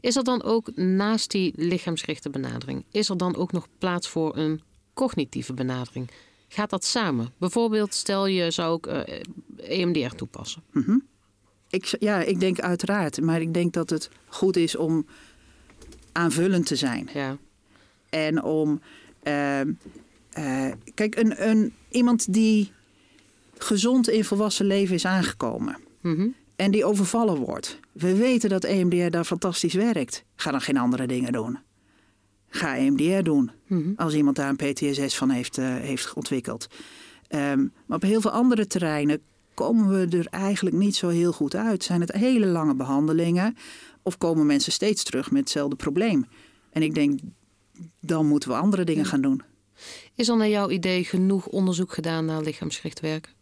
Is 0.00 0.16
er 0.16 0.24
dan 0.24 0.42
ook 0.42 0.76
naast 0.76 1.30
die 1.30 1.52
lichaamsgerichte 1.56 2.30
benadering, 2.30 2.84
is 2.90 3.08
er 3.08 3.16
dan 3.16 3.36
ook 3.36 3.52
nog 3.52 3.68
plaats 3.78 4.08
voor 4.08 4.36
een 4.36 4.60
cognitieve 4.94 5.54
benadering? 5.54 6.10
Gaat 6.48 6.70
dat 6.70 6.84
samen? 6.84 7.32
Bijvoorbeeld, 7.38 7.94
stel 7.94 8.26
je 8.26 8.50
zou 8.50 8.70
ook 8.72 8.86
eh, 8.86 9.20
EMDR 9.80 10.14
toepassen. 10.14 10.62
Ik, 11.70 11.86
z- 11.86 11.94
ja, 11.98 12.20
ik 12.22 12.40
denk 12.40 12.60
uiteraard. 12.60 13.20
Maar 13.20 13.40
ik 13.40 13.54
denk 13.54 13.72
dat 13.72 13.90
het 13.90 14.10
goed 14.26 14.56
is 14.56 14.76
om 14.76 15.06
aanvullend 16.12 16.66
te 16.66 16.76
zijn. 16.76 17.08
Ja. 17.14 17.36
En 18.10 18.42
om. 18.42 18.80
ehm, 19.22 19.72
eh, 20.30 20.72
kijk, 20.94 21.16
een, 21.16 21.48
een, 21.48 21.72
iemand 21.90 22.32
die 22.32 22.72
gezond 23.58 24.08
in 24.08 24.24
volwassen 24.24 24.66
leven 24.66 24.94
is 24.94 25.04
aangekomen. 25.04 25.76
Mhm. 26.00 26.28
En 26.56 26.70
die 26.70 26.84
overvallen 26.84 27.36
wordt. 27.36 27.78
We 27.92 28.16
weten 28.16 28.50
dat 28.50 28.64
EMDR 28.64 29.10
daar 29.10 29.24
fantastisch 29.24 29.74
werkt. 29.74 30.24
Ga 30.36 30.50
dan 30.50 30.60
geen 30.60 30.76
andere 30.76 31.06
dingen 31.06 31.32
doen. 31.32 31.58
Ga 32.48 32.76
EMDR 32.76 33.22
doen. 33.22 33.50
Mhm. 33.66 33.92
Als 33.96 34.14
iemand 34.14 34.36
daar 34.36 34.48
een 34.48 34.72
PTSS 34.72 35.16
van 35.16 35.30
heeft, 35.30 35.58
eh, 35.58 35.66
heeft 35.66 36.12
ontwikkeld. 36.14 36.66
Ehm, 37.28 37.66
maar 37.86 37.96
op 37.96 38.02
heel 38.02 38.20
veel 38.20 38.30
andere 38.30 38.66
terreinen 38.66 39.20
komen 39.54 39.88
we 39.88 40.16
er 40.16 40.26
eigenlijk 40.26 40.76
niet 40.76 40.96
zo 40.96 41.08
heel 41.08 41.32
goed 41.32 41.54
uit. 41.54 41.84
Zijn 41.84 42.00
het 42.00 42.12
hele 42.12 42.46
lange 42.46 42.74
behandelingen? 42.74 43.56
Of 44.02 44.18
komen 44.18 44.46
mensen 44.46 44.72
steeds 44.72 45.02
terug 45.02 45.30
met 45.30 45.40
hetzelfde 45.40 45.76
probleem? 45.76 46.26
En 46.70 46.82
ik 46.82 46.94
denk, 46.94 47.20
dan 48.00 48.26
moeten 48.26 48.48
we 48.48 48.56
andere 48.56 48.84
dingen 48.84 49.04
gaan 49.04 49.20
doen. 49.20 49.42
Is 50.14 50.28
er 50.28 50.36
naar 50.36 50.48
jouw 50.48 50.70
idee 50.70 51.04
genoeg 51.04 51.46
onderzoek 51.46 51.92
gedaan 51.92 52.24
naar 52.24 52.42
lichaamsgericht 52.42 53.00
werken? 53.00 53.32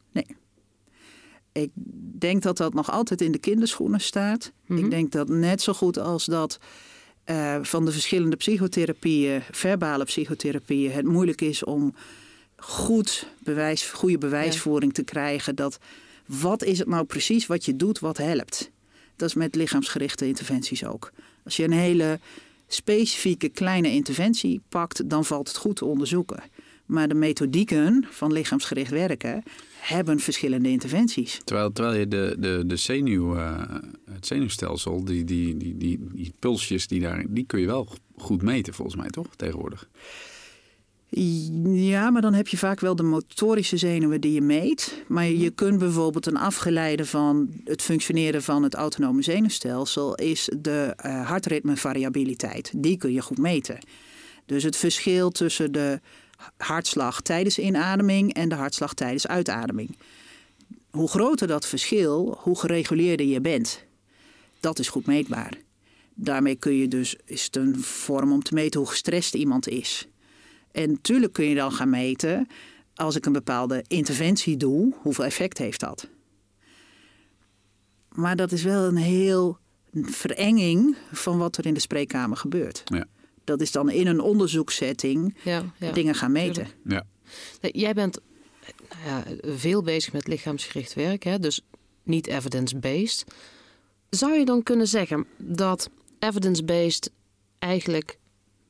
Ik 1.52 1.70
denk 2.18 2.42
dat 2.42 2.56
dat 2.56 2.74
nog 2.74 2.90
altijd 2.90 3.20
in 3.20 3.32
de 3.32 3.38
kinderschoenen 3.38 4.00
staat. 4.00 4.52
Mhm. 4.66 4.84
Ik 4.84 4.90
denk 4.90 5.12
dat 5.12 5.28
net 5.28 5.62
zo 5.62 5.72
goed 5.72 5.98
als 5.98 6.24
dat 6.24 6.58
eh, 7.24 7.56
van 7.62 7.84
de 7.84 7.92
verschillende 7.92 8.36
psychotherapieën, 8.36 9.42
verbale 9.50 10.04
psychotherapieën, 10.04 10.92
het 10.92 11.04
moeilijk 11.04 11.40
is 11.40 11.64
om 11.64 11.94
goed 12.56 13.26
bewijs, 13.38 13.90
goede 13.90 14.18
bewijsvoering 14.18 14.94
te 14.94 15.02
krijgen. 15.02 15.54
Dat 15.54 15.78
wat 16.26 16.64
is 16.64 16.78
het 16.78 16.88
nou 16.88 17.04
precies 17.04 17.46
wat 17.46 17.64
je 17.64 17.76
doet, 17.76 17.98
wat 17.98 18.16
helpt. 18.16 18.70
Dat 19.16 19.28
is 19.28 19.34
met 19.34 19.54
lichaamsgerichte 19.54 20.26
interventies 20.26 20.84
ook. 20.84 21.12
Als 21.44 21.56
je 21.56 21.64
een 21.64 21.72
hele 21.72 22.18
specifieke 22.66 23.48
kleine 23.48 23.92
interventie 23.92 24.60
pakt, 24.68 25.10
dan 25.10 25.24
valt 25.24 25.48
het 25.48 25.56
goed 25.56 25.76
te 25.76 25.84
onderzoeken. 25.84 26.42
Maar 26.86 27.08
de 27.08 27.14
methodieken 27.14 28.06
van 28.10 28.32
lichaamsgericht 28.32 28.90
werken 28.90 29.42
hebben 29.78 30.20
verschillende 30.20 30.68
interventies. 30.68 31.40
Terwijl, 31.44 31.72
terwijl 31.72 31.98
je 31.98 32.08
de, 32.08 32.36
de, 32.38 32.62
de 32.66 32.76
zenuw, 32.76 33.36
eh, 33.36 33.62
het 34.10 34.26
zenuwstelsel, 34.26 35.04
die, 35.04 35.24
die, 35.24 35.56
die, 35.56 35.76
die, 35.76 35.98
die 36.12 36.32
pulsjes, 36.38 36.86
die, 36.86 37.00
daar, 37.00 37.24
die 37.28 37.44
kun 37.46 37.60
je 37.60 37.66
wel 37.66 37.88
goed 38.16 38.42
meten 38.42 38.74
volgens 38.74 38.96
mij, 38.96 39.08
toch? 39.08 39.26
Tegenwoordig. 39.36 39.88
Ja, 41.08 42.10
maar 42.10 42.22
dan 42.22 42.34
heb 42.34 42.48
je 42.48 42.56
vaak 42.56 42.80
wel 42.80 42.96
de 42.96 43.02
motorische 43.02 43.76
zenuwen 43.76 44.20
die 44.20 44.32
je 44.32 44.40
meet. 44.40 45.02
Maar 45.08 45.26
je 45.26 45.50
kunt 45.50 45.78
bijvoorbeeld 45.78 46.26
een 46.26 46.36
afgeleide 46.36 47.06
van 47.06 47.48
het 47.64 47.82
functioneren 47.82 48.42
van 48.42 48.62
het 48.62 48.74
autonome 48.74 49.22
zenuwstelsel 49.22 50.14
is 50.14 50.50
de 50.58 50.92
eh, 50.96 51.26
hartritmevariabiliteit. 51.26 52.72
Die 52.76 52.96
kun 52.96 53.12
je 53.12 53.22
goed 53.22 53.38
meten. 53.38 53.78
Dus 54.46 54.62
het 54.62 54.76
verschil 54.76 55.30
tussen 55.30 55.72
de 55.72 56.00
hartslag 56.56 57.20
tijdens 57.20 57.58
inademing 57.58 58.34
en 58.34 58.48
de 58.48 58.54
hartslag 58.54 58.94
tijdens 58.94 59.26
uitademing. 59.26 59.96
Hoe 60.90 61.08
groter 61.08 61.46
dat 61.46 61.66
verschil, 61.66 62.38
hoe 62.40 62.58
gereguleerder 62.58 63.26
je 63.26 63.40
bent. 63.40 63.84
Dat 64.60 64.78
is 64.78 64.88
goed 64.88 65.06
meetbaar. 65.06 65.52
Daarmee 66.14 66.56
kun 66.56 66.74
je 66.74 66.88
dus, 66.88 67.16
is 67.24 67.44
het 67.44 67.56
een 67.56 67.80
vorm 67.80 68.32
om 68.32 68.42
te 68.42 68.54
meten 68.54 68.80
hoe 68.80 68.88
gestrest 68.88 69.34
iemand 69.34 69.68
is. 69.68 70.08
En 70.76 70.90
natuurlijk 70.90 71.32
kun 71.32 71.44
je 71.44 71.54
dan 71.54 71.72
gaan 71.72 71.90
meten, 71.90 72.48
als 72.94 73.16
ik 73.16 73.26
een 73.26 73.32
bepaalde 73.32 73.84
interventie 73.86 74.56
doe, 74.56 74.94
hoeveel 74.96 75.24
effect 75.24 75.58
heeft 75.58 75.80
dat? 75.80 76.08
Maar 78.08 78.36
dat 78.36 78.52
is 78.52 78.62
wel 78.62 78.84
een 78.84 78.96
heel 78.96 79.58
verenging 79.92 80.96
van 81.12 81.38
wat 81.38 81.56
er 81.56 81.66
in 81.66 81.74
de 81.74 81.80
spreekkamer 81.80 82.36
gebeurt. 82.36 82.82
Ja. 82.84 83.06
Dat 83.44 83.60
is 83.60 83.72
dan 83.72 83.90
in 83.90 84.06
een 84.06 84.20
onderzoekssetting 84.20 85.36
Ja, 85.44 85.72
ja. 85.78 85.92
dingen 85.92 86.14
gaan 86.14 86.32
meten. 86.32 86.54
tuurlijk. 86.54 86.76
Ja. 86.84 87.04
Nee, 87.60 87.72
Jij 87.78 87.94
bent 87.94 88.20
nou 89.04 89.04
ja, 89.06 89.24
veel 89.56 89.82
bezig 89.82 90.12
met 90.12 90.26
lichaamsgericht 90.28 90.94
werk, 90.94 91.22
hè? 91.22 91.38
dus 91.38 91.60
niet 92.02 92.26
evidence-based. 92.26 93.24
Zou 94.10 94.34
je 94.38 94.44
dan 94.44 94.62
kunnen 94.62 94.88
zeggen 94.88 95.26
dat 95.36 95.90
evidence-based 96.18 97.10
eigenlijk 97.58 98.18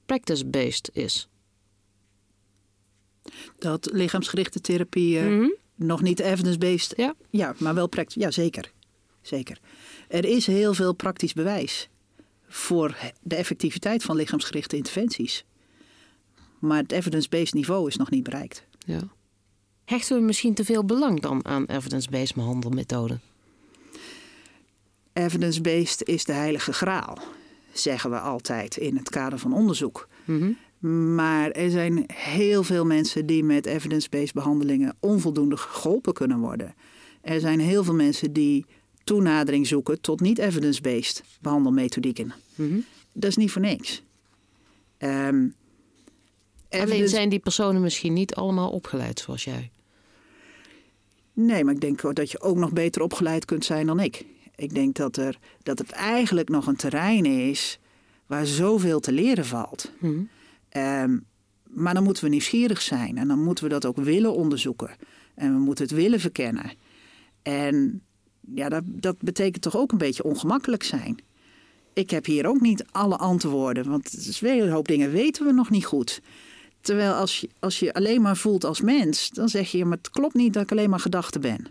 practice-based 0.07 0.91
is? 0.93 1.29
Dat 3.59 3.89
lichaamsgerichte 3.93 4.61
therapieën 4.61 5.37
Mhm. 5.39 5.49
nog 5.75 6.03
niet 6.03 6.21
evidence-based... 6.21 6.93
Ja. 6.97 7.15
Ja, 7.31 7.55
maar 7.59 7.75
wel 7.75 7.87
praktisch. 7.89 8.23
Ja, 8.23 8.31
zeker. 8.31 8.73
zeker. 9.23 9.59
Er 10.09 10.25
is 10.25 10.47
heel 10.47 10.75
veel 10.75 10.93
praktisch 10.93 11.33
bewijs 11.33 11.89
voor 12.49 12.97
de 13.23 13.35
effectiviteit 13.37 14.03
van 14.03 14.17
lichaamsgerichte 14.17 14.77
interventies. 14.77 15.45
Maar 16.59 16.79
het 16.83 16.93
evidence-based 16.93 17.55
niveau 17.55 17.89
is 17.89 17.97
nog 17.97 18.11
niet 18.11 18.23
bereikt. 18.23 18.65
Ja. 18.85 19.01
Hechten 19.85 20.17
we 20.17 20.23
misschien 20.23 20.55
te 20.55 20.65
veel 20.65 20.85
belang 20.85 21.21
dan 21.21 21.45
aan 21.45 21.65
evidence-based 21.67 22.35
behandelmethoden? 22.35 23.21
Evidence-based 25.13 26.03
is 26.09 26.25
de 26.25 26.33
heilige 26.33 26.73
graal, 26.73 27.19
zeggen 27.73 28.11
we 28.11 28.19
altijd 28.19 28.77
in 28.77 28.97
het 28.97 29.11
kader 29.11 29.39
van 29.39 29.53
onderzoek. 29.53 30.09
Mhm. 30.25 30.51
Maar 31.15 31.51
er 31.51 31.71
zijn 31.71 32.05
heel 32.13 32.63
veel 32.63 32.85
mensen 32.85 33.27
die 33.27 33.45
met 33.45 33.67
evidence-based 33.67 34.33
behandelingen 34.33 34.97
onvoldoende 35.01 35.57
geholpen 35.57 36.13
kunnen 36.13 36.39
worden. 36.39 36.75
Er 37.21 37.41
zijn 37.41 37.61
heel 37.61 37.85
veel 37.85 37.95
mensen 37.95 38.33
die 38.33 38.67
toenadering 39.05 39.67
zoeken 39.67 40.01
tot 40.01 40.21
niet-evidence-based 40.21 41.23
behandelmethodieken. 41.41 42.33
Mhm. 42.55 42.79
Dat 43.13 43.31
is 43.31 43.37
niet 43.37 43.51
voor 43.51 43.63
niks. 43.63 44.03
Ehm, 44.99 45.47
Alleen 46.71 47.09
zijn 47.09 47.29
die 47.29 47.39
personen 47.39 47.83
misschien 47.83 48.13
niet 48.13 48.35
allemaal 48.35 48.71
opgeleid 48.71 49.21
zoals 49.21 49.45
jij. 49.45 49.71
Nee, 51.33 51.65
maar 51.65 51.75
ik 51.75 51.81
denk 51.81 52.15
dat 52.17 52.31
je 52.31 52.41
ook 52.41 52.57
nog 52.57 52.73
beter 52.73 53.03
opgeleid 53.03 53.45
kunt 53.45 53.65
zijn 53.65 53.87
dan 53.87 54.01
ik. 54.01 54.25
Ik 54.57 54.75
denk 54.75 54.97
dat, 54.97 55.17
er, 55.17 55.39
dat 55.63 55.79
het 55.79 55.91
eigenlijk 55.91 56.49
nog 56.49 56.67
een 56.67 56.77
terrein 56.77 57.25
is 57.25 57.79
waar 58.27 58.47
zoveel 58.47 59.01
te 59.01 59.13
leren 59.13 59.47
valt. 59.47 59.93
Mhm. 59.99 60.23
Ehm, 60.77 61.19
maar 61.63 61.95
dan 61.95 62.03
moeten 62.03 62.25
we 62.25 62.31
nieuwsgierig 62.31 62.83
zijn 62.83 63.19
en 63.19 63.29
dan 63.29 63.43
moeten 63.43 63.65
we 63.65 63.71
dat 63.71 63.85
ook 63.85 63.97
willen 63.97 64.35
onderzoeken. 64.35 64.97
En 65.35 65.53
we 65.53 65.59
moeten 65.59 65.85
het 65.85 65.95
willen 65.95 66.21
verkennen. 66.21 66.73
En 67.43 68.03
ja, 68.55 68.69
dat, 68.69 68.83
dat 68.87 69.17
betekent 69.19 69.63
toch 69.63 69.77
ook 69.77 69.93
een 69.93 69.99
beetje 69.99 70.25
ongemakkelijk 70.25 70.83
zijn. 70.83 71.17
Ik 71.93 72.11
heb 72.11 72.25
hier 72.25 72.47
ook 72.47 72.61
niet 72.61 72.85
alle 72.91 73.17
antwoorden, 73.17 73.91
want 73.91 74.41
een 74.41 74.71
hoop 74.71 74.89
dingen 74.89 75.11
weten 75.11 75.47
we 75.47 75.53
nog 75.53 75.71
niet 75.71 75.85
goed. 75.85 76.21
Terwijl 76.81 77.13
als 77.13 77.41
je, 77.41 77.49
als 77.59 77.79
je 77.79 77.95
alleen 77.95 78.23
maar 78.23 78.37
voelt 78.37 78.65
als 78.65 78.81
mens, 78.81 79.31
dan 79.31 79.49
zeg 79.49 79.71
je, 79.71 79.85
maar 79.85 79.97
het 79.97 80.11
klopt 80.11 80.35
niet 80.35 80.53
dat 80.53 80.63
ik 80.63 80.71
alleen 80.71 80.91
maar 80.91 81.01
gedachte 81.01 81.39
ben. 81.39 81.67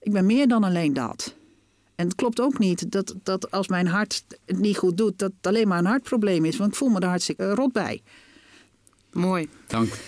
Ik 0.00 0.12
ben 0.12 0.26
meer 0.26 0.48
dan 0.48 0.64
alleen 0.64 0.92
dat. 0.92 1.36
En 1.98 2.06
het 2.06 2.14
klopt 2.14 2.40
ook 2.40 2.58
niet 2.58 2.90
dat, 2.92 3.14
dat 3.22 3.50
als 3.50 3.68
mijn 3.68 3.86
hart 3.86 4.24
het 4.44 4.58
niet 4.58 4.76
goed 4.78 4.96
doet, 4.96 5.18
dat 5.18 5.32
het 5.36 5.46
alleen 5.46 5.68
maar 5.68 5.78
een 5.78 5.86
hartprobleem 5.86 6.44
is. 6.44 6.56
Want 6.56 6.70
ik 6.70 6.76
voel 6.76 6.88
me 6.88 7.00
er 7.00 7.08
hartstikke 7.08 7.54
rot 7.54 7.72
bij. 7.72 8.02
Mooi. 9.12 9.48
Dank. 9.66 9.92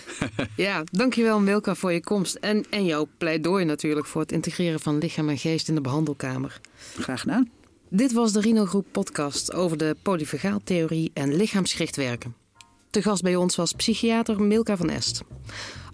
Ja, 0.57 0.85
dankjewel 0.93 1.41
Milka 1.41 1.75
voor 1.75 1.93
je 1.93 2.01
komst. 2.01 2.35
En, 2.35 2.65
en 2.71 2.85
jouw 2.85 3.09
pleidooi 3.19 3.65
natuurlijk 3.65 4.07
voor 4.07 4.21
het 4.21 4.33
integreren 4.33 4.81
van 4.81 4.99
lichaam 4.99 5.29
en 5.29 5.39
geest 5.39 5.69
in 5.69 5.75
de 5.75 5.81
behandelkamer. 5.81 6.61
Graag 6.99 7.21
gedaan. 7.21 7.51
Dit 7.89 8.13
was 8.13 8.33
de 8.33 8.41
Rino 8.41 8.65
Groep 8.65 8.87
podcast 8.91 9.53
over 9.53 9.77
de 9.77 9.97
polyfagaaltheorie 10.03 11.11
en 11.15 11.37
lichaamsgericht 11.37 11.97
werken. 11.97 12.35
Te 12.91 13.03
gast 13.03 13.23
bij 13.23 13.37
ons 13.37 13.57
was 13.57 13.73
psychiater 13.73 14.43
Milka 14.43 14.77
van 14.77 14.91
Est. 14.91 15.23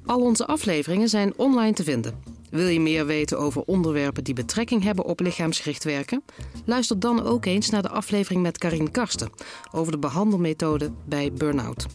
Al 0.06 0.20
onze 0.20 0.46
afleveringen 0.46 1.08
zijn 1.08 1.32
online 1.36 1.72
te 1.72 1.84
vinden. 1.84 2.34
Wil 2.50 2.66
je 2.66 2.80
meer 2.80 3.06
weten 3.06 3.38
over 3.38 3.62
onderwerpen 3.62 4.24
die 4.24 4.34
betrekking 4.34 4.82
hebben 4.82 5.04
op 5.04 5.20
lichaamsgericht 5.20 5.84
werken? 5.84 6.24
Luister 6.64 6.98
dan 6.98 7.22
ook 7.22 7.44
eens 7.44 7.70
naar 7.70 7.82
de 7.82 7.88
aflevering 7.88 8.42
met 8.42 8.58
Karin 8.58 8.90
Karsten 8.90 9.30
over 9.72 9.92
de 9.92 9.98
behandelmethode 9.98 10.90
bij 11.04 11.32
burn-out. 11.32 11.86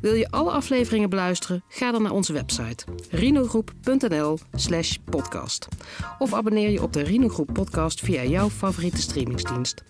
Wil 0.00 0.14
je 0.14 0.30
alle 0.30 0.50
afleveringen 0.50 1.10
beluisteren? 1.10 1.64
Ga 1.68 1.92
dan 1.92 2.02
naar 2.02 2.12
onze 2.12 2.32
website 2.32 2.84
rinogroep.nl/slash 3.10 4.96
podcast. 5.04 5.68
Of 6.18 6.34
abonneer 6.34 6.70
je 6.70 6.82
op 6.82 6.92
de 6.92 7.02
Rino 7.02 7.28
Groep 7.28 7.50
podcast 7.52 8.00
via 8.00 8.24
jouw 8.24 8.48
favoriete 8.48 9.00
streamingsdienst. 9.00 9.82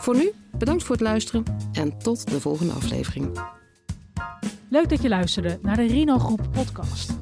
Voor 0.00 0.16
nu, 0.16 0.30
bedankt 0.58 0.82
voor 0.82 0.94
het 0.94 1.04
luisteren 1.04 1.44
en 1.72 1.98
tot 1.98 2.30
de 2.30 2.40
volgende 2.40 2.72
aflevering. 2.72 3.38
Leuk 4.68 4.88
dat 4.88 5.02
je 5.02 5.08
luisterde 5.08 5.58
naar 5.62 5.76
de 5.76 5.86
Rino 5.86 6.18
Groep 6.18 6.48
podcast. 6.52 7.12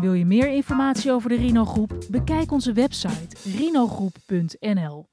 Wil 0.00 0.12
je 0.12 0.24
meer 0.24 0.48
informatie 0.48 1.12
over 1.12 1.28
de 1.28 1.36
Rino 1.36 1.64
Groep? 1.64 1.92
Bekijk 2.10 2.52
onze 2.52 2.72
website 2.72 3.36
rinogroep.nl. 3.56 5.06